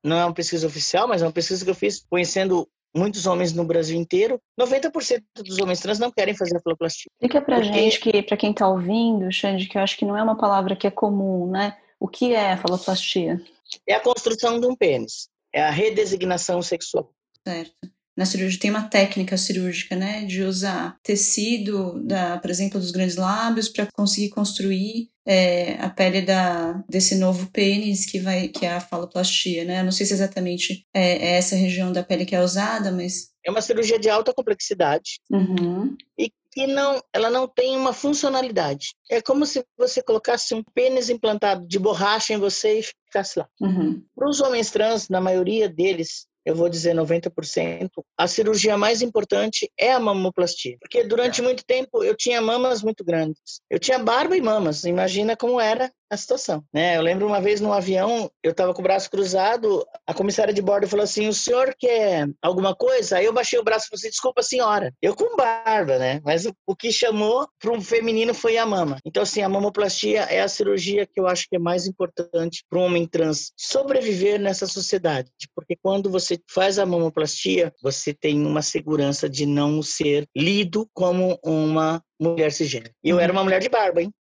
não 0.04 0.18
é 0.18 0.24
uma 0.24 0.34
pesquisa 0.34 0.66
oficial, 0.66 1.08
mas 1.08 1.20
é 1.20 1.26
uma 1.26 1.32
pesquisa 1.32 1.64
que 1.64 1.70
eu 1.70 1.74
fiz 1.74 2.04
conhecendo 2.08 2.68
muitos 2.94 3.26
homens 3.26 3.52
no 3.52 3.64
Brasil 3.64 3.98
inteiro, 3.98 4.40
90% 4.60 5.22
dos 5.36 5.58
homens 5.58 5.80
trans 5.80 5.98
não 5.98 6.10
querem 6.10 6.36
fazer 6.36 6.56
a 6.56 6.60
faloplastia. 6.60 7.10
Explica 7.14 7.40
pra 7.40 7.56
porque... 7.56 7.72
gente 7.72 8.00
que, 8.00 8.22
para 8.22 8.36
quem 8.36 8.50
está 8.50 8.68
ouvindo, 8.68 9.32
Xande, 9.32 9.66
que 9.66 9.78
eu 9.78 9.82
acho 9.82 9.96
que 9.96 10.04
não 10.04 10.16
é 10.16 10.22
uma 10.22 10.36
palavra 10.36 10.76
que 10.76 10.86
é 10.86 10.90
comum, 10.90 11.50
né? 11.50 11.76
O 12.02 12.08
que 12.08 12.34
é 12.34 12.50
a 12.50 12.56
faloplastia? 12.56 13.40
É 13.88 13.94
a 13.94 14.00
construção 14.00 14.58
de 14.58 14.66
um 14.66 14.74
pênis. 14.74 15.28
É 15.54 15.62
a 15.62 15.70
redesignação 15.70 16.60
sexual. 16.60 17.14
Certo. 17.46 17.72
Na 18.16 18.26
cirurgia 18.26 18.58
tem 18.58 18.70
uma 18.70 18.88
técnica 18.88 19.36
cirúrgica, 19.36 19.94
né, 19.94 20.24
de 20.24 20.42
usar 20.42 20.98
tecido, 21.00 22.04
da, 22.04 22.38
por 22.40 22.50
exemplo, 22.50 22.80
dos 22.80 22.90
grandes 22.90 23.14
lábios 23.14 23.68
para 23.68 23.86
conseguir 23.94 24.30
construir 24.30 25.10
é, 25.24 25.74
a 25.74 25.88
pele 25.88 26.22
da, 26.22 26.72
desse 26.88 27.14
novo 27.14 27.48
pênis 27.52 28.04
que 28.04 28.18
vai 28.18 28.48
que 28.48 28.66
é 28.66 28.72
a 28.72 28.80
faloplastia, 28.80 29.64
né? 29.64 29.78
Eu 29.80 29.84
não 29.84 29.92
sei 29.92 30.04
se 30.04 30.12
exatamente 30.12 30.84
é, 30.92 31.12
é, 31.12 31.36
essa 31.36 31.54
região 31.54 31.92
da 31.92 32.02
pele 32.02 32.26
que 32.26 32.34
é 32.34 32.42
usada, 32.42 32.90
mas 32.90 33.30
é 33.46 33.50
uma 33.50 33.62
cirurgia 33.62 33.98
de 33.98 34.10
alta 34.10 34.34
complexidade 34.34 35.20
uhum. 35.30 35.96
e 36.18 36.32
que 36.52 36.66
não, 36.66 37.02
ela 37.12 37.30
não 37.30 37.48
tem 37.48 37.76
uma 37.76 37.92
funcionalidade. 37.94 38.94
É 39.10 39.22
como 39.22 39.46
se 39.46 39.64
você 39.76 40.02
colocasse 40.02 40.54
um 40.54 40.62
pênis 40.74 41.08
implantado 41.08 41.66
de 41.66 41.78
borracha 41.78 42.34
em 42.34 42.38
você 42.38 42.80
e 42.80 42.82
ficasse 42.82 43.38
lá. 43.38 43.48
Uhum. 43.60 44.04
Para 44.14 44.28
os 44.28 44.40
homens 44.40 44.70
trans, 44.70 45.08
na 45.08 45.20
maioria 45.20 45.68
deles, 45.68 46.26
eu 46.44 46.54
vou 46.54 46.68
dizer 46.68 46.94
90%, 46.94 47.88
a 48.18 48.26
cirurgia 48.26 48.76
mais 48.76 49.00
importante 49.00 49.70
é 49.78 49.92
a 49.92 50.00
mamoplastia. 50.00 50.76
Porque 50.80 51.04
durante 51.04 51.40
é. 51.40 51.44
muito 51.44 51.64
tempo 51.64 52.02
eu 52.02 52.16
tinha 52.16 52.40
mamas 52.40 52.82
muito 52.82 53.04
grandes. 53.04 53.60
Eu 53.70 53.78
tinha 53.78 53.98
barba 53.98 54.36
e 54.36 54.40
mamas. 54.40 54.84
Imagina 54.84 55.36
como 55.36 55.60
era 55.60 55.90
a 56.12 56.16
situação, 56.16 56.62
né? 56.72 56.96
Eu 56.96 57.02
lembro 57.02 57.26
uma 57.26 57.40
vez 57.40 57.58
no 57.58 57.72
avião, 57.72 58.30
eu 58.42 58.50
estava 58.50 58.74
com 58.74 58.80
o 58.80 58.82
braço 58.82 59.10
cruzado, 59.10 59.86
a 60.06 60.12
comissária 60.12 60.52
de 60.52 60.60
bordo 60.60 60.86
falou 60.86 61.04
assim: 61.04 61.26
"O 61.26 61.32
senhor 61.32 61.74
quer 61.78 62.28
alguma 62.42 62.74
coisa?" 62.74 63.16
Aí 63.16 63.24
eu 63.24 63.32
baixei 63.32 63.58
o 63.58 63.64
braço 63.64 63.86
e 63.86 63.88
falei 63.88 64.00
assim: 64.00 64.10
"Desculpa, 64.10 64.42
senhora". 64.42 64.92
Eu 65.00 65.16
com 65.16 65.34
barba, 65.36 65.98
né? 65.98 66.20
Mas 66.22 66.44
o, 66.44 66.54
o 66.66 66.76
que 66.76 66.92
chamou 66.92 67.48
para 67.58 67.72
um 67.72 67.80
feminino 67.80 68.34
foi 68.34 68.58
a 68.58 68.66
mama. 68.66 68.98
Então 69.06 69.22
assim, 69.22 69.40
a 69.40 69.48
mamoplastia 69.48 70.22
é 70.24 70.42
a 70.42 70.48
cirurgia 70.48 71.06
que 71.06 71.18
eu 71.18 71.26
acho 71.26 71.48
que 71.48 71.56
é 71.56 71.58
mais 71.58 71.86
importante 71.86 72.62
para 72.68 72.78
um 72.78 72.82
homem 72.84 73.06
trans 73.06 73.52
sobreviver 73.56 74.38
nessa 74.38 74.66
sociedade, 74.66 75.30
porque 75.54 75.76
quando 75.82 76.10
você 76.10 76.38
faz 76.46 76.78
a 76.78 76.84
mamoplastia, 76.84 77.72
você 77.82 78.12
tem 78.12 78.44
uma 78.44 78.60
segurança 78.60 79.30
de 79.30 79.46
não 79.46 79.82
ser 79.82 80.26
lido 80.36 80.86
como 80.92 81.38
uma 81.42 82.02
mulher 82.20 82.52
cisgênero. 82.52 82.92
E 83.02 83.08
eu 83.08 83.18
era 83.18 83.32
uma 83.32 83.42
mulher 83.42 83.60
de 83.60 83.68
barba, 83.70 84.02
hein? 84.02 84.12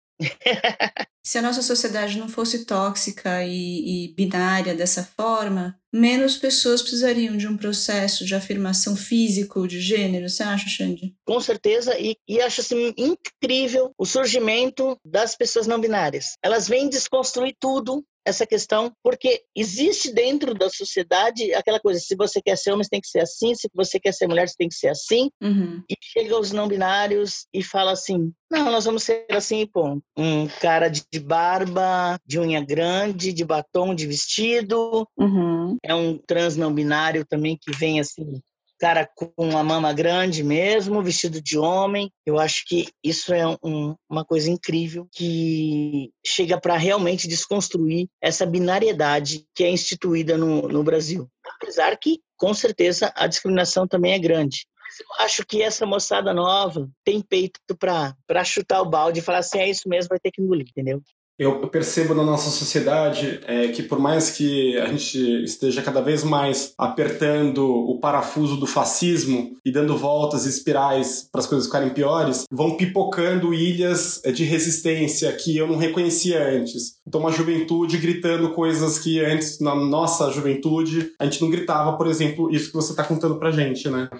Se 1.22 1.38
a 1.38 1.42
nossa 1.42 1.62
sociedade 1.62 2.18
não 2.18 2.28
fosse 2.28 2.64
tóxica 2.64 3.44
e, 3.44 4.06
e, 4.06 4.14
binária 4.14 4.74
dessa 4.74 5.04
forma, 5.04 5.78
menos 5.92 6.36
pessoas 6.36 6.80
precisariam 6.80 7.36
de 7.36 7.46
um 7.46 7.56
processo 7.56 8.24
de 8.24 8.34
afirmação 8.34 8.96
físico 8.96 9.68
de 9.68 9.80
gênero. 9.80 10.28
Você 10.28 10.42
acha, 10.42 10.68
Xande? 10.68 11.14
Com 11.24 11.38
certeza, 11.38 11.98
e, 11.98 12.16
e 12.26 12.40
acho 12.40 12.62
assim, 12.62 12.94
incrível 12.96 13.92
o 13.98 14.06
surgimento 14.06 14.96
das 15.04 15.36
pessoas 15.36 15.66
não 15.66 15.80
binárias. 15.80 16.36
Elas 16.42 16.66
vêm 16.66 16.88
desconstruir 16.88 17.54
tudo 17.60 18.02
essa 18.26 18.46
questão, 18.46 18.92
porque 19.02 19.42
existe 19.56 20.12
dentro 20.12 20.54
da 20.54 20.68
sociedade 20.68 21.52
aquela 21.54 21.80
coisa: 21.80 22.00
se 22.00 22.14
você 22.16 22.40
quer 22.40 22.56
ser 22.56 22.72
homem, 22.72 22.84
você 22.84 22.90
tem 22.90 23.00
que 23.00 23.08
ser 23.08 23.20
assim, 23.20 23.54
se 23.54 23.68
você 23.74 23.98
quer 23.98 24.12
ser 24.12 24.26
mulher, 24.26 24.48
você 24.48 24.54
tem 24.56 24.68
que 24.68 24.74
ser 24.74 24.88
assim. 24.88 25.30
Uhum. 25.42 25.82
E 25.88 25.94
chega 26.02 26.38
os 26.38 26.52
não 26.52 26.68
binários 26.68 27.46
e 27.52 27.62
fala 27.62 27.92
assim: 27.92 28.32
não, 28.50 28.70
nós 28.70 28.84
vamos 28.84 29.02
ser 29.02 29.26
assim, 29.30 29.66
pô. 29.66 30.00
Um 30.16 30.46
cara 30.60 30.88
de 30.88 31.20
barba, 31.20 32.18
de 32.26 32.38
unha 32.38 32.64
grande, 32.64 33.32
de 33.32 33.44
batom, 33.44 33.94
de 33.94 34.06
vestido. 34.06 35.06
Uhum. 35.16 35.76
É 35.84 35.94
um 35.94 36.18
trans 36.18 36.56
não 36.56 36.72
binário 36.72 37.24
também 37.24 37.56
que 37.60 37.74
vem 37.76 38.00
assim 38.00 38.40
cara 38.80 39.08
com 39.14 39.56
a 39.56 39.62
mama 39.62 39.92
grande 39.92 40.42
mesmo, 40.42 41.02
vestido 41.02 41.40
de 41.40 41.58
homem. 41.58 42.10
Eu 42.24 42.38
acho 42.38 42.64
que 42.66 42.88
isso 43.04 43.32
é 43.34 43.46
um, 43.62 43.94
uma 44.08 44.24
coisa 44.24 44.50
incrível 44.50 45.06
que 45.12 46.10
chega 46.26 46.58
para 46.58 46.78
realmente 46.78 47.28
desconstruir 47.28 48.08
essa 48.22 48.46
binariedade 48.46 49.44
que 49.54 49.62
é 49.62 49.70
instituída 49.70 50.38
no, 50.38 50.66
no 50.66 50.82
Brasil. 50.82 51.28
Apesar 51.60 51.94
que, 51.98 52.20
com 52.38 52.54
certeza, 52.54 53.12
a 53.14 53.26
discriminação 53.26 53.86
também 53.86 54.14
é 54.14 54.18
grande. 54.18 54.66
Eu 54.98 55.24
acho 55.24 55.44
que 55.46 55.62
essa 55.62 55.86
moçada 55.86 56.32
nova 56.32 56.88
tem 57.04 57.20
peito 57.20 57.60
para 57.78 58.44
chutar 58.44 58.80
o 58.80 58.88
balde 58.88 59.20
e 59.20 59.22
falar 59.22 59.38
assim: 59.38 59.58
é 59.58 59.68
isso 59.68 59.88
mesmo, 59.88 60.08
vai 60.08 60.18
ter 60.18 60.30
que 60.30 60.42
engolir, 60.42 60.66
entendeu? 60.68 61.02
Eu 61.40 61.66
percebo 61.68 62.12
na 62.12 62.22
nossa 62.22 62.50
sociedade 62.50 63.40
é, 63.46 63.68
que 63.68 63.82
por 63.82 63.98
mais 63.98 64.30
que 64.30 64.76
a 64.76 64.84
gente 64.88 65.42
esteja 65.42 65.80
cada 65.80 66.02
vez 66.02 66.22
mais 66.22 66.74
apertando 66.76 67.66
o 67.66 67.98
parafuso 67.98 68.58
do 68.58 68.66
fascismo 68.66 69.56
e 69.64 69.72
dando 69.72 69.96
voltas 69.96 70.44
e 70.44 70.50
espirais 70.50 71.26
para 71.32 71.40
as 71.40 71.46
coisas 71.46 71.66
ficarem 71.66 71.94
piores, 71.94 72.44
vão 72.52 72.76
pipocando 72.76 73.54
ilhas 73.54 74.20
de 74.34 74.44
resistência 74.44 75.32
que 75.32 75.56
eu 75.56 75.66
não 75.66 75.78
reconhecia 75.78 76.46
antes. 76.46 76.96
Então, 77.08 77.22
uma 77.22 77.32
juventude 77.32 77.96
gritando 77.96 78.52
coisas 78.52 78.98
que 78.98 79.18
antes, 79.24 79.60
na 79.60 79.74
nossa 79.74 80.30
juventude, 80.30 81.10
a 81.18 81.24
gente 81.24 81.40
não 81.40 81.48
gritava, 81.48 81.96
por 81.96 82.06
exemplo, 82.06 82.54
isso 82.54 82.68
que 82.68 82.76
você 82.76 82.90
está 82.90 83.02
contando 83.02 83.38
para 83.38 83.50
gente, 83.50 83.88
né? 83.88 84.10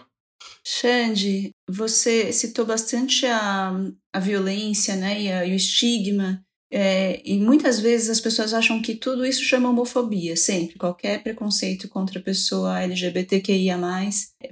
Xande, 0.66 1.55
você 1.68 2.33
citou 2.33 2.64
bastante 2.64 3.27
a, 3.27 3.79
a 4.11 4.21
violência 4.21 4.97
né, 4.97 5.21
e, 5.21 5.31
a, 5.31 5.45
e 5.45 5.53
o 5.53 5.57
estigma 5.57 6.43
é, 6.73 7.21
e 7.25 7.39
muitas 7.39 7.81
vezes 7.81 8.09
as 8.09 8.21
pessoas 8.21 8.55
acham 8.55 8.81
que 8.81 8.95
tudo 8.95 9.27
isso 9.27 9.43
chama 9.43 9.68
homofobia, 9.68 10.37
sempre. 10.37 10.79
Qualquer 10.79 11.21
preconceito 11.23 11.89
contra 11.89 12.21
a 12.21 12.23
pessoa 12.23 12.81
LGBTQIA. 12.81 13.77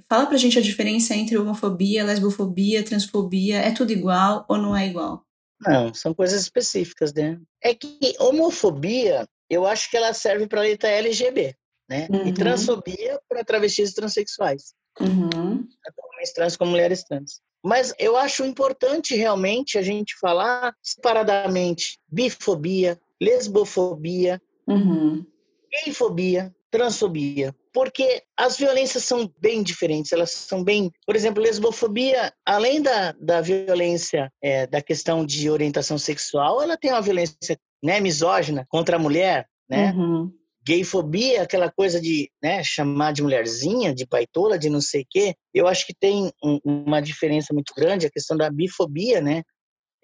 Fala 0.09 0.27
pra 0.27 0.37
gente 0.37 0.59
a 0.59 0.63
diferença 0.63 1.15
entre 1.15 1.39
homofobia, 1.39 2.05
lesbofobia, 2.05 2.83
transfobia. 2.83 3.59
É 3.59 3.71
tudo 3.71 3.93
igual 3.93 4.45
ou 4.49 4.59
não 4.59 4.77
é 4.77 4.89
igual? 4.89 5.25
Não, 5.61 5.95
são 5.95 6.13
coisas 6.13 6.41
específicas, 6.41 7.13
né? 7.13 7.39
É 7.63 7.73
que 7.75 8.15
homofobia, 8.19 9.27
eu 9.49 9.65
acho 9.67 9.89
que 9.91 9.97
ela 9.97 10.13
serve 10.13 10.47
para 10.49 10.61
a 10.61 10.65
letra 10.65 10.89
LGB, 10.89 11.55
né? 11.89 12.09
Uhum. 12.11 12.29
E 12.29 12.33
transfobia 12.33 13.21
para 13.29 13.45
travestis 13.45 13.91
e 13.91 13.95
transexuais. 13.95 14.75
Uhum. 15.01 15.31
Tanto 15.31 16.09
homens 16.13 16.33
trans 16.33 16.57
como 16.57 16.73
mulheres 16.73 17.05
trans. 17.05 17.41
Mas 17.65 17.93
eu 17.99 18.17
acho 18.17 18.45
importante 18.45 19.15
realmente 19.15 19.79
a 19.79 19.83
gente 19.83 20.15
falar 20.21 20.75
separadamente 20.83 21.99
bifobia, 22.11 22.99
lesbofobia, 23.21 24.41
uhum. 24.67 25.25
gayfobia, 25.73 26.55
transfobia. 26.71 27.55
Porque 27.73 28.23
as 28.37 28.57
violências 28.57 29.05
são 29.05 29.33
bem 29.39 29.63
diferentes, 29.63 30.13
elas 30.13 30.31
são 30.31 30.65
bem. 30.65 30.91
Por 31.07 31.15
exemplo, 31.15 31.43
lesbofobia, 31.43 32.33
além 32.45 32.83
da, 32.83 33.13
da 33.13 33.41
violência 33.41 34.33
é, 34.43 34.67
da 34.67 34.83
questão 34.83 35.25
de 35.25 35.51
orientação 35.51 35.99
sexual, 35.99 36.63
ela 36.63 36.77
tem 36.77 36.91
uma 36.93 37.03
violência 37.03 37.59
né, 37.83 38.01
misógina 38.01 38.67
contra 38.69 38.97
a 38.97 38.99
mulher, 38.99 39.49
né? 39.69 39.93
Uhum. 39.93 40.33
Gayfobia, 40.69 41.43
aquela 41.43 41.71
coisa 41.71 41.99
de 41.99 42.31
né, 42.43 42.63
chamar 42.63 43.13
de 43.13 43.23
mulherzinha, 43.23 43.95
de 43.95 44.07
baitola, 44.07 44.59
de 44.59 44.69
não 44.69 44.81
sei 44.81 45.03
o 45.03 45.07
quê, 45.09 45.35
eu 45.55 45.67
acho 45.67 45.87
que 45.87 45.95
tem 45.95 46.31
um, 46.45 46.61
uma 46.63 47.01
diferença 47.01 47.55
muito 47.55 47.73
grande, 47.75 48.07
a 48.07 48.11
questão 48.11 48.37
da 48.37 48.51
bifobia, 48.51 49.21
né? 49.21 49.43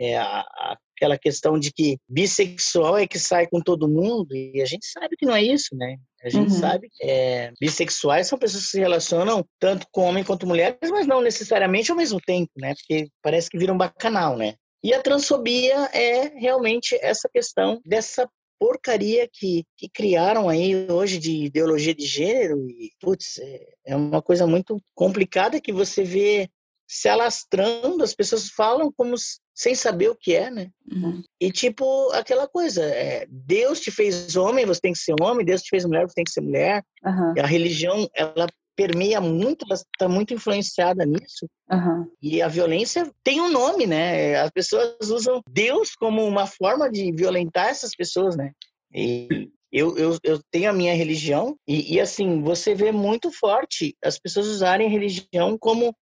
É 0.00 0.16
a, 0.16 0.40
a, 0.40 0.76
aquela 0.96 1.18
questão 1.18 1.58
de 1.58 1.70
que 1.72 1.98
bissexual 2.08 2.98
é 2.98 3.06
que 3.06 3.18
sai 3.18 3.46
com 3.46 3.60
todo 3.60 3.88
mundo, 3.88 4.34
e 4.34 4.60
a 4.62 4.64
gente 4.64 4.86
sabe 4.86 5.16
que 5.16 5.26
não 5.26 5.36
é 5.36 5.42
isso, 5.42 5.76
né? 5.76 5.96
A 6.24 6.30
gente 6.30 6.52
uhum. 6.52 6.58
sabe 6.58 6.88
que 6.90 7.04
é, 7.04 7.52
bissexuais 7.60 8.26
são 8.26 8.38
pessoas 8.38 8.64
que 8.64 8.70
se 8.70 8.80
relacionam 8.80 9.44
tanto 9.60 9.86
com 9.92 10.02
homem 10.02 10.24
quanto 10.24 10.46
mulheres, 10.46 10.90
mas 10.90 11.06
não 11.06 11.20
necessariamente 11.20 11.90
ao 11.90 11.96
mesmo 11.96 12.18
tempo, 12.20 12.50
né? 12.56 12.74
Porque 12.74 13.08
parece 13.22 13.50
que 13.50 13.58
viram 13.58 13.74
um 13.74 13.78
bacanal, 13.78 14.36
né? 14.36 14.54
E 14.82 14.92
a 14.92 15.02
transfobia 15.02 15.90
é 15.92 16.28
realmente 16.38 16.98
essa 17.00 17.28
questão 17.32 17.80
dessa 17.86 18.28
porcaria 18.64 19.28
que, 19.30 19.62
que 19.76 19.90
criaram 19.90 20.48
aí 20.48 20.90
hoje 20.90 21.18
de 21.18 21.44
ideologia 21.44 21.94
de 21.94 22.06
gênero 22.06 22.66
e, 22.70 22.90
putz, 22.98 23.36
é, 23.38 23.60
é 23.88 23.96
uma 23.96 24.22
coisa 24.22 24.46
muito 24.46 24.80
complicada 24.94 25.60
que 25.60 25.70
você 25.70 26.02
vê 26.02 26.48
se 26.88 27.06
alastrando, 27.06 28.02
as 28.02 28.14
pessoas 28.14 28.48
falam 28.48 28.90
como 28.90 29.16
sem 29.54 29.74
saber 29.74 30.08
o 30.08 30.16
que 30.16 30.34
é, 30.34 30.50
né? 30.50 30.70
Uhum. 30.90 31.22
E 31.38 31.52
tipo, 31.52 32.10
aquela 32.12 32.48
coisa, 32.48 32.82
é, 32.82 33.26
Deus 33.28 33.80
te 33.80 33.90
fez 33.90 34.34
homem, 34.34 34.64
você 34.64 34.80
tem 34.80 34.92
que 34.94 34.98
ser 34.98 35.14
homem, 35.20 35.44
Deus 35.44 35.60
te 35.60 35.68
fez 35.68 35.84
mulher, 35.84 36.08
você 36.08 36.14
tem 36.14 36.24
que 36.24 36.32
ser 36.32 36.40
mulher. 36.40 36.82
Uhum. 37.04 37.34
a 37.38 37.46
religião, 37.46 38.08
ela 38.14 38.46
permeia 38.76 39.20
muito, 39.20 39.64
ela 39.64 39.74
está 39.74 40.08
muito 40.08 40.34
influenciada 40.34 41.04
nisso. 41.04 41.48
Uhum. 41.70 42.10
E 42.20 42.42
a 42.42 42.48
violência 42.48 43.10
tem 43.22 43.40
um 43.40 43.50
nome, 43.50 43.86
né? 43.86 44.36
As 44.36 44.50
pessoas 44.50 45.10
usam 45.10 45.40
Deus 45.48 45.94
como 45.94 46.26
uma 46.26 46.46
forma 46.46 46.90
de 46.90 47.12
violentar 47.12 47.68
essas 47.68 47.94
pessoas, 47.94 48.36
né? 48.36 48.52
E 48.92 49.50
eu, 49.72 49.96
eu, 49.96 50.16
eu 50.22 50.40
tenho 50.50 50.70
a 50.70 50.72
minha 50.72 50.94
religião 50.94 51.56
e, 51.66 51.94
e, 51.94 52.00
assim, 52.00 52.42
você 52.42 52.74
vê 52.74 52.92
muito 52.92 53.32
forte 53.32 53.96
as 54.02 54.18
pessoas 54.18 54.46
usarem 54.46 54.86
a 54.86 54.90
religião 54.90 55.58
como 55.58 55.94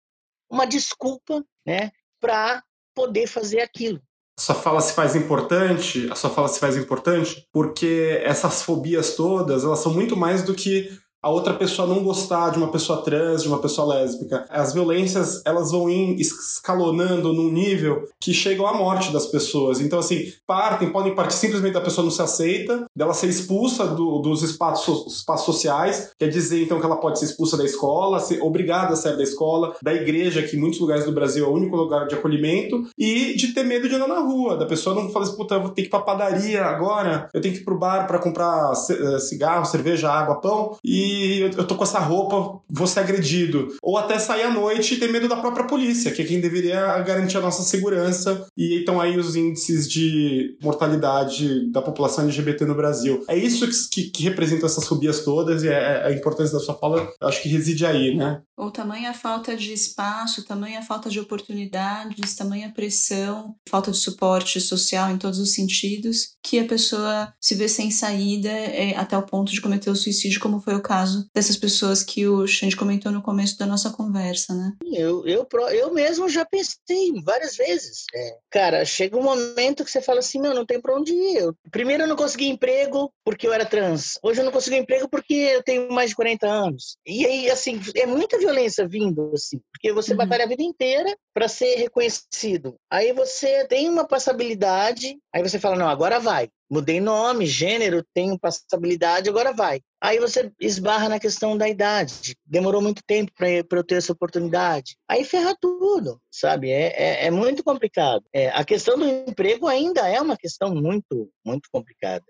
uma 0.50 0.66
desculpa, 0.66 1.44
né? 1.66 1.92
Para 2.20 2.62
poder 2.94 3.28
fazer 3.28 3.62
aquilo. 3.62 4.02
A 4.38 4.42
sua 4.42 4.56
fala 4.56 4.82
se 4.82 4.94
faz 4.94 5.16
importante, 5.16 6.10
a 6.12 6.16
sua 6.16 6.30
fala 6.30 6.48
se 6.48 6.60
faz 6.60 6.76
importante 6.76 7.48
porque 7.52 8.20
essas 8.24 8.64
fobias 8.64 9.16
todas, 9.16 9.64
elas 9.64 9.80
são 9.80 9.94
muito 9.94 10.18
mais 10.18 10.44
do 10.44 10.54
que 10.54 10.90
a 11.22 11.30
outra 11.30 11.54
pessoa 11.54 11.88
não 11.88 12.04
gostar 12.04 12.50
de 12.50 12.58
uma 12.58 12.72
pessoa 12.72 13.04
trans, 13.04 13.44
de 13.44 13.48
uma 13.48 13.60
pessoa 13.60 13.96
lésbica. 13.96 14.46
As 14.50 14.74
violências, 14.74 15.42
elas 15.46 15.72
vão 15.72 15.90
escalonando 15.90 17.32
num 17.32 17.52
nível 17.52 18.08
que 18.20 18.34
chegam 18.34 18.66
à 18.66 18.74
morte 18.74 19.12
das 19.12 19.28
pessoas. 19.28 19.80
Então, 19.80 20.00
assim, 20.00 20.32
partem, 20.48 20.92
podem 20.92 21.14
partir 21.14 21.36
simplesmente 21.36 21.74
da 21.74 21.82
pessoa 21.82 22.04
não 22.04 22.12
se 22.12 22.22
aceita, 22.22 22.86
dela 22.96 23.14
ser 23.14 23.28
expulsa 23.28 23.86
do, 23.88 24.20
dos 24.20 24.42
espaços, 24.42 25.18
espaços 25.18 25.46
sociais, 25.46 26.12
quer 26.18 26.28
dizer, 26.28 26.64
então, 26.64 26.80
que 26.80 26.86
ela 26.86 26.98
pode 26.98 27.20
ser 27.20 27.26
expulsa 27.26 27.56
da 27.56 27.66
escola, 27.66 28.20
ser 28.20 28.42
obrigada 28.42 28.94
a 28.94 28.96
sair 28.96 29.18
da 29.18 29.24
escola, 29.24 29.76
da 29.82 29.94
igreja, 29.94 30.42
que 30.42 30.56
em 30.56 30.60
muitos 30.60 30.80
lugares 30.80 31.06
do 31.06 31.12
Brasil 31.12 31.46
é 31.46 31.48
o 31.48 31.54
único 31.54 31.76
lugar 31.76 32.08
de 32.08 32.16
acolhimento, 32.16 32.88
e 32.98 33.36
de 33.36 33.54
ter 33.54 33.64
medo 33.64 33.88
de 33.88 33.96
andar 33.96 34.08
na 34.08 34.20
rua, 34.20 34.58
da 34.58 34.66
pessoa 34.66 34.96
não 34.96 35.10
falar 35.10 35.26
assim, 35.26 35.38
puta, 35.38 35.56
eu 35.56 35.62
vou 35.62 35.70
ter 35.70 35.84
que 35.84 35.88
ir 35.88 35.92
pra 35.92 36.00
padaria 36.00 36.66
agora, 36.66 37.30
eu 37.34 37.42
tenho 37.42 37.54
que 37.54 37.62
ir 37.62 37.64
pro 37.64 37.78
bar 37.78 38.08
para 38.08 38.20
comprar 38.20 38.72
eh, 38.72 39.20
cigarro, 39.20 39.66
cerveja, 39.66 40.12
água, 40.12 40.42
pão, 40.42 40.78
e 40.84 41.11
eu 41.58 41.66
tô 41.66 41.76
com 41.76 41.84
essa 41.84 42.00
roupa, 42.00 42.62
vou 42.70 42.88
ser 42.88 43.02
agredido. 43.02 43.70
Ou 43.82 43.98
até 43.98 44.20
sair 44.20 44.44
à 44.44 44.52
noite 44.52 44.94
e 44.94 45.00
ter 45.00 45.12
medo 45.12 45.28
da 45.28 45.38
própria 45.38 45.66
polícia, 45.66 46.12
que 46.12 46.22
é 46.22 46.26
quem 46.26 46.40
deveria 46.40 47.00
garantir 47.00 47.38
a 47.38 47.42
nossa 47.42 47.64
segurança. 47.64 48.46
E 48.58 48.80
então 48.82 49.00
aí 49.00 49.18
os 49.18 49.36
índices 49.36 49.90
de 49.90 50.58
mortalidade 50.62 51.72
da 51.72 51.82
população 51.82 52.24
LGBT 52.26 52.66
no 52.66 52.76
Brasil. 52.76 53.24
É 53.28 53.38
isso 53.38 53.68
que, 53.68 54.04
que, 54.04 54.10
que 54.10 54.24
representa 54.24 54.66
essas 54.66 54.88
fobias 54.88 55.24
todas 55.24 55.64
e 55.64 55.70
é, 55.70 55.72
é, 55.72 56.08
a 56.08 56.12
importância 56.12 56.58
da 56.58 56.64
sua 56.64 56.76
fala, 56.76 57.10
acho 57.22 57.42
que 57.42 57.50
reside 57.50 57.86
aí, 57.86 58.16
né? 58.16 58.42
Ou 58.62 58.70
tamanha 58.70 59.12
falta 59.12 59.56
de 59.56 59.74
espaço, 59.74 60.46
tamanha 60.46 60.84
falta 60.84 61.10
de 61.10 61.20
oportunidades, 61.20 62.36
tamanha 62.36 62.72
pressão, 62.72 63.56
falta 63.68 63.90
de 63.90 63.98
suporte 63.98 64.62
social 64.62 65.10
em 65.10 65.18
todos 65.18 65.40
os 65.40 65.56
sentidos, 65.56 66.36
que 66.44 66.60
a 66.60 66.66
pessoa 66.66 67.34
se 67.42 67.56
vê 67.56 67.68
sem 67.68 67.90
saída 67.90 68.50
é, 68.50 68.96
até 68.96 69.18
o 69.18 69.26
ponto 69.26 69.52
de 69.52 69.60
cometer 69.60 69.90
o 69.90 69.96
suicídio, 69.96 70.40
como 70.40 70.62
foi 70.62 70.76
o 70.76 70.82
caso 70.82 71.28
dessas 71.34 71.58
pessoas 71.58 72.04
que 72.04 72.28
o 72.28 72.46
Xande 72.46 72.76
comentou 72.76 73.12
no 73.12 73.24
começo 73.24 73.58
da 73.58 73.66
nossa 73.66 73.90
conversa, 73.90 74.54
né? 74.54 74.74
Eu, 74.94 75.26
eu, 75.26 75.48
eu 75.72 75.92
mesmo 75.92 76.30
já 76.30 76.46
pensei 76.46 77.12
várias 77.24 77.56
vezes. 77.56 78.06
É, 78.14 78.38
cara, 78.52 78.86
chega 78.86 79.18
um 79.18 79.24
momento 79.24 79.84
que 79.84 79.90
você 79.90 80.04
fala 80.04 80.20
assim, 80.20 80.40
meu, 80.40 80.54
não 80.54 80.68
tem 80.68 80.80
pra 80.80 80.96
onde 80.96 81.12
ir. 81.12 81.38
Eu, 81.38 81.56
primeiro 81.72 82.04
eu 82.04 82.08
não 82.08 82.16
consegui 82.16 82.48
emprego 82.48 83.12
porque 83.26 83.48
eu 83.48 83.54
era 83.54 83.66
trans. 83.66 84.20
Hoje 84.22 84.40
eu 84.40 84.46
não 84.46 84.52
consigo 84.52 84.76
emprego 84.76 85.10
porque 85.10 85.34
eu 85.34 85.64
tenho 85.64 85.92
mais 85.92 86.12
de 86.12 86.16
40 86.16 86.48
anos. 86.48 86.96
E 87.08 87.26
aí, 87.26 87.50
assim, 87.50 87.82
é 87.96 88.06
muita 88.06 88.40
violência 88.52 88.88
vindo, 88.88 89.32
assim, 89.34 89.60
porque 89.72 89.94
você 89.94 90.12
uhum. 90.12 90.18
batalha 90.18 90.44
a 90.44 90.48
vida 90.48 90.62
inteira 90.62 91.16
para 91.34 91.48
ser 91.48 91.76
reconhecido. 91.76 92.76
Aí 92.92 93.14
você 93.14 93.66
tem 93.68 93.90
uma 93.90 94.06
passabilidade, 94.06 95.18
aí 95.34 95.42
você 95.42 95.58
fala, 95.58 95.78
não, 95.78 95.90
agora 95.90 96.20
vai. 96.20 96.50
Mudei 96.70 97.02
nome, 97.02 97.46
gênero, 97.46 98.06
tenho 98.14 98.40
passabilidade, 98.40 99.30
agora 99.30 99.52
vai. 99.52 99.82
Aí 100.02 100.20
você 100.20 100.52
esbarra 100.60 101.10
na 101.10 101.20
questão 101.20 101.58
da 101.58 101.68
idade. 101.68 102.34
Demorou 102.46 102.82
muito 102.82 103.02
tempo 103.06 103.32
para 103.36 103.50
eu 103.50 103.84
ter 103.84 103.96
essa 103.96 104.14
oportunidade. 104.14 104.96
Aí 105.10 105.26
ferra 105.26 105.56
tudo, 105.60 106.18
sabe? 106.32 106.72
É, 106.72 106.94
é, 106.96 107.26
é 107.28 107.32
muito 107.32 107.62
complicado. 107.64 108.24
É, 108.34 108.50
a 108.50 108.64
questão 108.64 108.98
do 108.98 109.06
emprego 109.06 109.68
ainda 109.68 110.08
é 110.08 110.22
uma 110.22 110.38
questão 110.38 110.74
muito, 110.74 111.30
muito 111.46 111.68
complicada. 111.72 112.26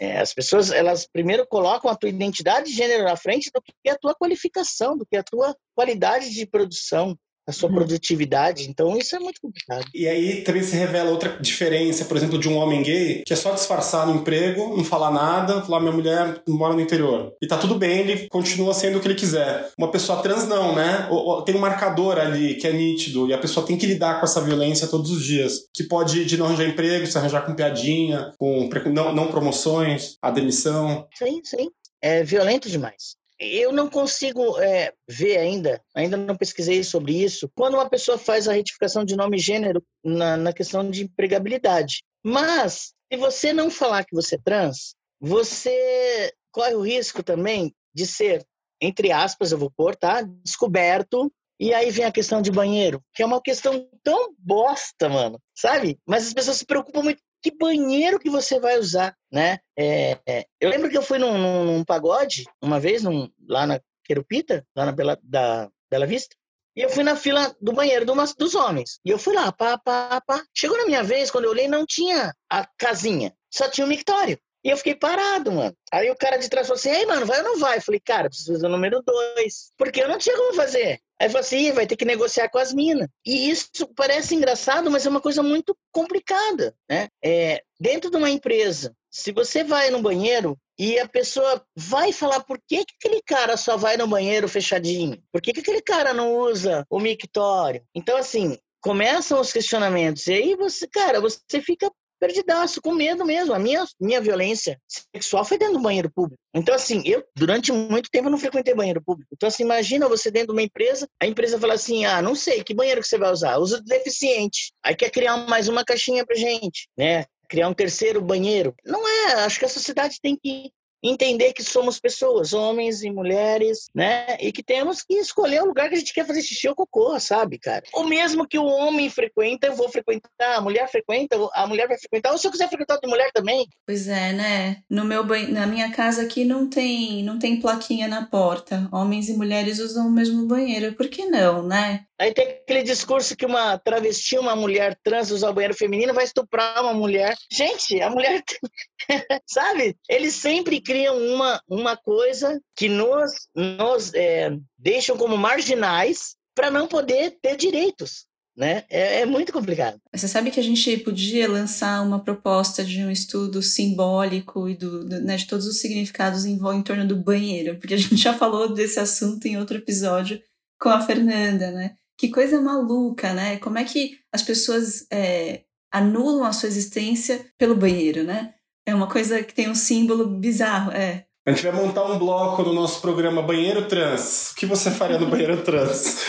É, 0.00 0.18
as 0.18 0.34
pessoas, 0.34 0.70
elas 0.70 1.06
primeiro 1.06 1.46
colocam 1.46 1.90
a 1.90 1.96
tua 1.96 2.08
identidade 2.08 2.70
de 2.70 2.76
gênero 2.76 3.04
na 3.04 3.16
frente 3.16 3.50
do 3.52 3.62
que 3.62 3.88
a 3.88 3.96
tua 3.96 4.14
qualificação, 4.14 4.96
do 4.96 5.06
que 5.06 5.16
a 5.16 5.22
tua 5.22 5.56
qualidade 5.74 6.30
de 6.30 6.46
produção 6.46 7.16
a 7.46 7.52
sua 7.52 7.68
uhum. 7.68 7.76
produtividade. 7.76 8.68
Então 8.68 8.96
isso 8.96 9.14
é 9.14 9.18
muito 9.18 9.40
complicado. 9.40 9.84
E 9.94 10.06
aí 10.06 10.42
também 10.42 10.62
se 10.62 10.76
revela 10.76 11.10
outra 11.10 11.38
diferença, 11.40 12.04
por 12.04 12.16
exemplo, 12.16 12.38
de 12.38 12.48
um 12.48 12.56
homem 12.56 12.82
gay, 12.82 13.22
que 13.24 13.32
é 13.32 13.36
só 13.36 13.52
disfarçar 13.52 14.06
no 14.06 14.16
emprego, 14.16 14.76
não 14.76 14.84
falar 14.84 15.10
nada, 15.10 15.62
falar 15.62 15.80
minha 15.80 15.92
mulher 15.92 16.42
mora 16.48 16.74
no 16.74 16.80
interior. 16.80 17.32
E 17.40 17.46
tá 17.46 17.56
tudo 17.56 17.76
bem, 17.76 18.00
ele 18.00 18.28
continua 18.28 18.74
sendo 18.74 18.98
o 18.98 19.00
que 19.00 19.06
ele 19.06 19.14
quiser. 19.14 19.70
Uma 19.78 19.90
pessoa 19.90 20.22
trans 20.22 20.46
não, 20.46 20.74
né? 20.74 21.08
Tem 21.44 21.54
um 21.54 21.60
marcador 21.60 22.18
ali 22.18 22.56
que 22.56 22.66
é 22.66 22.72
nítido 22.72 23.28
e 23.28 23.32
a 23.32 23.38
pessoa 23.38 23.66
tem 23.66 23.76
que 23.76 23.86
lidar 23.86 24.18
com 24.18 24.26
essa 24.26 24.40
violência 24.40 24.88
todos 24.88 25.10
os 25.10 25.24
dias, 25.24 25.68
que 25.72 25.84
pode 25.84 26.22
ir 26.22 26.24
de 26.24 26.36
não 26.36 26.46
arranjar 26.46 26.68
emprego, 26.68 27.06
se 27.06 27.16
arranjar 27.16 27.44
com 27.44 27.54
piadinha, 27.54 28.32
com 28.38 28.68
não, 28.86 29.14
não 29.14 29.28
promoções, 29.28 30.16
a 30.20 30.30
demissão. 30.30 31.06
Sim, 31.14 31.40
sim. 31.44 31.70
É 32.02 32.22
violento 32.22 32.68
demais. 32.68 33.16
Eu 33.38 33.72
não 33.72 33.90
consigo 33.90 34.58
é, 34.58 34.92
ver 35.06 35.36
ainda, 35.36 35.82
ainda 35.94 36.16
não 36.16 36.36
pesquisei 36.36 36.82
sobre 36.82 37.22
isso, 37.22 37.50
quando 37.54 37.74
uma 37.74 37.88
pessoa 37.88 38.16
faz 38.16 38.48
a 38.48 38.52
retificação 38.52 39.04
de 39.04 39.14
nome 39.14 39.36
e 39.36 39.40
gênero 39.40 39.82
na, 40.02 40.36
na 40.36 40.52
questão 40.52 40.88
de 40.90 41.04
empregabilidade. 41.04 42.02
Mas, 42.24 42.94
se 43.12 43.18
você 43.18 43.52
não 43.52 43.70
falar 43.70 44.04
que 44.04 44.14
você 44.14 44.36
é 44.36 44.40
trans, 44.42 44.94
você 45.20 46.32
corre 46.50 46.74
o 46.74 46.80
risco 46.80 47.22
também 47.22 47.74
de 47.94 48.06
ser, 48.06 48.44
entre 48.80 49.12
aspas, 49.12 49.52
eu 49.52 49.58
vou 49.58 49.70
pôr, 49.70 49.94
tá? 49.94 50.22
Descoberto. 50.42 51.30
E 51.58 51.72
aí 51.72 51.90
vem 51.90 52.04
a 52.04 52.12
questão 52.12 52.42
de 52.42 52.50
banheiro, 52.50 53.02
que 53.14 53.22
é 53.22 53.26
uma 53.26 53.40
questão 53.40 53.88
tão 54.02 54.34
bosta, 54.38 55.08
mano, 55.08 55.40
sabe? 55.54 55.98
Mas 56.06 56.26
as 56.26 56.34
pessoas 56.34 56.58
se 56.58 56.66
preocupam 56.66 57.02
muito 57.02 57.22
que 57.42 57.50
banheiro 57.50 58.18
que 58.18 58.30
você 58.30 58.58
vai 58.58 58.78
usar, 58.78 59.16
né? 59.30 59.58
É, 59.76 60.18
é, 60.26 60.46
eu 60.60 60.70
lembro 60.70 60.90
que 60.90 60.96
eu 60.96 61.02
fui 61.02 61.18
num, 61.18 61.38
num, 61.38 61.64
num 61.64 61.84
pagode 61.84 62.44
uma 62.60 62.80
vez, 62.80 63.02
num, 63.02 63.30
lá 63.48 63.66
na 63.66 63.80
Querupita, 64.04 64.66
lá 64.74 64.86
na 64.86 64.92
Bela, 64.92 65.18
da 65.22 65.68
Bela 65.90 66.06
Vista, 66.06 66.36
e 66.76 66.82
eu 66.82 66.90
fui 66.90 67.02
na 67.02 67.16
fila 67.16 67.56
do 67.60 67.72
banheiro 67.72 68.04
do, 68.04 68.14
dos 68.36 68.54
homens. 68.54 69.00
E 69.04 69.10
eu 69.10 69.18
fui 69.18 69.34
lá, 69.34 69.50
pá, 69.50 69.78
pá, 69.78 70.20
pá. 70.20 70.44
Chegou 70.54 70.76
na 70.76 70.84
minha 70.84 71.02
vez, 71.02 71.30
quando 71.30 71.44
eu 71.44 71.50
olhei, 71.50 71.66
não 71.66 71.86
tinha 71.86 72.34
a 72.50 72.68
casinha, 72.76 73.32
só 73.50 73.68
tinha 73.68 73.86
o 73.86 73.88
mictório. 73.88 74.38
E 74.62 74.68
eu 74.68 74.76
fiquei 74.76 74.94
parado, 74.94 75.52
mano. 75.52 75.74
Aí 75.92 76.10
o 76.10 76.16
cara 76.16 76.36
de 76.36 76.48
trás 76.48 76.66
falou 76.66 76.78
assim: 76.78 76.90
Ei, 76.90 77.06
mano, 77.06 77.24
vai 77.24 77.38
ou 77.38 77.44
não 77.44 77.58
vai? 77.58 77.78
Eu 77.78 77.82
falei, 77.82 78.00
cara, 78.00 78.28
preciso 78.28 78.52
fazer 78.52 78.66
o 78.66 78.70
número 78.70 79.00
dois. 79.00 79.72
Porque 79.76 80.02
eu 80.02 80.08
não 80.08 80.18
tinha 80.18 80.36
como 80.36 80.54
fazer. 80.54 80.98
Aí 81.20 81.28
falou 81.28 81.40
assim, 81.40 81.72
vai 81.72 81.86
ter 81.86 81.96
que 81.96 82.04
negociar 82.04 82.48
com 82.48 82.58
as 82.58 82.72
minas. 82.72 83.08
E 83.24 83.50
isso 83.50 83.86
parece 83.94 84.34
engraçado, 84.34 84.90
mas 84.90 85.06
é 85.06 85.08
uma 85.08 85.20
coisa 85.20 85.42
muito 85.42 85.76
complicada, 85.90 86.74
né? 86.88 87.08
É, 87.24 87.62
dentro 87.80 88.10
de 88.10 88.16
uma 88.16 88.30
empresa, 88.30 88.94
se 89.10 89.32
você 89.32 89.64
vai 89.64 89.90
no 89.90 90.02
banheiro 90.02 90.58
e 90.78 90.98
a 90.98 91.08
pessoa 91.08 91.64
vai 91.74 92.12
falar 92.12 92.40
por 92.44 92.60
que, 92.68 92.84
que 92.84 92.94
aquele 93.00 93.22
cara 93.22 93.56
só 93.56 93.76
vai 93.76 93.96
no 93.96 94.06
banheiro 94.06 94.48
fechadinho? 94.48 95.22
Por 95.32 95.40
que, 95.40 95.52
que 95.54 95.60
aquele 95.60 95.80
cara 95.80 96.12
não 96.12 96.34
usa 96.36 96.84
o 96.90 97.00
mictório? 97.00 97.82
Então, 97.94 98.18
assim, 98.18 98.58
começam 98.82 99.40
os 99.40 99.52
questionamentos. 99.52 100.26
E 100.26 100.34
aí 100.34 100.54
você, 100.54 100.86
cara, 100.86 101.20
você 101.20 101.60
fica 101.60 101.90
perdidaço, 102.18 102.80
com 102.80 102.92
medo 102.92 103.24
mesmo. 103.24 103.54
A 103.54 103.58
minha, 103.58 103.84
minha 104.00 104.20
violência 104.20 104.78
sexual 105.14 105.44
foi 105.44 105.58
dentro 105.58 105.74
do 105.74 105.82
banheiro 105.82 106.10
público. 106.10 106.40
Então, 106.54 106.74
assim, 106.74 107.02
eu, 107.04 107.24
durante 107.34 107.72
muito 107.72 108.10
tempo, 108.10 108.30
não 108.30 108.38
frequentei 108.38 108.74
banheiro 108.74 109.02
público. 109.02 109.30
Então, 109.34 109.48
assim, 109.48 109.62
imagina 109.62 110.08
você 110.08 110.30
dentro 110.30 110.48
de 110.48 110.52
uma 110.52 110.62
empresa, 110.62 111.08
a 111.20 111.26
empresa 111.26 111.58
fala 111.58 111.74
assim, 111.74 112.04
ah, 112.04 112.22
não 112.22 112.34
sei, 112.34 112.62
que 112.62 112.74
banheiro 112.74 113.00
que 113.00 113.08
você 113.08 113.18
vai 113.18 113.30
usar? 113.30 113.58
Usa 113.58 113.80
deficiente. 113.82 114.72
Aí 114.82 114.94
quer 114.94 115.10
criar 115.10 115.36
mais 115.36 115.68
uma 115.68 115.84
caixinha 115.84 116.24
pra 116.24 116.36
gente, 116.36 116.88
né? 116.96 117.24
Criar 117.48 117.68
um 117.68 117.74
terceiro 117.74 118.20
banheiro. 118.20 118.74
Não 118.84 119.06
é, 119.06 119.44
acho 119.44 119.58
que 119.58 119.64
a 119.64 119.68
sociedade 119.68 120.18
tem 120.20 120.36
que 120.36 120.70
entender 121.08 121.52
que 121.52 121.62
somos 121.62 121.98
pessoas, 121.98 122.52
homens 122.52 123.02
e 123.02 123.10
mulheres, 123.10 123.86
né? 123.94 124.36
E 124.40 124.52
que 124.52 124.62
temos 124.62 125.02
que 125.02 125.14
escolher 125.14 125.62
o 125.62 125.66
lugar 125.66 125.88
que 125.88 125.94
a 125.94 125.98
gente 125.98 126.14
quer 126.14 126.26
fazer 126.26 126.42
xixi 126.42 126.68
ou 126.68 126.74
cocô, 126.74 127.18
sabe, 127.20 127.58
cara? 127.58 127.82
O 127.94 128.04
mesmo 128.04 128.46
que 128.46 128.58
o 128.58 128.64
homem 128.64 129.10
frequenta, 129.10 129.66
eu 129.66 129.74
vou 129.74 129.88
frequentar, 129.88 130.56
a 130.56 130.60
mulher 130.60 130.88
frequenta, 130.88 131.36
a 131.52 131.66
mulher 131.66 131.88
vai 131.88 131.98
frequentar, 131.98 132.32
ou 132.32 132.38
se 132.38 132.46
eu 132.46 132.50
quiser 132.50 132.68
frequentar 132.68 132.98
de 132.98 133.08
mulher 133.08 133.30
também. 133.32 133.68
Pois 133.86 134.08
é, 134.08 134.32
né? 134.32 134.78
No 134.88 135.04
meu 135.04 135.24
na 135.48 135.66
minha 135.66 135.90
casa 135.90 136.22
aqui 136.22 136.44
não 136.44 136.68
tem, 136.68 137.22
não 137.22 137.38
tem 137.38 137.60
plaquinha 137.60 138.06
na 138.06 138.24
porta. 138.26 138.88
Homens 138.92 139.28
e 139.28 139.36
mulheres 139.36 139.78
usam 139.78 140.06
o 140.06 140.10
mesmo 140.10 140.46
banheiro. 140.46 140.94
Por 140.94 141.08
que 141.08 141.26
não, 141.26 141.62
né? 141.62 142.04
Aí 142.18 142.32
tem 142.32 142.48
aquele 142.48 142.82
discurso 142.82 143.36
que 143.36 143.44
uma 143.44 143.76
travesti, 143.78 144.38
uma 144.38 144.56
mulher 144.56 144.98
trans 145.04 145.30
usar 145.30 145.50
o 145.50 145.52
banheiro 145.52 145.74
feminino 145.74 146.14
vai 146.14 146.24
estuprar 146.24 146.82
uma 146.82 146.94
mulher. 146.94 147.36
Gente, 147.52 148.00
a 148.00 148.08
mulher. 148.08 148.42
Sabe? 149.46 149.96
Eles 150.08 150.34
sempre 150.34 150.80
criam 150.80 151.16
uma, 151.16 151.60
uma 151.68 151.96
coisa 151.96 152.60
que 152.76 152.88
nos, 152.88 153.32
nos 153.54 154.12
é, 154.14 154.56
deixam 154.78 155.16
como 155.16 155.36
marginais 155.36 156.36
para 156.54 156.70
não 156.70 156.88
poder 156.88 157.38
ter 157.42 157.56
direitos. 157.56 158.26
Né? 158.56 158.84
É, 158.88 159.20
é, 159.20 159.26
muito 159.26 159.52
complicado. 159.52 160.00
Você 160.14 160.26
sabe 160.26 160.50
que 160.50 160.58
a 160.58 160.62
gente 160.62 160.96
podia 160.98 161.46
lançar 161.46 162.02
uma 162.02 162.24
proposta 162.24 162.82
de 162.82 163.04
um 163.04 163.10
estudo 163.10 163.62
simbólico 163.62 164.66
e 164.66 164.74
do, 164.74 165.04
do 165.04 165.20
né, 165.20 165.36
de 165.36 165.46
todos 165.46 165.66
os 165.66 165.78
significados 165.78 166.46
em, 166.46 166.54
em 166.54 166.82
torno 166.82 167.06
do 167.06 167.16
banheiro, 167.16 167.78
porque 167.78 167.92
a 167.92 167.98
gente 167.98 168.16
já 168.16 168.32
falou 168.32 168.72
desse 168.72 168.98
assunto 168.98 169.44
em 169.44 169.58
outro 169.58 169.76
episódio 169.76 170.40
com 170.80 170.88
a 170.88 171.02
Fernanda, 171.02 171.70
né? 171.70 171.96
Que 172.18 172.30
coisa 172.30 172.58
maluca, 172.58 173.34
né? 173.34 173.58
Como 173.58 173.76
é 173.76 173.84
que 173.84 174.18
as 174.32 174.42
pessoas 174.42 175.06
é, 175.12 175.64
anulam 175.92 176.44
a 176.44 176.52
sua 176.52 176.68
existência 176.68 177.44
pelo 177.58 177.76
banheiro, 177.76 178.22
né? 178.22 178.54
É 178.86 178.94
uma 178.94 179.08
coisa 179.08 179.42
que 179.42 179.52
tem 179.52 179.68
um 179.68 179.74
símbolo 179.74 180.26
bizarro, 180.26 180.92
é. 180.92 181.26
A 181.44 181.52
gente 181.52 181.62
vai 181.62 181.72
montar 181.72 182.04
um 182.04 182.18
bloco 182.18 182.62
no 182.62 182.72
nosso 182.72 183.00
programa 183.00 183.42
Banheiro 183.42 183.86
Trans. 183.86 184.50
O 184.50 184.54
que 184.56 184.66
você 184.66 184.90
faria 184.90 185.18
no 185.18 185.28
banheiro 185.28 185.62
trans? 185.62 186.26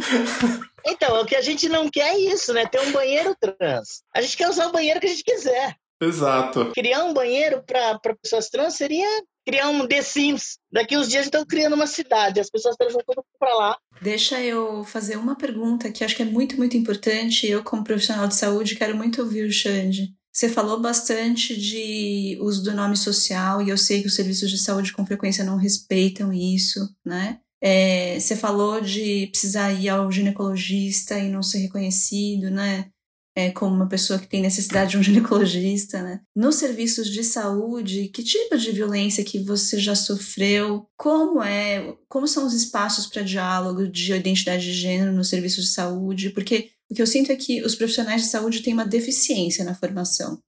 então, 0.86 1.20
o 1.20 1.26
que 1.26 1.36
a 1.36 1.42
gente 1.42 1.68
não 1.68 1.90
quer 1.90 2.14
é 2.14 2.18
isso, 2.18 2.54
né? 2.54 2.64
Ter 2.64 2.80
um 2.80 2.90
banheiro 2.90 3.36
trans. 3.38 4.02
A 4.14 4.22
gente 4.22 4.34
quer 4.34 4.48
usar 4.48 4.68
o 4.68 4.72
banheiro 4.72 4.98
que 4.98 5.06
a 5.06 5.10
gente 5.10 5.24
quiser. 5.24 5.76
Exato. 6.00 6.72
Criar 6.74 7.04
um 7.04 7.12
banheiro 7.12 7.62
para 7.66 7.98
pessoas 8.22 8.48
trans 8.48 8.74
seria 8.74 9.06
criar 9.46 9.68
um 9.68 9.86
The 9.86 10.02
Sims. 10.02 10.58
Daqui 10.72 10.96
uns 10.96 11.08
dias 11.08 11.26
estão 11.26 11.44
criando 11.46 11.74
uma 11.74 11.86
cidade, 11.86 12.40
as 12.40 12.50
pessoas 12.50 12.72
estão 12.74 12.88
jogando 12.88 13.24
para 13.38 13.54
lá. 13.54 13.76
Deixa 14.02 14.40
eu 14.40 14.84
fazer 14.84 15.16
uma 15.16 15.36
pergunta 15.36 15.90
que 15.92 16.02
acho 16.02 16.16
que 16.16 16.22
é 16.22 16.26
muito, 16.26 16.56
muito 16.56 16.76
importante. 16.76 17.46
Eu, 17.46 17.62
como 17.62 17.84
profissional 17.84 18.26
de 18.26 18.34
saúde, 18.34 18.74
quero 18.74 18.96
muito 18.96 19.22
ouvir 19.22 19.46
o 19.46 19.52
Xande. 19.52 20.15
Você 20.36 20.50
falou 20.50 20.78
bastante 20.78 21.58
de 21.58 22.36
uso 22.42 22.62
do 22.62 22.74
nome 22.74 22.94
social 22.94 23.62
e 23.62 23.70
eu 23.70 23.78
sei 23.78 24.02
que 24.02 24.06
os 24.06 24.14
serviços 24.14 24.50
de 24.50 24.58
saúde 24.58 24.92
com 24.92 25.06
frequência 25.06 25.42
não 25.42 25.56
respeitam 25.56 26.30
isso, 26.30 26.94
né? 27.02 27.40
É, 27.58 28.20
você 28.20 28.36
falou 28.36 28.82
de 28.82 29.28
precisar 29.28 29.72
ir 29.72 29.88
ao 29.88 30.12
ginecologista 30.12 31.18
e 31.18 31.30
não 31.30 31.42
ser 31.42 31.60
reconhecido, 31.60 32.50
né? 32.50 32.90
é, 33.36 33.50
como 33.50 33.76
uma 33.76 33.86
pessoa 33.86 34.18
que 34.18 34.26
tem 34.26 34.40
necessidade 34.40 34.92
de 34.92 34.98
um 34.98 35.02
ginecologista, 35.04 36.02
né? 36.02 36.20
Nos 36.34 36.54
serviços 36.54 37.08
de 37.08 37.22
saúde, 37.22 38.08
que 38.08 38.24
tipo 38.24 38.56
de 38.56 38.72
violência 38.72 39.22
que 39.22 39.38
você 39.38 39.78
já 39.78 39.94
sofreu? 39.94 40.88
Como 40.96 41.42
é? 41.42 41.94
Como 42.08 42.26
são 42.26 42.46
os 42.46 42.54
espaços 42.54 43.06
para 43.06 43.22
diálogo 43.22 43.86
de 43.86 44.14
identidade 44.14 44.64
de 44.64 44.72
gênero 44.72 45.12
nos 45.12 45.28
serviços 45.28 45.66
de 45.66 45.70
saúde? 45.70 46.30
Porque 46.30 46.70
o 46.90 46.94
que 46.94 47.02
eu 47.02 47.06
sinto 47.06 47.32
é 47.32 47.36
que 47.36 47.62
os 47.62 47.74
profissionais 47.74 48.22
de 48.22 48.28
saúde 48.28 48.62
têm 48.62 48.72
uma 48.72 48.86
deficiência 48.86 49.64
na 49.64 49.74
formação 49.74 50.40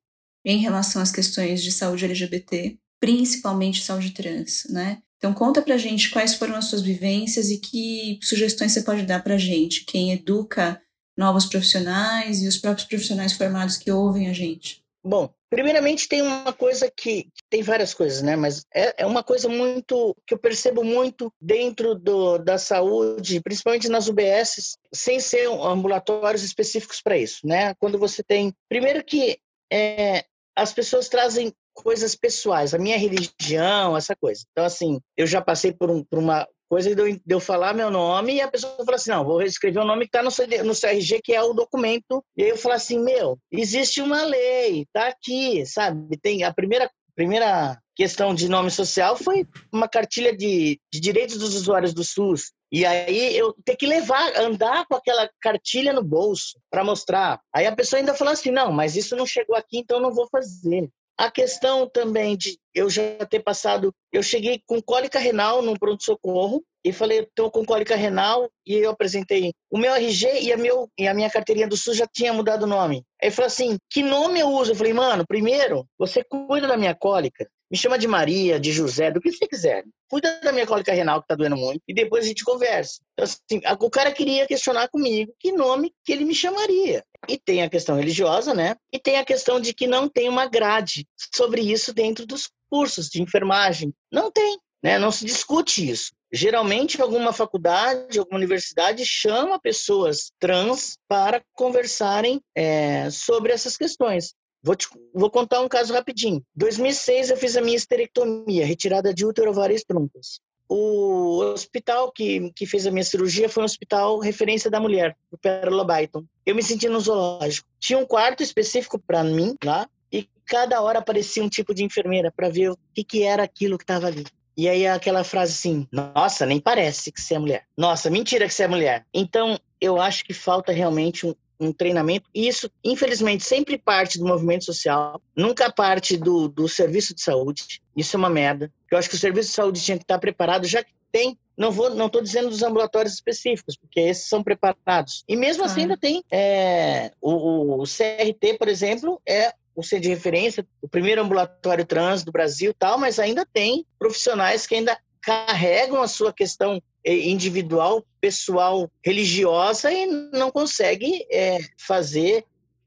em 0.45 0.59
relação 0.59 1.03
às 1.03 1.11
questões 1.11 1.63
de 1.63 1.73
saúde 1.73 2.05
LGBT, 2.05 2.79
principalmente 3.01 3.83
saúde 3.83 4.11
trans, 4.13 4.65
né? 4.71 5.03
Então 5.19 5.35
conta 5.35 5.61
pra 5.61 5.77
gente 5.77 6.11
quais 6.11 6.35
foram 6.35 6.55
as 6.55 6.67
suas 6.67 6.81
vivências 6.81 7.51
e 7.51 7.59
que 7.59 8.19
sugestões 8.23 8.73
você 8.73 8.83
pode 8.83 9.03
dar 9.03 9.23
pra 9.23 9.37
gente, 9.37 9.85
quem 9.85 10.13
educa 10.13 10.81
novos 11.17 11.47
profissionais 11.47 12.43
e 12.43 12.47
os 12.47 12.57
próprios 12.57 12.87
profissionais 12.87 13.33
formados 13.33 13.77
que 13.77 13.91
ouvem 13.91 14.29
a 14.29 14.33
gente. 14.33 14.81
Bom, 15.09 15.31
primeiramente 15.49 16.07
tem 16.07 16.21
uma 16.21 16.53
coisa 16.53 16.93
que 16.95 17.31
tem 17.49 17.63
várias 17.63 17.95
coisas, 17.95 18.21
né? 18.21 18.37
Mas 18.37 18.67
é, 18.75 19.03
é 19.03 19.07
uma 19.07 19.23
coisa 19.23 19.49
muito 19.49 20.15
que 20.27 20.35
eu 20.35 20.39
percebo 20.39 20.85
muito 20.85 21.33
dentro 21.41 21.95
do, 21.95 22.37
da 22.37 22.59
saúde, 22.59 23.41
principalmente 23.41 23.89
nas 23.89 24.07
UBSs, 24.07 24.77
sem 24.93 25.19
ser 25.19 25.49
ambulatórios 25.49 26.43
específicos 26.43 27.01
para 27.01 27.17
isso, 27.17 27.47
né? 27.47 27.75
Quando 27.77 27.99
você 27.99 28.23
tem, 28.23 28.53
primeiro 28.69 29.03
que 29.03 29.39
é, 29.73 30.27
as 30.55 30.75
pessoas 30.75 31.09
trazem 31.09 31.55
coisas 31.73 32.15
pessoais, 32.15 32.75
a 32.75 32.79
minha 32.79 32.99
religião, 32.99 33.97
essa 33.97 34.15
coisa. 34.15 34.43
Então, 34.53 34.67
assim, 34.67 35.01
eu 35.17 35.27
já 35.27 35.41
passei 35.41 35.73
por, 35.73 35.91
um, 35.91 36.05
por 36.05 36.19
uma 36.19 36.47
coisa 36.69 36.95
de 36.95 37.21
eu, 37.27 37.41
falar 37.41 37.75
meu 37.75 37.91
nome 37.91 38.35
e 38.35 38.41
a 38.41 38.49
pessoa 38.49 38.77
fala 38.85 38.97
assim, 38.97 39.11
não, 39.11 39.25
vou 39.25 39.43
escrever 39.43 39.81
o 39.81 39.87
nome 39.87 40.09
que 40.09 40.17
está 40.17 40.23
no, 40.23 40.65
no 40.65 40.75
CRG, 40.75 41.21
que 41.23 41.35
é 41.35 41.43
o 41.43 41.55
documento. 41.55 42.25
E 42.37 42.45
aí 42.45 42.51
eu 42.51 42.57
falo 42.57 42.75
assim, 42.75 42.99
meu, 42.99 43.39
existe 43.51 44.01
uma 44.01 44.25
lei, 44.25 44.87
tá 44.93 45.09
aqui, 45.09 45.65
sabe? 45.67 46.17
Tem 46.19 46.45
a 46.45 46.53
primeira, 46.53 46.91
primeira 47.15 47.79
questão 47.97 48.33
de 48.33 48.49
nome 48.49 48.71
social 48.71 49.17
foi 49.17 49.45
uma 49.73 49.89
cartilha 49.89 50.37
de, 50.37 50.81
de 50.93 51.01
direitos 51.01 51.37
dos 51.37 51.57
usuários 51.57 51.93
do 51.93 52.05
SUS. 52.05 52.53
E 52.71 52.87
aí 52.87 53.37
eu 53.37 53.53
ter 53.65 53.75
que 53.77 53.87
levar, 53.87 54.37
andar 54.37 54.87
com 54.87 54.95
aquela 54.95 55.29
cartilha 55.41 55.93
no 55.93 56.05
bolso 56.05 56.61
para 56.71 56.85
mostrar. 56.85 57.41
Aí 57.53 57.67
a 57.67 57.75
pessoa 57.75 57.99
ainda 57.99 58.15
fala 58.15 58.33
assim, 58.33 58.51
não, 58.51 58.71
mas 58.71 58.95
isso 58.95 59.17
não 59.17 59.27
chegou 59.27 59.57
aqui, 59.57 59.79
então 59.79 59.99
não 59.99 60.13
vou 60.15 60.29
fazer. 60.31 60.89
A 61.19 61.33
questão 61.33 61.89
também 61.89 62.37
de 62.37 62.57
eu 62.73 62.89
já 62.89 63.03
ter 63.29 63.41
passado, 63.41 63.93
eu 64.13 64.23
cheguei 64.23 64.63
com 64.65 64.81
cólica 64.81 65.19
renal 65.19 65.61
no 65.61 65.77
pronto-socorro 65.77 66.63
e 66.85 66.93
falei, 66.93 67.21
estou 67.21 67.51
com 67.51 67.65
cólica 67.65 67.97
renal 67.97 68.49
e 68.65 68.75
eu 68.75 68.91
apresentei 68.91 69.53
o 69.69 69.77
meu 69.77 69.93
RG 69.95 70.43
e 70.43 70.53
a, 70.53 70.57
meu, 70.57 70.89
e 70.97 71.09
a 71.09 71.13
minha 71.13 71.29
carteirinha 71.29 71.67
do 71.67 71.77
SUS 71.77 71.97
já 71.97 72.07
tinha 72.07 72.33
mudado 72.33 72.63
o 72.63 72.69
nome. 72.69 73.03
Aí 73.21 73.33
falou 73.33 73.49
assim, 73.49 73.77
que 73.91 74.01
nome 74.01 74.39
eu 74.39 74.49
uso? 74.49 74.71
Eu 74.71 74.77
falei, 74.77 74.93
mano, 74.93 75.27
primeiro, 75.27 75.85
você 75.99 76.23
cuida 76.23 76.69
da 76.69 76.77
minha 76.77 76.95
cólica, 76.95 77.49
me 77.71 77.77
chama 77.77 77.99
de 77.99 78.09
Maria, 78.09 78.59
de 78.59 78.73
José, 78.73 79.11
do 79.11 79.21
que 79.21 79.31
você 79.31 79.47
quiser. 79.47 79.85
Cuida 80.09 80.41
da 80.41 80.53
minha 80.53 80.67
cólica 80.67 80.93
renal, 80.93 81.21
que 81.21 81.29
tá 81.29 81.35
doendo 81.35 81.57
muito, 81.57 81.83
e 81.87 81.95
depois 81.95 82.25
a 82.25 82.29
gente 82.29 82.45
conversa. 82.45 83.01
Então, 83.13 83.25
assim, 83.25 83.61
o 83.81 83.91
cara 83.91 84.11
queria 84.11 84.47
questionar 84.47 84.89
comigo 84.89 85.35
que 85.39 85.53
nome 85.53 85.93
que 86.05 86.13
ele 86.13 86.25
me 86.25 86.35
chamaria. 86.35 87.05
E 87.29 87.39
tem 87.39 87.63
a 87.63 87.69
questão 87.69 87.97
religiosa, 87.97 88.55
né? 88.55 88.77
E 88.93 88.99
tem 88.99 89.19
a 89.19 89.25
questão 89.25 89.61
de 89.61 89.75
que 89.75 89.87
não 89.87 90.09
tem 90.09 90.29
uma 90.29 90.47
grade 90.47 91.07
sobre 91.35 91.61
isso 91.61 91.93
dentro 91.93 92.27
dos 92.27 92.49
cursos 92.71 93.09
de 93.09 93.21
enfermagem. 93.21 93.93
Não 94.11 94.31
tem, 94.31 94.59
né? 94.83 94.99
Não 94.99 95.11
se 95.11 95.25
discute 95.25 95.91
isso. 95.91 96.13
Geralmente, 96.33 97.01
alguma 97.01 97.33
faculdade, 97.33 98.19
alguma 98.19 98.37
universidade 98.37 99.05
chama 99.05 99.61
pessoas 99.61 100.31
trans 100.39 100.99
para 101.09 101.43
conversarem 101.55 102.41
é, 102.55 103.11
sobre 103.11 103.53
essas 103.53 103.77
questões. 103.77 104.35
Vou, 104.69 104.77
te, 104.77 104.87
vou 105.15 105.31
contar 105.31 105.63
um 105.63 105.69
caso 105.69 105.95
rapidinho. 105.95 106.37
Em 106.37 106.43
2006 106.55 107.31
eu 107.31 107.39
fiz 107.39 107.57
a 107.57 107.63
minha 107.63 107.75
esterectomia, 107.75 108.67
retirada 108.67 109.15
de 109.15 109.25
útero, 109.25 109.51
ovários 109.51 109.83
trunkas. 109.83 110.41
O 110.69 111.39
hospital 111.39 112.13
que, 112.13 112.53
que 112.55 112.67
fez 112.67 112.87
a 112.87 112.91
minha 112.91 113.03
cirurgia 113.03 113.49
foi 113.49 113.63
um 113.63 113.65
hospital 113.65 114.19
referência 114.19 114.71
da 114.71 114.79
mulher, 114.79 115.17
o 115.33 115.39
Pérola 115.39 115.87
Byton. 115.87 116.23
Eu 116.45 116.55
me 116.55 116.63
senti 116.63 116.87
no 116.87 117.01
zoológico. 117.01 117.67
Tinha 117.81 117.99
um 117.99 118.05
quarto 118.05 118.43
específico 118.43 118.99
para 118.99 119.25
mim 119.25 119.57
lá, 119.65 119.89
e 120.13 120.29
cada 120.45 120.83
hora 120.83 120.99
aparecia 120.99 121.43
um 121.43 121.49
tipo 121.49 121.73
de 121.73 121.83
enfermeira 121.83 122.31
para 122.31 122.51
ver 122.51 122.73
o 122.73 122.79
que, 122.93 123.03
que 123.03 123.23
era 123.23 123.45
aquilo 123.45 123.79
que 123.79 123.85
estava 123.85 124.09
ali. 124.09 124.27
E 124.55 124.69
aí 124.69 124.87
aquela 124.87 125.25
frase 125.25 125.53
assim: 125.55 125.89
Nossa, 125.91 126.45
nem 126.45 126.61
parece 126.61 127.11
que 127.11 127.23
você 127.23 127.37
é 127.37 127.39
mulher. 127.39 127.65
Nossa, 127.75 128.11
mentira 128.11 128.47
que 128.47 128.53
você 128.53 128.65
é 128.65 128.69
mulher. 128.69 129.07
Então, 129.15 129.59
eu 129.81 129.99
acho 129.99 130.27
que 130.27 130.35
falta 130.35 130.73
realmente 130.73 131.27
um, 131.27 131.35
um 131.59 131.73
treinamento. 131.73 132.29
E 132.35 132.47
isso, 132.47 132.71
infelizmente, 132.85 133.45
sempre 133.45 133.79
parte 133.79 134.19
do 134.19 134.27
movimento 134.27 134.65
social, 134.65 135.21
nunca 135.37 135.71
parte 135.71 136.17
do, 136.17 136.49
do 136.49 136.69
serviço 136.69 137.15
de 137.15 137.23
saúde. 137.23 137.81
Isso 137.97 138.17
é 138.17 138.19
uma 138.19 138.31
merda. 138.31 138.73
Eu 138.91 138.99
acho 138.99 139.09
que 139.09 139.17
o 139.17 139.19
serviço 139.19 139.51
de 139.51 139.55
saúde 139.55 139.83
tinha 139.83 139.97
que 139.97 140.05
estar 140.05 140.19
preparado, 140.19 140.67
já 140.67 140.83
que 140.83 140.93
tem. 141.11 141.39
Não 141.57 141.73
vou, 141.73 141.95
não 141.95 142.07
estou 142.07 142.23
dizendo 142.23 142.49
dos 142.49 142.63
ambulatórios 142.63 143.15
específicos, 143.15 143.77
porque 143.77 144.01
esses 144.01 144.29
são 144.29 144.43
preparados. 144.43 145.25
E 145.27 145.37
mesmo 145.37 145.65
assim 145.65 145.83
ainda 145.83 145.97
tem 145.97 146.23
é, 146.31 147.11
o, 147.21 147.83
o 147.83 147.85
CRT, 147.85 148.57
por 148.59 148.69
exemplo, 148.69 149.21
é 149.27 149.53
o 149.75 149.83
ser 149.83 150.01
de 150.01 150.09
referência, 150.09 150.67
o 150.83 150.89
primeiro 150.89 151.23
ambulatório 151.23 151.85
trans 151.85 152.25
do 152.25 152.33
Brasil, 152.33 152.75
tal, 152.77 152.99
mas 152.99 153.19
ainda 153.21 153.47
tem 153.47 153.87
profissionais 153.97 154.67
que 154.67 154.75
ainda 154.75 154.99
carregam 155.23 156.03
a 156.03 156.09
sua 156.09 156.33
questão 156.33 156.83
individual, 157.05 158.05
pessoal, 158.21 158.91
religiosa 159.05 159.91
e 159.93 160.07
não 160.07 160.51
consegue 160.51 161.27
é, 161.31 161.59
fazer 161.79 162.45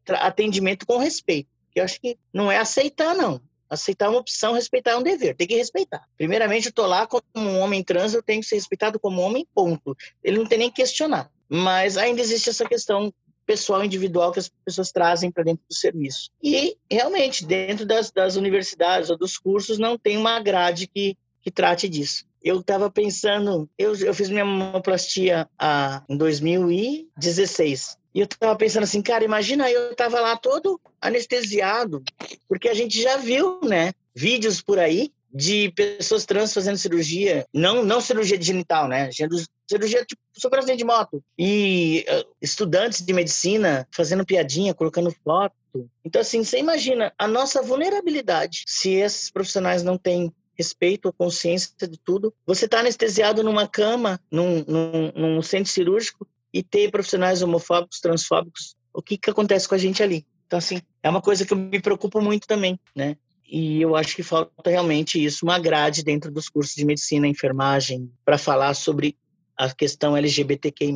atendimento 0.07 0.85
com 0.85 0.97
respeito. 0.97 1.49
Eu 1.75 1.83
acho 1.83 1.99
que 1.99 2.17
não 2.33 2.51
é 2.51 2.57
aceitar, 2.57 3.15
não. 3.15 3.41
Aceitar 3.69 4.07
é 4.07 4.09
uma 4.09 4.19
opção, 4.19 4.53
respeitar 4.53 4.91
é 4.91 4.97
um 4.97 5.03
dever. 5.03 5.35
Tem 5.35 5.47
que 5.47 5.55
respeitar. 5.55 6.05
Primeiramente, 6.17 6.65
eu 6.65 6.71
estou 6.71 6.85
lá 6.85 7.07
como 7.07 7.23
um 7.37 7.59
homem 7.59 7.81
trans, 7.83 8.13
eu 8.13 8.21
tenho 8.21 8.41
que 8.41 8.47
ser 8.47 8.55
respeitado 8.55 8.99
como 8.99 9.21
homem, 9.21 9.47
ponto. 9.55 9.95
Ele 10.21 10.37
não 10.37 10.45
tem 10.45 10.57
nem 10.57 10.69
que 10.69 10.81
questionar. 10.81 11.31
Mas 11.47 11.97
ainda 11.97 12.21
existe 12.21 12.49
essa 12.49 12.65
questão 12.65 13.13
pessoal, 13.45 13.83
individual 13.83 14.31
que 14.31 14.39
as 14.39 14.49
pessoas 14.63 14.91
trazem 14.91 15.31
para 15.31 15.43
dentro 15.43 15.63
do 15.69 15.75
serviço. 15.75 16.29
E, 16.41 16.77
realmente, 16.89 17.45
dentro 17.45 17.85
das, 17.85 18.11
das 18.11 18.35
universidades 18.35 19.09
ou 19.09 19.17
dos 19.17 19.37
cursos, 19.37 19.77
não 19.77 19.97
tem 19.97 20.17
uma 20.17 20.39
grade 20.39 20.87
que, 20.87 21.17
que 21.41 21.51
trate 21.51 21.89
disso 21.89 22.25
eu 22.43 22.59
estava 22.59 22.89
pensando, 22.89 23.69
eu, 23.77 23.95
eu 23.95 24.13
fiz 24.13 24.29
minha 24.29 24.43
mamoplastia 24.43 25.47
ah, 25.59 26.03
em 26.09 26.17
2016. 26.17 27.97
E 28.13 28.19
eu 28.19 28.25
estava 28.25 28.55
pensando 28.55 28.83
assim, 28.83 29.01
cara, 29.01 29.23
imagina 29.23 29.69
eu 29.69 29.91
estava 29.91 30.19
lá 30.19 30.35
todo 30.35 30.81
anestesiado, 30.99 32.03
porque 32.49 32.67
a 32.67 32.73
gente 32.73 33.01
já 33.01 33.17
viu, 33.17 33.61
né, 33.61 33.93
vídeos 34.13 34.61
por 34.61 34.79
aí 34.79 35.11
de 35.33 35.71
pessoas 35.71 36.25
trans 36.25 36.53
fazendo 36.53 36.77
cirurgia, 36.77 37.45
não 37.53 37.85
não 37.85 38.01
cirurgia 38.01 38.41
genital, 38.41 38.85
né, 38.87 39.09
cirurgia 39.11 40.03
tipo 40.03 40.21
super 40.33 40.59
acidente 40.59 40.79
de 40.79 40.83
moto 40.83 41.23
e 41.39 42.05
uh, 42.09 42.27
estudantes 42.41 43.01
de 43.01 43.13
medicina 43.13 43.87
fazendo 43.91 44.25
piadinha, 44.25 44.73
colocando 44.73 45.15
foto. 45.23 45.55
Então 46.03 46.19
assim, 46.19 46.43
você 46.43 46.57
imagina 46.57 47.13
a 47.17 47.29
nossa 47.29 47.61
vulnerabilidade 47.61 48.65
se 48.67 48.91
esses 48.91 49.31
profissionais 49.31 49.83
não 49.83 49.97
têm 49.97 50.33
respeito 50.61 51.07
ou 51.07 51.13
consciência 51.13 51.87
de 51.87 51.97
tudo. 51.97 52.33
Você 52.45 52.65
está 52.65 52.79
anestesiado 52.79 53.43
numa 53.43 53.67
cama, 53.67 54.19
num, 54.31 54.63
num, 54.67 55.11
num, 55.15 55.41
centro 55.41 55.71
cirúrgico, 55.71 56.27
e 56.53 56.61
ter 56.61 56.91
profissionais 56.91 57.41
homofóbicos, 57.41 57.99
transfóbicos. 57.99 58.75
O 58.93 59.01
que, 59.01 59.17
que 59.17 59.29
acontece 59.29 59.67
com 59.67 59.75
a 59.75 59.77
gente 59.77 60.03
ali? 60.03 60.25
Então, 60.45 60.59
assim, 60.59 60.81
é 61.01 61.09
uma 61.09 61.21
coisa 61.21 61.45
que 61.45 61.53
eu 61.53 61.57
me 61.57 61.81
preocupo 61.81 62.21
muito 62.21 62.45
também, 62.45 62.79
né? 62.95 63.15
E 63.47 63.81
eu 63.81 63.95
acho 63.95 64.15
que 64.15 64.23
falta 64.23 64.69
realmente 64.69 65.23
isso, 65.23 65.45
uma 65.45 65.57
grade 65.57 66.03
dentro 66.03 66.31
dos 66.31 66.47
cursos 66.47 66.75
de 66.75 66.85
medicina, 66.85 67.27
enfermagem, 67.27 68.11
para 68.23 68.37
falar 68.37 68.73
sobre 68.73 69.17
a 69.57 69.69
questão 69.73 70.15
LGBTQI+. 70.15 70.93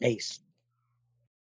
É 0.00 0.10
isso. 0.10 0.40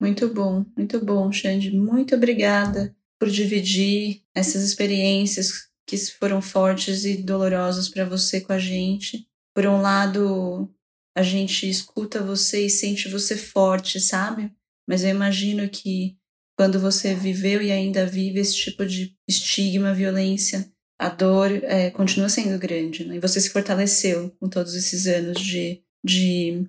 Muito 0.01 0.29
bom, 0.33 0.65
muito 0.77 1.05
bom, 1.05 1.31
Xande. 1.33 1.71
Muito 1.71 2.15
obrigada 2.15 2.95
por 3.19 3.29
dividir 3.29 4.23
essas 4.35 4.63
experiências 4.63 5.68
que 5.89 5.97
foram 5.97 6.43
fortes 6.43 7.07
e 7.07 7.17
dolorosos 7.17 7.89
para 7.89 8.05
você 8.05 8.43
com 8.43 8.53
a 8.53 8.59
gente. 8.59 9.27
Por 9.55 9.67
um 9.67 9.81
lado, 9.81 10.71
a 11.17 11.23
gente 11.23 11.69
escuta 11.69 12.23
você 12.23 12.67
e 12.67 12.71
sente 12.71 13.09
você 13.09 13.39
forte, 13.39 13.99
sabe? 13.99 14.53
Mas 14.87 15.03
eu 15.03 15.09
imagino 15.09 15.67
que 15.71 16.19
quando 16.59 16.79
você 16.79 17.15
viveu 17.15 17.63
e 17.63 17.73
ainda 17.73 18.05
vive 18.05 18.39
esse 18.39 18.55
tipo 18.55 18.85
de 18.85 19.17
estigma, 19.27 19.95
violência, 19.95 20.71
a 21.01 21.09
dor 21.09 21.51
é, 21.65 21.91
continua 21.91 22.29
sendo 22.29 22.59
grande, 22.59 23.07
né? 23.07 23.17
E 23.17 23.21
você 23.21 23.41
se 23.41 23.49
fortaleceu 23.49 24.31
com 24.39 24.49
todos 24.49 24.75
esses 24.75 25.07
anos 25.07 25.41
de, 25.41 25.83
de 26.05 26.69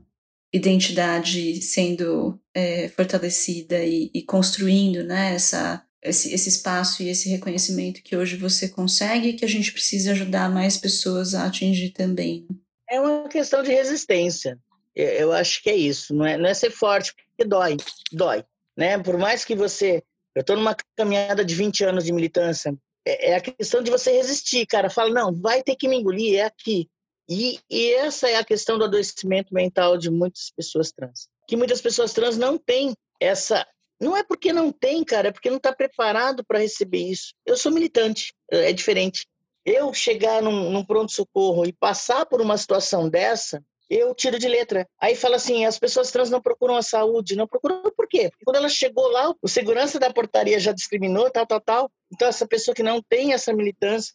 identidade 0.54 1.62
sendo 1.62 2.40
é, 2.56 2.88
fortalecida 2.88 3.84
e, 3.84 4.10
e, 4.14 4.24
construindo 4.24 5.04
né, 5.04 5.34
essa 5.34 5.84
esse, 6.02 6.34
esse 6.34 6.50
espaço 6.50 7.04
e 7.04 7.10
esse 7.10 7.30
reconhecimento 7.30 8.02
que 8.02 8.16
hoje 8.16 8.38
você 8.38 8.70
consegue 8.70 9.34
que 9.34 9.46
a 9.46 9.48
gente 9.48 9.72
precisa 9.72 10.12
ajudar 10.12 10.50
mais 10.50 10.78
pessoas 10.78 11.34
a 11.34 11.46
atingir 11.46 11.92
também. 11.92 12.48
É 12.90 13.00
uma 13.00 13.28
questão 13.28 13.62
de 13.62 13.72
resistência. 13.72 14.58
Eu 14.96 15.32
acho 15.32 15.62
que 15.62 15.70
é 15.70 15.76
isso. 15.76 16.14
Não 16.14 16.26
é, 16.26 16.38
não 16.38 16.50
é 16.50 16.54
ser 16.54 16.72
forte, 16.72 17.14
porque 17.14 17.48
dói. 17.48 17.78
Dói. 18.12 18.44
Né? 18.76 18.98
Por 18.98 19.18
mais 19.18 19.46
que 19.46 19.56
você. 19.56 20.04
Eu 20.36 20.42
estou 20.42 20.56
numa 20.56 20.76
caminhada 20.96 21.44
de 21.44 21.54
20 21.54 21.84
anos 21.84 22.06
de 22.06 22.14
militância. 22.14 22.76
É, 23.06 23.32
é, 23.32 23.36
a 23.36 23.42
questão 23.42 23.82
de 23.82 23.92
você 23.92 24.12
resistir, 24.12 24.66
cara. 24.66 24.90
Fala, 24.90 25.12
não, 25.12 25.34
vai 25.34 25.62
ter 25.64 25.76
que 25.76 25.88
me 25.88 25.98
engolir, 25.98 26.40
é 26.40 26.44
aqui. 26.44 26.88
E, 27.30 27.60
e 27.70 27.94
essa 27.94 28.28
é 28.28 28.38
a 28.38 28.44
questão 28.44 28.78
do 28.78 28.86
adoecimento 28.86 29.54
mental 29.54 29.98
de 29.98 30.10
muitas 30.10 30.52
pessoas 30.56 30.92
trans. 30.92 31.28
Que 31.48 31.56
muitas 31.56 31.80
pessoas 31.80 32.12
trans 32.12 32.38
não 32.38 32.58
têm 32.58 32.94
essa 33.20 33.66
não 34.00 34.16
é 34.16 34.24
porque 34.24 34.54
não 34.54 34.72
tem, 34.72 35.04
cara, 35.04 35.28
é 35.28 35.32
porque 35.32 35.50
não 35.50 35.58
está 35.58 35.74
preparado 35.74 36.44
para 36.46 36.60
receber 36.60 37.00
isso. 37.00 37.34
Eu 37.46 37.58
sou 37.58 37.72
militante, 37.72 38.34
é 38.50 38.72
diferente. 38.72 39.28
eu 39.66 39.94
chegar 39.94 40.42
num, 40.42 40.72
num 40.72 40.86
pronto-socorro 40.86 41.66
e 41.66 41.74
passar 41.74 42.26
por 42.26 42.42
uma 42.42 42.58
situação 42.58 43.10
dessa, 43.10 43.62
eu 43.90 44.14
tiro 44.14 44.38
de 44.38 44.48
letra. 44.48 44.88
Aí 45.00 45.16
fala 45.16 45.38
assim: 45.38 45.66
as 45.66 45.80
pessoas 45.80 46.12
trans 46.12 46.30
não 46.30 46.42
procuram 46.42 46.76
a 46.76 46.82
saúde. 46.82 47.36
Não 47.36 47.48
procuram 47.48 47.82
por 47.82 48.08
quê? 48.08 48.30
Porque 48.30 48.46
quando 48.46 48.58
ela 48.58 48.70
chegou 48.70 49.08
lá, 49.08 49.34
o 49.42 49.48
segurança 49.48 50.00
da 50.00 50.14
portaria 50.14 50.60
já 50.60 50.72
discriminou, 50.72 51.30
tal, 51.32 51.46
tal, 51.46 51.60
tal. 51.60 51.92
Então, 52.14 52.28
essa 52.28 52.48
pessoa 52.48 52.76
que 52.76 52.84
não 52.84 53.02
tem 53.02 53.34
essa 53.34 53.52
militância, 53.52 54.14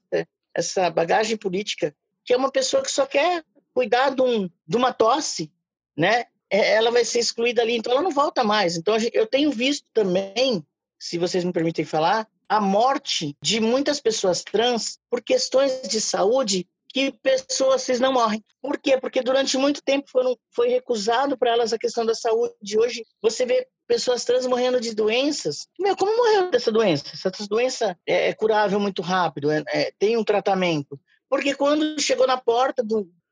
essa 0.54 0.88
bagagem 0.90 1.36
política, 1.36 1.94
que 2.24 2.32
é 2.32 2.36
uma 2.36 2.50
pessoa 2.50 2.82
que 2.82 2.90
só 2.90 3.04
quer 3.04 3.44
cuidar 3.74 4.10
de, 4.10 4.22
um, 4.22 4.48
de 4.66 4.76
uma 4.76 4.92
tosse, 4.92 5.52
né? 5.96 6.26
É, 6.50 6.74
ela 6.74 6.90
vai 6.90 7.04
ser 7.04 7.20
excluída 7.20 7.62
ali, 7.62 7.76
então 7.76 7.92
ela 7.92 8.02
não 8.02 8.10
volta 8.10 8.44
mais. 8.44 8.76
Então, 8.76 8.96
eu 9.12 9.26
tenho 9.26 9.50
visto 9.50 9.86
também, 9.92 10.64
se 10.98 11.18
vocês 11.18 11.44
me 11.44 11.52
permitem 11.52 11.84
falar, 11.84 12.28
a 12.48 12.60
morte 12.60 13.36
de 13.42 13.60
muitas 13.60 14.00
pessoas 14.00 14.42
trans 14.42 14.98
por 15.10 15.22
questões 15.22 15.82
de 15.88 16.00
saúde 16.00 16.66
que 16.94 17.10
pessoas 17.10 17.82
cis 17.82 17.98
não 17.98 18.12
morrem. 18.12 18.42
Por 18.62 18.78
quê? 18.78 18.96
Porque 18.96 19.20
durante 19.20 19.58
muito 19.58 19.82
tempo 19.82 20.08
foram, 20.08 20.38
foi 20.54 20.68
recusado 20.68 21.36
para 21.36 21.50
elas 21.50 21.72
a 21.72 21.78
questão 21.78 22.06
da 22.06 22.14
saúde. 22.14 22.78
Hoje 22.78 23.04
você 23.20 23.44
vê 23.44 23.66
pessoas 23.88 24.24
trans 24.24 24.46
morrendo 24.46 24.80
de 24.80 24.94
doenças. 24.94 25.66
Meu, 25.76 25.96
como 25.96 26.16
morreu 26.16 26.52
dessa 26.52 26.70
doença? 26.70 27.04
Essa 27.12 27.48
doença 27.48 27.98
é, 28.06 28.28
é 28.28 28.32
curável 28.32 28.78
muito 28.78 29.02
rápido, 29.02 29.50
é, 29.50 29.64
é, 29.72 29.92
tem 29.98 30.16
um 30.16 30.22
tratamento. 30.22 30.98
Porque 31.28 31.52
quando 31.56 32.00
chegou 32.00 32.28
na 32.28 32.36
porta 32.36 32.84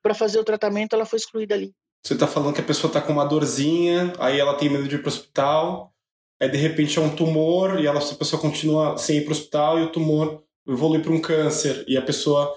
para 0.03 0.13
fazer 0.13 0.41
o 0.41 0.45
tratamento, 0.45 0.95
ela 0.95 1.07
foi 1.07 1.21
excluída 1.21 1.55
ali. 1.55 1.73
Você 2.05 2.15
está 2.15 2.27
falando 2.27 2.55
que 2.55 2.61
a 2.61 2.65
pessoa 2.65 2.89
está 2.89 3.01
com 3.01 3.13
uma 3.13 3.25
dorzinha, 3.25 4.13
aí 4.19 4.39
ela 4.39 4.55
tem 4.55 4.69
medo 4.69 4.89
de 4.89 4.97
ir 4.97 4.99
para 4.99 5.09
o 5.09 5.13
hospital, 5.13 5.93
aí 6.41 6.49
de 6.49 6.59
repente 6.59 6.99
é 6.99 7.03
um 7.03 7.15
tumor 7.15 7.79
e 7.79 7.87
ela, 7.87 8.01
a 8.01 8.15
pessoa 8.15 8.43
continua 8.43 8.99
sem 8.99 9.19
ir 9.19 9.21
para 9.23 9.31
o 9.31 9.33
hospital 9.33 9.79
e 9.79 9.83
o 9.83 9.93
tumor 9.93 10.43
evolui 10.67 11.01
para 11.01 11.13
um 11.13 11.21
câncer 11.21 11.85
e 11.87 11.97
a 11.97 12.03
pessoa 12.03 12.53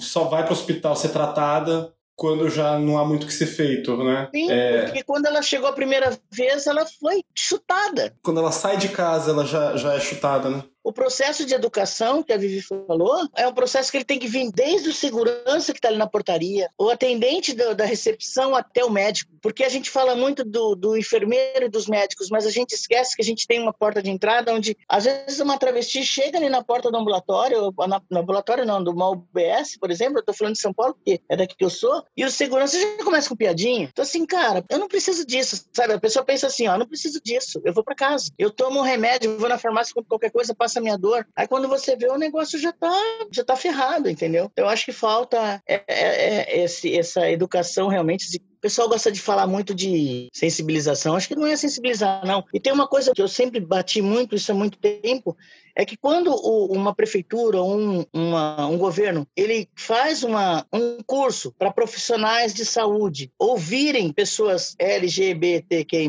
só 0.00 0.24
vai 0.24 0.42
para 0.44 0.52
o 0.52 0.56
hospital 0.56 0.94
ser 0.94 1.08
tratada 1.08 1.92
quando 2.16 2.48
já 2.48 2.78
não 2.78 2.98
há 2.98 3.04
muito 3.04 3.24
o 3.24 3.26
que 3.26 3.32
ser 3.32 3.46
feito, 3.46 3.94
né? 4.02 4.28
Sim, 4.34 4.50
é... 4.50 4.84
porque 4.84 5.02
quando 5.02 5.26
ela 5.26 5.42
chegou 5.42 5.68
a 5.68 5.72
primeira 5.72 6.18
vez, 6.32 6.66
ela 6.66 6.86
foi 6.86 7.22
chutada. 7.34 8.14
Quando 8.22 8.40
ela 8.40 8.50
sai 8.50 8.78
de 8.78 8.88
casa, 8.88 9.32
ela 9.32 9.44
já, 9.44 9.76
já 9.76 9.94
é 9.94 10.00
chutada, 10.00 10.48
né? 10.48 10.64
O 10.86 10.92
processo 10.92 11.44
de 11.44 11.52
educação 11.52 12.22
que 12.22 12.32
a 12.32 12.36
Vivi 12.36 12.62
falou 12.62 13.28
é 13.34 13.44
um 13.48 13.52
processo 13.52 13.90
que 13.90 13.96
ele 13.96 14.04
tem 14.04 14.20
que 14.20 14.28
vir 14.28 14.52
desde 14.52 14.88
o 14.88 14.92
segurança 14.92 15.72
que 15.72 15.80
está 15.80 15.88
ali 15.88 15.98
na 15.98 16.06
portaria, 16.06 16.70
o 16.78 16.88
atendente 16.88 17.52
da 17.52 17.84
recepção 17.84 18.54
até 18.54 18.84
o 18.84 18.90
médico, 18.90 19.32
porque 19.46 19.62
a 19.62 19.68
gente 19.68 19.90
fala 19.90 20.16
muito 20.16 20.44
do, 20.44 20.74
do 20.74 20.96
enfermeiro 20.96 21.66
e 21.66 21.68
dos 21.68 21.86
médicos, 21.86 22.30
mas 22.30 22.44
a 22.44 22.50
gente 22.50 22.72
esquece 22.72 23.14
que 23.14 23.22
a 23.22 23.24
gente 23.24 23.46
tem 23.46 23.62
uma 23.62 23.72
porta 23.72 24.02
de 24.02 24.10
entrada 24.10 24.52
onde 24.52 24.76
às 24.88 25.04
vezes 25.04 25.38
uma 25.38 25.56
travesti 25.56 26.04
chega 26.04 26.36
ali 26.36 26.48
na 26.48 26.64
porta 26.64 26.90
do 26.90 26.96
ambulatório, 26.96 27.72
na, 27.86 28.02
no 28.10 28.18
ambulatório 28.18 28.66
não, 28.66 28.82
do 28.82 28.90
uma 28.90 29.08
UBS, 29.08 29.78
por 29.78 29.88
exemplo, 29.88 30.16
eu 30.16 30.20
estou 30.20 30.34
falando 30.34 30.54
de 30.54 30.60
São 30.60 30.74
Paulo, 30.74 30.94
porque 30.94 31.20
é 31.28 31.36
daqui 31.36 31.54
que 31.56 31.64
eu 31.64 31.70
sou, 31.70 32.02
e 32.16 32.24
o 32.24 32.30
segurança 32.30 32.76
já 32.76 33.04
começa 33.04 33.28
com 33.28 33.36
piadinha. 33.36 33.88
Então 33.92 34.02
assim, 34.02 34.26
cara, 34.26 34.64
eu 34.68 34.80
não 34.80 34.88
preciso 34.88 35.24
disso, 35.24 35.64
sabe? 35.72 35.92
A 35.92 36.00
pessoa 36.00 36.24
pensa 36.24 36.48
assim, 36.48 36.66
ó, 36.66 36.76
não 36.76 36.88
preciso 36.88 37.20
disso, 37.22 37.62
eu 37.64 37.72
vou 37.72 37.84
para 37.84 37.94
casa, 37.94 38.32
eu 38.36 38.50
tomo 38.50 38.80
um 38.80 38.82
remédio, 38.82 39.38
vou 39.38 39.48
na 39.48 39.58
farmácia, 39.58 39.94
com 39.94 40.02
qualquer 40.02 40.32
coisa, 40.32 40.56
passa 40.56 40.72
essa 40.72 40.80
minha 40.80 40.98
dor. 40.98 41.24
Aí 41.36 41.46
quando 41.46 41.68
você 41.68 41.94
vê, 41.94 42.08
o 42.08 42.18
negócio 42.18 42.58
já 42.58 42.72
tá, 42.72 43.00
já 43.30 43.44
tá 43.44 43.54
ferrado, 43.54 44.10
entendeu? 44.10 44.50
Eu 44.56 44.68
acho 44.68 44.84
que 44.84 44.92
falta 44.92 45.62
é, 45.68 45.84
é, 45.86 46.56
é 46.56 46.64
esse, 46.64 46.98
essa 46.98 47.30
educação 47.30 47.86
realmente 47.86 48.28
de 48.28 48.40
o 48.56 48.60
pessoal 48.60 48.88
gosta 48.88 49.12
de 49.12 49.20
falar 49.20 49.46
muito 49.46 49.74
de 49.74 50.28
sensibilização. 50.32 51.14
Acho 51.14 51.28
que 51.28 51.36
não 51.36 51.46
é 51.46 51.56
sensibilizar, 51.56 52.26
não. 52.26 52.42
E 52.52 52.58
tem 52.58 52.72
uma 52.72 52.88
coisa 52.88 53.12
que 53.14 53.20
eu 53.20 53.28
sempre 53.28 53.60
bati 53.60 54.00
muito, 54.00 54.34
isso 54.34 54.50
há 54.50 54.54
muito 54.54 54.78
tempo, 54.78 55.36
é 55.74 55.84
que 55.84 55.96
quando 55.96 56.34
uma 56.34 56.94
prefeitura 56.94 57.60
ou 57.60 57.78
um, 57.78 58.04
uma, 58.12 58.66
um 58.66 58.78
governo 58.78 59.28
ele 59.36 59.68
faz 59.76 60.22
uma, 60.22 60.66
um 60.72 60.98
curso 61.06 61.52
para 61.58 61.70
profissionais 61.70 62.54
de 62.54 62.64
saúde 62.64 63.30
ouvirem 63.38 64.10
pessoas 64.10 64.74
LGBTQI+, 64.78 66.08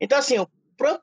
então 0.00 0.18
assim, 0.18 0.36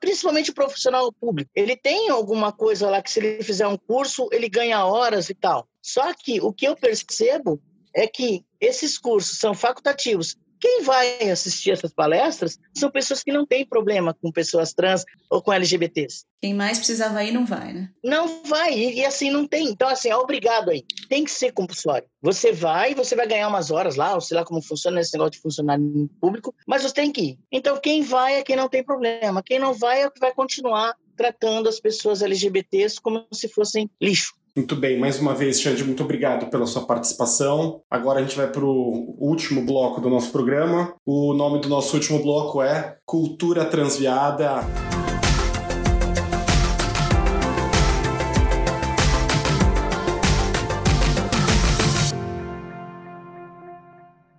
principalmente 0.00 0.50
o 0.50 0.54
profissional 0.54 1.12
público. 1.12 1.50
Ele 1.54 1.76
tem 1.76 2.08
alguma 2.08 2.50
coisa 2.50 2.90
lá 2.90 3.00
que 3.00 3.12
se 3.12 3.20
ele 3.20 3.44
fizer 3.44 3.68
um 3.68 3.78
curso, 3.78 4.28
ele 4.32 4.48
ganha 4.48 4.84
horas 4.84 5.30
e 5.30 5.34
tal. 5.34 5.68
Só 5.80 6.12
que 6.12 6.40
o 6.40 6.52
que 6.52 6.66
eu 6.66 6.74
percebo 6.74 7.62
é 7.94 8.08
que 8.08 8.44
esses 8.60 8.98
cursos 8.98 9.38
são 9.38 9.54
facultativos 9.54 10.36
quem 10.60 10.82
vai 10.82 11.30
assistir 11.30 11.70
essas 11.70 11.92
palestras 11.92 12.58
são 12.74 12.90
pessoas 12.90 13.22
que 13.22 13.32
não 13.32 13.46
têm 13.46 13.66
problema 13.66 14.14
com 14.14 14.30
pessoas 14.32 14.72
trans 14.72 15.04
ou 15.30 15.42
com 15.42 15.52
LGBTs. 15.52 16.24
Quem 16.40 16.54
mais 16.54 16.78
precisava 16.78 17.24
ir 17.24 17.32
não 17.32 17.44
vai, 17.44 17.72
né? 17.72 17.90
Não 18.04 18.42
vai, 18.44 18.72
e, 18.72 19.00
e 19.00 19.04
assim 19.04 19.30
não 19.30 19.46
tem. 19.46 19.68
Então, 19.68 19.88
assim, 19.88 20.08
é 20.08 20.16
obrigado 20.16 20.70
aí. 20.70 20.84
Tem 21.08 21.24
que 21.24 21.30
ser 21.30 21.52
compulsório. 21.52 22.08
Você 22.22 22.52
vai, 22.52 22.94
você 22.94 23.16
vai 23.16 23.26
ganhar 23.26 23.48
umas 23.48 23.70
horas 23.70 23.96
lá, 23.96 24.14
ou 24.14 24.20
sei 24.20 24.36
lá 24.36 24.44
como 24.44 24.62
funciona 24.62 25.00
esse 25.00 25.12
negócio 25.14 25.32
de 25.32 25.40
funcionário 25.40 26.08
público, 26.20 26.54
mas 26.66 26.82
você 26.82 26.94
tem 26.94 27.10
que 27.10 27.20
ir. 27.20 27.38
Então, 27.50 27.76
quem 27.80 28.02
vai 28.02 28.36
é 28.36 28.42
quem 28.42 28.56
não 28.56 28.68
tem 28.68 28.84
problema. 28.84 29.42
Quem 29.42 29.58
não 29.58 29.74
vai 29.74 30.02
é 30.02 30.06
o 30.06 30.10
que 30.10 30.20
vai 30.20 30.32
continuar 30.32 30.94
tratando 31.16 31.68
as 31.68 31.80
pessoas 31.80 32.22
LGBTs 32.22 33.00
como 33.00 33.26
se 33.32 33.48
fossem 33.48 33.90
lixo. 34.00 34.37
Muito 34.58 34.74
bem, 34.74 34.98
mais 34.98 35.20
uma 35.20 35.36
vez, 35.36 35.60
Xande, 35.60 35.84
muito 35.84 36.02
obrigado 36.02 36.50
pela 36.50 36.66
sua 36.66 36.84
participação. 36.84 37.80
Agora 37.88 38.18
a 38.18 38.22
gente 38.22 38.36
vai 38.36 38.50
para 38.50 38.64
o 38.64 39.14
último 39.16 39.64
bloco 39.64 40.00
do 40.00 40.10
nosso 40.10 40.32
programa. 40.32 40.96
O 41.06 41.32
nome 41.32 41.60
do 41.60 41.68
nosso 41.68 41.94
último 41.94 42.20
bloco 42.20 42.60
é 42.60 42.96
Cultura 43.06 43.64
Transviada. 43.64 44.56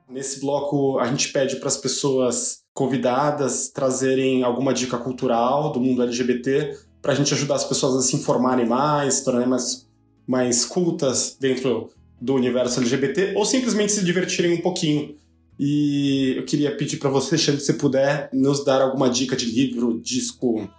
Nesse 0.09 0.41
bloco, 0.41 0.99
a 0.99 1.07
gente 1.07 1.31
pede 1.31 1.55
para 1.55 1.69
as 1.69 1.77
pessoas 1.77 2.57
convidadas 2.73 3.69
trazerem 3.69 4.43
alguma 4.43 4.73
dica 4.73 4.97
cultural 4.97 5.71
do 5.71 5.79
mundo 5.79 6.03
LGBT 6.03 6.77
para 7.01 7.13
a 7.13 7.15
gente 7.15 7.33
ajudar 7.33 7.55
as 7.55 7.63
pessoas 7.63 7.95
a 7.95 8.01
se 8.01 8.17
informarem 8.17 8.67
mais, 8.67 9.21
tornarem 9.21 9.47
mais 9.47 9.88
mais 10.29 10.63
cultas 10.63 11.35
dentro 11.39 11.89
do 12.21 12.35
universo 12.35 12.79
LGBT 12.79 13.33
ou 13.35 13.43
simplesmente 13.43 13.91
se 13.91 14.05
divertirem 14.05 14.53
um 14.53 14.61
pouquinho. 14.61 15.17
E 15.57 16.35
eu 16.37 16.45
queria 16.45 16.77
pedir 16.77 16.97
para 16.97 17.09
você, 17.09 17.35
Xande, 17.35 17.63
se 17.63 17.73
puder 17.73 18.29
nos 18.31 18.63
dar 18.63 18.79
alguma 18.79 19.09
dica 19.09 19.35
de 19.35 19.45
livro, 19.45 19.99
disco, 19.99 20.69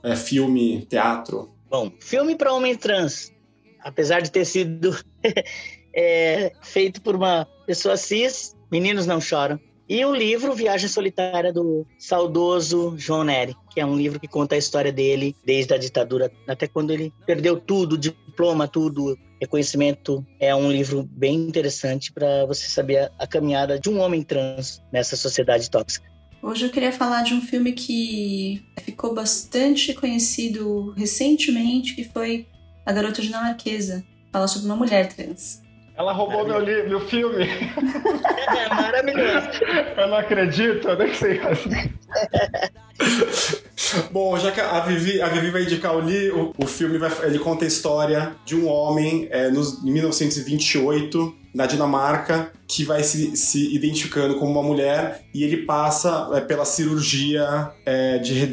é, 0.00 0.14
filme, 0.14 0.86
teatro. 0.88 1.50
Bom, 1.68 1.90
filme 1.98 2.36
para 2.36 2.52
homem 2.52 2.76
trans, 2.76 3.32
apesar 3.80 4.20
de 4.20 4.30
ter 4.30 4.44
sido 4.44 4.96
é, 5.92 6.52
feito 6.62 7.02
por 7.02 7.16
uma 7.16 7.44
pessoa 7.66 7.96
cis, 7.96 8.54
Meninos 8.70 9.06
Não 9.06 9.20
Choram. 9.20 9.58
E 9.90 10.04
o 10.04 10.14
livro 10.14 10.54
Viagem 10.54 10.88
Solitária 10.88 11.52
do 11.52 11.84
saudoso 11.98 12.94
João 12.96 13.24
Nery, 13.24 13.56
que 13.72 13.80
é 13.80 13.84
um 13.84 13.96
livro 13.96 14.20
que 14.20 14.28
conta 14.28 14.54
a 14.54 14.58
história 14.58 14.92
dele 14.92 15.34
desde 15.44 15.74
a 15.74 15.76
ditadura 15.76 16.30
até 16.46 16.68
quando 16.68 16.92
ele 16.92 17.12
perdeu 17.26 17.58
tudo, 17.58 17.98
diploma, 17.98 18.68
tudo, 18.68 19.18
reconhecimento. 19.40 20.24
É 20.38 20.54
um 20.54 20.70
livro 20.70 21.02
bem 21.10 21.34
interessante 21.34 22.12
para 22.12 22.46
você 22.46 22.68
saber 22.68 23.10
a, 23.18 23.26
caminhada 23.26 23.80
de 23.80 23.90
um 23.90 23.98
homem 23.98 24.22
trans 24.22 24.80
nessa 24.92 25.16
sociedade 25.16 25.68
tóxica. 25.68 26.08
Hoje 26.40 26.66
eu 26.66 26.70
queria 26.70 26.92
falar 26.92 27.24
de 27.24 27.34
um 27.34 27.42
filme 27.42 27.72
que 27.72 28.62
ficou 28.84 29.12
bastante 29.12 29.92
conhecido 29.92 30.92
recentemente, 30.92 31.96
que 31.96 32.04
foi 32.04 32.46
A 32.86 32.92
Garota 32.92 33.20
Dinamarquesa. 33.20 34.04
Fala 34.30 34.46
sobre 34.46 34.68
uma 34.68 34.76
mulher 34.76 35.12
trans. 35.12 35.60
Ela 36.00 36.12
roubou 36.12 36.46
meu, 36.46 36.60
livro, 36.60 36.88
meu 36.88 37.00
filme. 37.00 37.44
É 37.44 38.74
maravilhoso. 38.74 39.50
Eu 39.98 40.08
não 40.08 40.16
acredito, 40.16 40.88
eu 40.88 40.96
nem 40.96 41.12
sei. 41.12 41.38
Bom, 44.10 44.38
já 44.38 44.52
que 44.52 44.60
a 44.60 44.80
Vivi, 44.80 45.20
a 45.20 45.28
Vivi 45.28 45.50
vai 45.50 45.62
indicar 45.62 45.96
o, 45.96 46.00
li, 46.00 46.30
o, 46.30 46.52
o 46.56 46.66
filme, 46.66 46.98
vai, 46.98 47.10
ele 47.24 47.38
conta 47.38 47.64
a 47.64 47.68
história 47.68 48.34
de 48.44 48.54
um 48.54 48.68
homem 48.68 49.26
é, 49.30 49.50
nos, 49.50 49.82
em 49.82 49.90
1928 49.90 51.40
na 51.52 51.66
Dinamarca 51.66 52.52
que 52.68 52.84
vai 52.84 53.02
se, 53.02 53.36
se 53.36 53.74
identificando 53.74 54.36
como 54.36 54.52
uma 54.52 54.62
mulher 54.62 55.22
e 55.34 55.42
ele 55.42 55.58
passa 55.58 56.30
é, 56.34 56.40
pela 56.40 56.64
cirurgia 56.64 57.72
é, 57.84 58.18
de, 58.18 58.46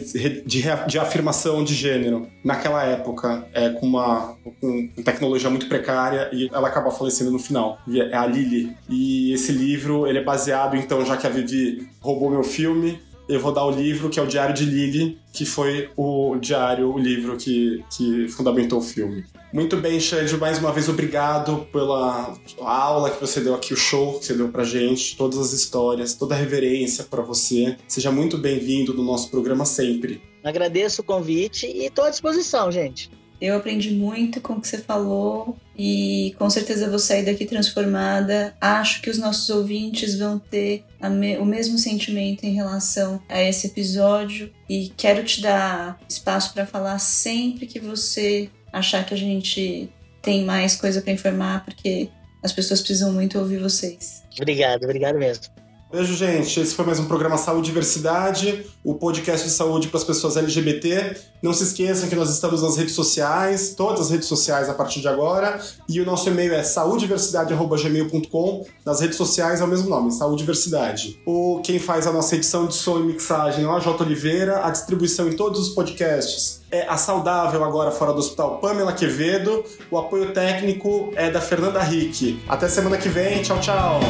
de, 0.44 0.62
de, 0.88 1.00
afirmação 1.00 1.64
de 1.64 1.76
gênero. 1.76 2.28
Naquela 2.44 2.84
época 2.84 3.48
é, 3.54 3.70
com 3.70 3.86
uma 3.86 4.36
com 4.60 4.88
tecnologia 5.04 5.50
muito 5.50 5.68
precária 5.68 6.30
e 6.34 6.50
ela 6.52 6.68
acaba 6.68 6.90
falecendo 6.90 7.30
no 7.30 7.38
final. 7.38 7.78
É 7.88 8.16
a 8.16 8.26
Lily. 8.26 8.76
E 8.90 9.32
esse 9.34 9.52
livro 9.52 10.08
ele 10.08 10.18
é 10.18 10.24
baseado 10.24 10.76
então 10.76 11.06
já 11.06 11.16
que 11.16 11.28
a 11.28 11.30
Vivi 11.30 11.88
roubou 12.00 12.32
meu 12.32 12.44
filme 12.44 13.00
eu 13.28 13.40
vou 13.40 13.52
dar 13.52 13.66
o 13.66 13.72
livro 13.72 14.10
que 14.10 14.20
é 14.20 14.24
o 14.24 14.28
Diário 14.28 14.54
de 14.54 14.66
Lily 14.66 15.18
que 15.32 15.46
foi 15.46 15.90
o 15.96 16.36
diário 16.38 16.94
o 16.94 16.98
livro 16.98 17.38
que, 17.38 17.84
que 17.96 18.28
fundamentou 18.30 18.80
o 18.80 18.82
filme 18.82 19.26
muito 19.54 19.78
bem, 19.78 20.00
Xande, 20.00 20.36
mais 20.36 20.60
uma 20.60 20.74
vez 20.74 20.90
obrigado 20.90 21.66
pela 21.72 22.38
aula 22.60 23.10
que 23.10 23.20
você 23.20 23.40
deu 23.40 23.56
aqui, 23.56 23.74
o 23.74 23.78
show 23.78 24.20
que 24.20 24.26
você 24.26 24.34
deu 24.34 24.50
pra 24.50 24.66
gente, 24.66 25.16
todas 25.16 25.40
as 25.40 25.54
histórias, 25.54 26.14
toda 26.14 26.36
a 26.36 26.38
reverência 26.38 27.06
para 27.06 27.24
você. 27.24 27.78
Seja 27.88 28.12
muito 28.12 28.38
bem-vindo 28.38 28.94
no 28.94 29.02
nosso 29.02 29.32
programa 29.32 29.66
sempre. 29.66 30.22
Agradeço 30.44 31.02
o 31.02 31.04
convite 31.04 31.66
e 31.66 31.86
estou 31.86 32.04
à 32.04 32.10
disposição, 32.10 32.70
gente. 32.72 33.10
Eu 33.40 33.56
aprendi 33.56 33.92
muito 33.92 34.42
com 34.42 34.54
o 34.54 34.62
que 34.62 34.68
você 34.68 34.80
falou 34.80 35.56
e 35.78 36.34
com 36.40 36.50
certeza 36.50 36.90
vou 36.90 37.00
sair 37.00 37.24
daqui 37.24 37.46
transformada. 37.46 38.56
Acho 38.60 39.02
que 39.02 39.10
os 39.10 39.18
nossos 39.18 39.50
ouvintes 39.50 40.18
vão 40.18 40.40
ter 40.40 40.84
me 41.12 41.38
o 41.38 41.46
mesmo 41.46 41.78
sentimento 41.78 42.44
em 42.44 42.54
relação 42.54 43.22
a 43.30 43.42
esse 43.42 43.68
episódio 43.68 44.52
e 44.68 44.92
quero 44.98 45.24
te 45.24 45.42
dar 45.42 46.00
espaço 46.10 46.54
para 46.54 46.66
falar 46.66 46.98
sempre 47.00 47.68
que 47.68 47.80
você 47.80 48.50
achar 48.74 49.06
que 49.06 49.14
a 49.14 49.18
gente 49.18 49.90
tem 50.22 50.44
mais 50.44 50.76
coisa 50.76 51.02
para 51.02 51.14
informar, 51.14 51.64
porque 51.64 52.10
as 52.44 52.52
pessoas 52.52 52.82
precisam 52.82 53.14
muito 53.14 53.38
ouvir 53.40 53.58
vocês. 53.58 54.24
Obrigado, 54.38 54.84
obrigado 54.84 55.18
mesmo. 55.18 55.46
Beijo, 55.90 56.14
gente. 56.16 56.60
Esse 56.60 56.76
foi 56.76 56.86
mais 56.86 57.00
um 57.00 57.06
programa 57.06 57.38
Saúde 57.38 57.70
e 57.70 57.72
Diversidade, 57.72 58.66
o 58.84 58.96
podcast 58.96 59.48
de 59.48 59.54
saúde 59.54 59.88
para 59.88 59.98
as 59.98 60.04
pessoas 60.04 60.36
LGBT. 60.36 61.16
Não 61.42 61.54
se 61.54 61.64
esqueçam 61.64 62.10
que 62.10 62.16
nós 62.16 62.30
estamos 62.30 62.62
nas 62.62 62.76
redes 62.76 62.94
sociais, 62.94 63.74
todas 63.74 64.02
as 64.02 64.12
redes 64.12 64.28
sociais 64.28 64.68
a 64.68 64.74
partir 64.74 65.00
de 65.00 65.08
agora, 65.08 65.62
e 65.88 66.02
o 66.02 66.06
nosso 66.06 66.28
e-mail 66.28 66.54
é 66.54 66.62
saudiversidade@gmail.com. 66.62 68.66
Nas 68.86 69.00
redes 69.00 69.16
sociais 69.16 69.62
é 69.62 69.64
o 69.64 69.68
mesmo 69.68 69.90
nome, 69.90 70.12
Saúde 70.12 70.40
Diversidade. 70.40 71.22
O 71.26 71.62
quem 71.64 71.80
faz 71.80 72.06
a 72.06 72.12
nossa 72.12 72.36
edição 72.36 72.68
de 72.68 72.74
som 72.74 73.00
e 73.00 73.04
mixagem 73.04 73.64
é 73.64 73.68
o 73.68 73.80
J 73.80 74.04
Oliveira, 74.04 74.66
a 74.66 74.72
distribuição 74.72 75.30
em 75.30 75.38
todos 75.38 75.70
os 75.70 75.70
podcasts 75.70 76.58
é 76.70 76.86
a 76.86 76.98
saudável 76.98 77.64
agora 77.64 77.92
fora 77.92 78.12
do 78.12 78.20
hospital 78.20 78.58
Pamela 78.58 78.92
Quevedo. 78.92 79.64
O 79.90 79.98
apoio 79.98 80.34
técnico 80.34 81.14
é 81.16 81.32
da 81.32 81.40
Fernanda 81.40 81.82
Rick. 81.82 82.44
Até 82.46 82.68
semana 82.68 82.98
que 82.98 83.08
vem. 83.08 83.42
Tchau, 83.42 83.58
tchau. 83.62 84.02